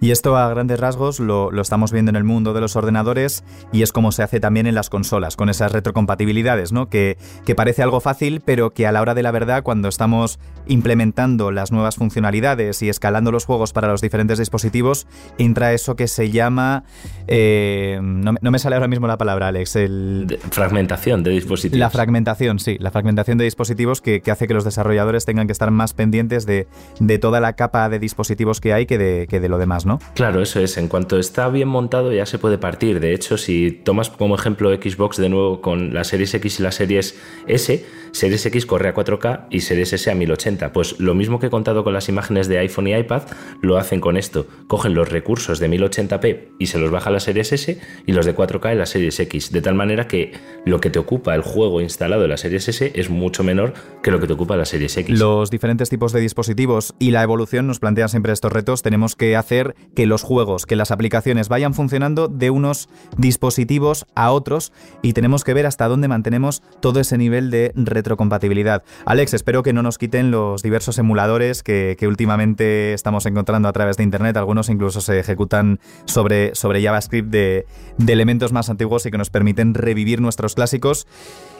Y 0.03 0.11
esto 0.11 0.35
a 0.35 0.49
grandes 0.49 0.81
rasgos 0.81 1.21
lo, 1.21 1.49
lo, 1.49 1.61
estamos 1.61 1.93
viendo 1.93 2.09
en 2.09 2.17
el 2.17 2.25
mundo 2.25 2.53
de 2.53 2.59
los 2.59 2.75
ordenadores 2.75 3.45
y 3.71 3.83
es 3.83 3.93
como 3.93 4.11
se 4.11 4.21
hace 4.21 4.41
también 4.41 4.67
en 4.67 4.75
las 4.75 4.89
consolas, 4.89 5.37
con 5.37 5.47
esas 5.47 5.71
retrocompatibilidades, 5.71 6.73
¿no? 6.73 6.89
Que, 6.89 7.17
que, 7.45 7.55
parece 7.55 7.83
algo 7.83 8.01
fácil, 8.01 8.41
pero 8.43 8.71
que 8.71 8.85
a 8.85 8.91
la 8.91 9.01
hora 9.01 9.13
de 9.13 9.23
la 9.23 9.31
verdad, 9.31 9.63
cuando 9.63 9.87
estamos 9.87 10.39
implementando 10.67 11.51
las 11.51 11.71
nuevas 11.71 11.95
funcionalidades 11.95 12.81
y 12.81 12.89
escalando 12.89 13.31
los 13.31 13.45
juegos 13.45 13.71
para 13.71 13.87
los 13.87 14.01
diferentes 14.01 14.39
dispositivos, 14.39 15.07
entra 15.37 15.71
eso 15.71 15.95
que 15.95 16.09
se 16.09 16.31
llama... 16.31 16.83
Eh, 17.27 17.97
no, 18.03 18.33
no, 18.41 18.51
me 18.51 18.59
sale 18.59 18.75
ahora 18.75 18.89
mismo 18.89 19.07
la 19.07 19.17
palabra, 19.17 19.47
Alex. 19.47 19.77
El... 19.77 20.25
De 20.27 20.37
fragmentación 20.37 21.23
de 21.23 21.31
dispositivos. 21.31 21.79
La 21.79 21.89
fragmentación, 21.89 22.59
sí. 22.59 22.75
La 22.77 22.91
fragmentación 22.91 23.37
de 23.37 23.45
dispositivos 23.45 24.01
que, 24.01 24.19
que 24.19 24.31
hace 24.31 24.49
que 24.49 24.53
los 24.53 24.65
desarrolladores 24.65 25.23
tengan 25.23 25.47
que 25.47 25.53
estar 25.53 25.71
más 25.71 25.93
pendientes 25.93 26.45
de, 26.45 26.67
de 26.99 27.19
toda 27.19 27.39
la 27.39 27.53
capa 27.53 27.87
de 27.87 27.99
dispositivos 27.99 28.59
que 28.59 28.73
hay 28.73 28.85
que 28.85 28.97
de, 28.97 29.27
que 29.29 29.39
de 29.39 29.47
lo 29.47 29.57
demás, 29.57 29.85
¿no? 29.85 29.92
Claro, 30.15 30.41
eso 30.41 30.59
es. 30.59 30.77
En 30.77 30.87
cuanto 30.87 31.17
está 31.19 31.49
bien 31.49 31.67
montado 31.67 32.11
ya 32.11 32.25
se 32.25 32.39
puede 32.39 32.57
partir. 32.57 32.99
De 32.99 33.13
hecho, 33.13 33.37
si 33.37 33.71
tomas 33.71 34.09
como 34.09 34.35
ejemplo 34.35 34.73
Xbox 34.73 35.17
de 35.17 35.29
nuevo 35.29 35.61
con 35.61 35.93
las 35.93 36.07
series 36.07 36.33
X 36.33 36.59
y 36.59 36.63
las 36.63 36.75
series 36.75 37.17
S, 37.47 37.85
Series 38.13 38.45
X 38.45 38.67
corre 38.67 38.89
a 38.89 38.93
4K 38.93 39.47
y 39.49 39.61
Series 39.61 39.91
S 39.91 40.09
a 40.09 40.13
1080. 40.13 40.71
Pues 40.71 40.99
lo 40.99 41.15
mismo 41.15 41.39
que 41.39 41.47
he 41.47 41.49
contado 41.49 41.83
con 41.83 41.93
las 41.93 42.09
imágenes 42.09 42.47
de 42.47 42.59
iPhone 42.59 42.87
y 42.87 42.95
iPad, 42.95 43.23
lo 43.61 43.77
hacen 43.77 43.99
con 43.99 44.17
esto. 44.17 44.45
Cogen 44.67 44.93
los 44.93 45.09
recursos 45.09 45.59
de 45.59 45.67
1080p 45.67 46.49
y 46.59 46.67
se 46.67 46.77
los 46.77 46.91
baja 46.91 47.09
a 47.09 47.13
la 47.13 47.19
Series 47.19 47.51
S 47.51 47.79
y 48.05 48.11
los 48.11 48.27
de 48.27 48.35
4K 48.35 48.71
en 48.71 48.77
la 48.77 48.85
Series 48.85 49.19
X. 49.19 49.51
De 49.51 49.63
tal 49.63 49.73
manera 49.73 50.07
que 50.07 50.31
lo 50.63 50.79
que 50.79 50.91
te 50.91 50.99
ocupa 50.99 51.33
el 51.33 51.41
juego 51.41 51.81
instalado 51.81 52.23
en 52.23 52.29
la 52.29 52.37
Series 52.37 52.67
S 52.67 52.91
es 52.93 53.09
mucho 53.09 53.43
menor 53.43 53.73
que 54.03 54.11
lo 54.11 54.19
que 54.19 54.27
te 54.27 54.33
ocupa 54.33 54.55
la 54.55 54.65
Series 54.65 54.95
X. 54.95 55.19
Los 55.19 55.49
diferentes 55.49 55.89
tipos 55.89 56.13
de 56.13 56.19
dispositivos 56.19 56.93
y 56.99 57.09
la 57.09 57.23
evolución 57.23 57.65
nos 57.65 57.79
plantean 57.79 58.09
siempre 58.09 58.31
estos 58.31 58.53
retos. 58.53 58.83
Tenemos 58.83 59.15
que 59.15 59.35
hacer 59.35 59.75
que 59.95 60.05
los 60.05 60.23
juegos, 60.23 60.65
que 60.65 60.75
las 60.75 60.91
aplicaciones 60.91 61.49
vayan 61.49 61.73
funcionando 61.73 62.27
de 62.27 62.49
unos 62.49 62.89
dispositivos 63.17 64.05
a 64.15 64.31
otros 64.31 64.73
y 65.01 65.13
tenemos 65.13 65.43
que 65.43 65.53
ver 65.53 65.65
hasta 65.65 65.87
dónde 65.87 66.07
mantenemos 66.07 66.61
todo 66.79 66.99
ese 66.99 67.17
nivel 67.17 67.51
de 67.51 67.71
retrocompatibilidad. 67.75 68.83
Alex, 69.05 69.33
espero 69.33 69.63
que 69.63 69.73
no 69.73 69.83
nos 69.83 69.97
quiten 69.97 70.31
los 70.31 70.63
diversos 70.63 70.97
emuladores 70.97 71.63
que, 71.63 71.97
últimamente 72.03 72.93
estamos 72.93 73.25
encontrando 73.25 73.69
a 73.69 73.73
través 73.73 73.95
de 73.95 74.03
Internet. 74.03 74.35
Algunos 74.35 74.69
incluso 74.69 74.99
se 74.99 75.19
ejecutan 75.19 75.79
sobre, 76.05 76.53
sobre 76.53 76.83
JavaScript 76.83 77.29
de, 77.29 77.65
de 77.97 78.13
elementos 78.13 78.51
más 78.51 78.69
antiguos 78.69 79.05
y 79.05 79.11
que 79.11 79.17
nos 79.17 79.29
permiten 79.29 79.73
revivir 79.73 80.19
nuestros 80.21 80.55
clásicos. 80.55 81.07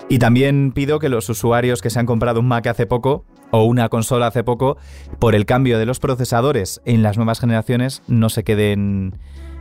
Y 0.10 0.20
también 0.20 0.74
pido 0.74 1.00
que 1.00 1.10
los 1.10 1.30
usuarios 1.30 1.82
que 1.82 1.90
se 1.90 2.00
han 2.00 2.06
comprado 2.06 2.42
un 2.42 2.48
Mac 2.48 2.68
hace 2.68 2.86
poco 2.86 3.26
o 3.54 3.64
una 3.66 3.88
consola 3.88 4.28
hace 4.28 4.44
poco, 4.44 4.78
por 5.20 5.36
el 5.36 5.46
cambio 5.46 5.78
de 5.78 5.86
los 5.86 6.00
procesadores 6.00 6.82
en 6.86 7.04
las 7.04 7.18
nuevas 7.18 7.40
generaciones, 7.40 8.02
no 8.08 8.30
se 8.30 8.44
queden 8.44 9.14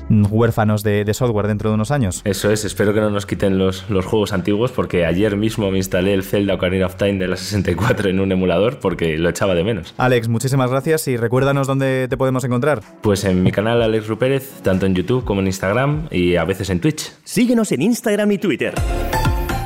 huérfanos 0.09 0.83
de, 0.83 1.13
software 1.13 1.47
dentro 1.47 1.69
de 1.71 1.75
unos 1.75 1.91
años. 1.91 2.23
Eso 2.25 2.51
es, 2.51 2.65
espero 2.65 2.95
que 2.95 3.01
no 3.01 3.11
nos 3.11 3.27
quiten 3.27 3.59
los, 3.59 3.89
los, 3.91 4.07
juegos 4.07 4.33
antiguos 4.33 4.73
porque 4.73 5.05
ayer 5.05 5.37
mismo 5.37 5.71
me 5.71 5.77
instalé 5.77 6.15
el 6.15 6.23
Zelda 6.25 6.55
Ocarina 6.55 6.87
of 6.87 6.97
Time 6.97 7.19
de 7.19 7.29
la 7.29 7.37
64 7.37 8.09
en 8.09 8.19
un 8.19 8.33
emulador 8.33 8.79
porque 8.81 9.19
lo 9.19 9.29
echaba 9.29 9.55
de 9.55 9.63
menos. 9.63 9.95
Alex, 9.99 10.29
muchísimas 10.29 10.71
gracias 10.71 11.07
y 11.09 11.19
recuérdanos 11.19 11.67
dónde 11.67 12.09
te 12.09 12.17
podemos 12.17 12.45
encontrar. 12.45 12.81
Pues 13.03 13.25
en 13.25 13.43
mi 13.43 13.53
canal 13.53 13.83
Alex 13.83 14.09
Rupérez, 14.09 14.63
tanto 14.63 14.87
en 14.87 14.95
YouTube 14.95 15.25
como 15.25 15.43
en 15.43 15.49
Instagram 15.49 16.09
y 16.11 16.37
a 16.37 16.45
veces 16.45 16.71
en 16.71 16.81
Twitch. 16.81 17.13
Síguenos 17.25 17.71
en 17.73 17.83
Instagram 17.83 18.33
y 18.33 18.39
Twitter. 18.39 18.75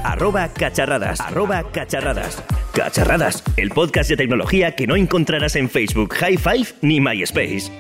Arroba 0.07 0.49
cacharradas. 0.51 1.21
Arroba 1.21 1.65
cacharradas. 1.73 2.41
Cacharradas, 2.73 3.43
el 3.57 3.71
podcast 3.71 4.09
de 4.09 4.17
tecnología 4.17 4.77
que 4.77 4.87
no 4.87 4.95
encontrarás 4.95 5.57
en 5.57 5.69
Facebook, 5.69 6.15
High 6.15 6.37
Five 6.37 6.67
ni 6.81 7.01
MySpace. 7.01 7.73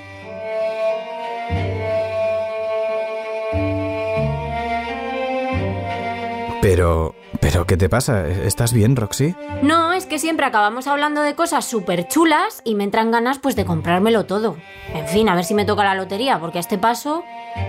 Pero, 6.61 7.14
pero, 7.41 7.64
¿qué 7.64 7.77
te 7.77 7.89
pasa? 7.89 8.27
¿Estás 8.27 8.72
bien, 8.72 8.97
Roxy? 8.97 9.37
No, 9.62 9.93
es 9.93 10.07
que 10.07 10.18
siempre 10.18 10.47
acabamos 10.47 10.89
hablando 10.89 11.22
de 11.22 11.37
cosas 11.37 11.64
súper 11.64 12.09
chulas 12.09 12.61
y 12.64 12.74
me 12.74 12.83
entran 12.83 13.12
ganas 13.12 13.39
pues 13.39 13.55
de 13.55 13.64
comprármelo 13.64 14.27
todo. 14.27 14.57
En 14.93 15.07
fin, 15.07 15.29
a 15.29 15.37
ver 15.37 15.45
si 15.45 15.55
me 15.55 15.64
toca 15.64 15.85
la 15.85 15.95
lotería, 15.95 16.41
porque 16.41 16.59
a 16.59 16.61
este 16.61 16.77
paso... 16.77 17.22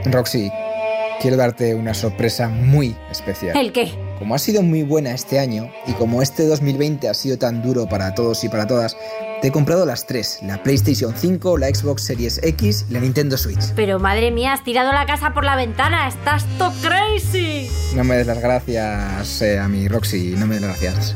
Roxy, 0.05 0.51
quiero 1.22 1.38
darte 1.38 1.76
una 1.76 1.93
sorpresa 1.93 2.49
muy 2.49 2.95
especial. 3.12 3.55
¿El 3.55 3.72
qué? 3.72 4.07
Como 4.20 4.34
ha 4.34 4.39
sido 4.39 4.63
muy 4.63 4.84
buena 4.84 5.11
este 5.11 5.39
año 5.39 5.72
y 5.86 5.93
como 5.93 6.22
este 6.22 6.47
2020 6.47 7.07
ha 7.07 7.13
sido 7.13 7.38
tan 7.38 7.61
duro 7.61 7.88
para 7.88 8.15
todos 8.15 8.43
y 8.43 8.49
para 8.49 8.65
todas, 8.65 8.97
te 9.41 9.49
he 9.49 9.51
comprado 9.51 9.86
las 9.86 10.07
tres, 10.07 10.39
la 10.41 10.63
PlayStation 10.63 11.13
5, 11.15 11.57
la 11.57 11.68
Xbox 11.68 12.03
Series 12.03 12.39
X 12.43 12.88
y 12.89 12.93
la 12.93 12.99
Nintendo 12.99 13.38
Switch. 13.38 13.74
Pero 13.76 13.99
madre 13.99 14.32
mía, 14.32 14.53
has 14.53 14.63
tirado 14.63 14.91
la 14.91 15.05
casa 15.05 15.34
por 15.34 15.45
la 15.45 15.55
ventana, 15.55 16.07
estás 16.07 16.45
to 16.57 16.74
crazy. 16.82 17.70
No 17.95 18.03
me 18.03 18.18
des 18.18 18.26
las 18.26 18.39
gracias 18.39 19.41
eh, 19.41 19.59
a 19.59 19.68
mi 19.68 19.88
Roxy, 19.88 20.36
no 20.36 20.47
me 20.47 20.55
des 20.55 20.63
las 20.63 20.82
gracias. 20.82 21.15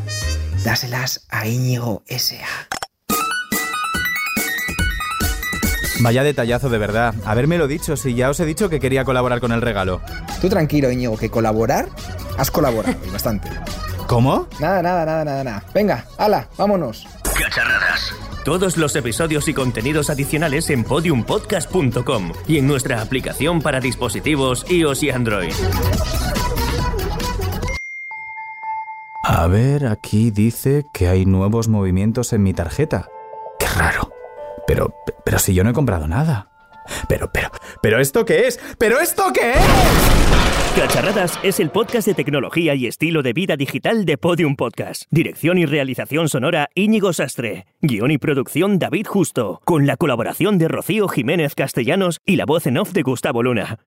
Dáselas 0.64 1.26
a 1.30 1.47
Íñigo 1.47 2.04
S.A. 2.06 2.81
Vaya 6.02 6.24
detallazo 6.24 6.70
de 6.70 6.78
verdad. 6.78 7.14
Habérmelo 7.26 7.68
dicho, 7.68 7.95
si 7.95 8.16
ya 8.16 8.30
os 8.30 8.39
he 8.39 8.45
dicho 8.45 8.70
que 8.70 8.80
quería 8.80 9.06
colaborar 9.06 9.39
con 9.39 9.52
el 9.52 9.62
regalo. 9.62 10.02
Tú 10.41 10.49
tranquilo, 10.49 10.91
Íñigo, 10.91 11.18
que 11.18 11.30
colaborar 11.30 11.89
Has 12.38 12.52
colaborado 12.52 12.95
bastante. 13.14 13.49
¿Cómo? 14.08 14.47
Nada, 14.60 14.82
nada, 14.82 15.06
nada, 15.06 15.26
nada, 15.26 15.43
nada. 15.43 15.64
Venga, 15.74 16.06
hala, 16.18 16.47
vámonos. 16.58 17.08
Cacharradas. 17.24 18.14
Todos 18.43 18.78
los 18.78 18.95
episodios 18.95 19.47
y 19.47 19.54
contenidos 19.54 20.10
adicionales 20.10 20.70
en 20.72 20.84
podiumpodcast.com 20.84 22.32
y 22.47 22.58
en 22.58 22.68
nuestra 22.68 23.02
aplicación 23.02 23.62
para 23.62 23.80
dispositivos 23.80 24.66
iOS 24.70 25.04
y 25.04 25.10
Android. 25.12 25.54
A 29.24 29.45
ver, 29.45 29.86
aquí 29.86 30.32
dice 30.32 30.88
que 30.91 31.08
hay 31.08 31.28
nuevos 31.28 31.68
movimientos 31.68 32.34
en 32.34 32.41
mi 32.41 32.54
tarjeta. 32.54 33.08
Qué 33.60 33.68
raro. 33.68 34.12
Pero, 34.72 34.95
pero 35.26 35.38
si 35.38 35.53
yo 35.53 35.65
no 35.65 35.72
he 35.72 35.74
comprado 35.74 36.07
nada. 36.07 36.47
Pero, 37.09 37.30
pero, 37.34 37.49
pero 37.82 37.99
¿esto 37.99 38.24
qué 38.24 38.47
es? 38.47 38.57
¿Pero 38.78 39.01
esto 39.01 39.24
qué 39.34 39.51
es? 39.51 40.78
Cacharradas 40.78 41.38
es 41.43 41.59
el 41.59 41.72
podcast 41.72 42.07
de 42.07 42.13
tecnología 42.13 42.74
y 42.74 42.88
estilo 42.88 43.22
de 43.22 43.34
vida 43.34 43.57
digital 43.57 44.05
de 44.05 44.17
Podium 44.17 44.55
Podcast. 44.55 45.03
Dirección 45.11 45.57
y 45.57 45.65
realización 45.65 46.30
sonora 46.30 46.69
Íñigo 46.74 47.11
Sastre. 47.11 47.65
Guión 47.82 48.11
y 48.11 48.17
producción 48.17 48.80
David 48.80 49.07
Justo. 49.07 49.59
Con 49.65 49.88
la 49.88 49.97
colaboración 49.97 50.57
de 50.57 50.69
Rocío 50.69 51.09
Jiménez 51.09 51.53
Castellanos 51.53 52.22
y 52.26 52.38
la 52.38 52.45
voz 52.45 52.65
en 52.65 52.78
off 52.78 52.93
de 52.93 53.01
Gustavo 53.01 53.43
Luna. 53.43 53.82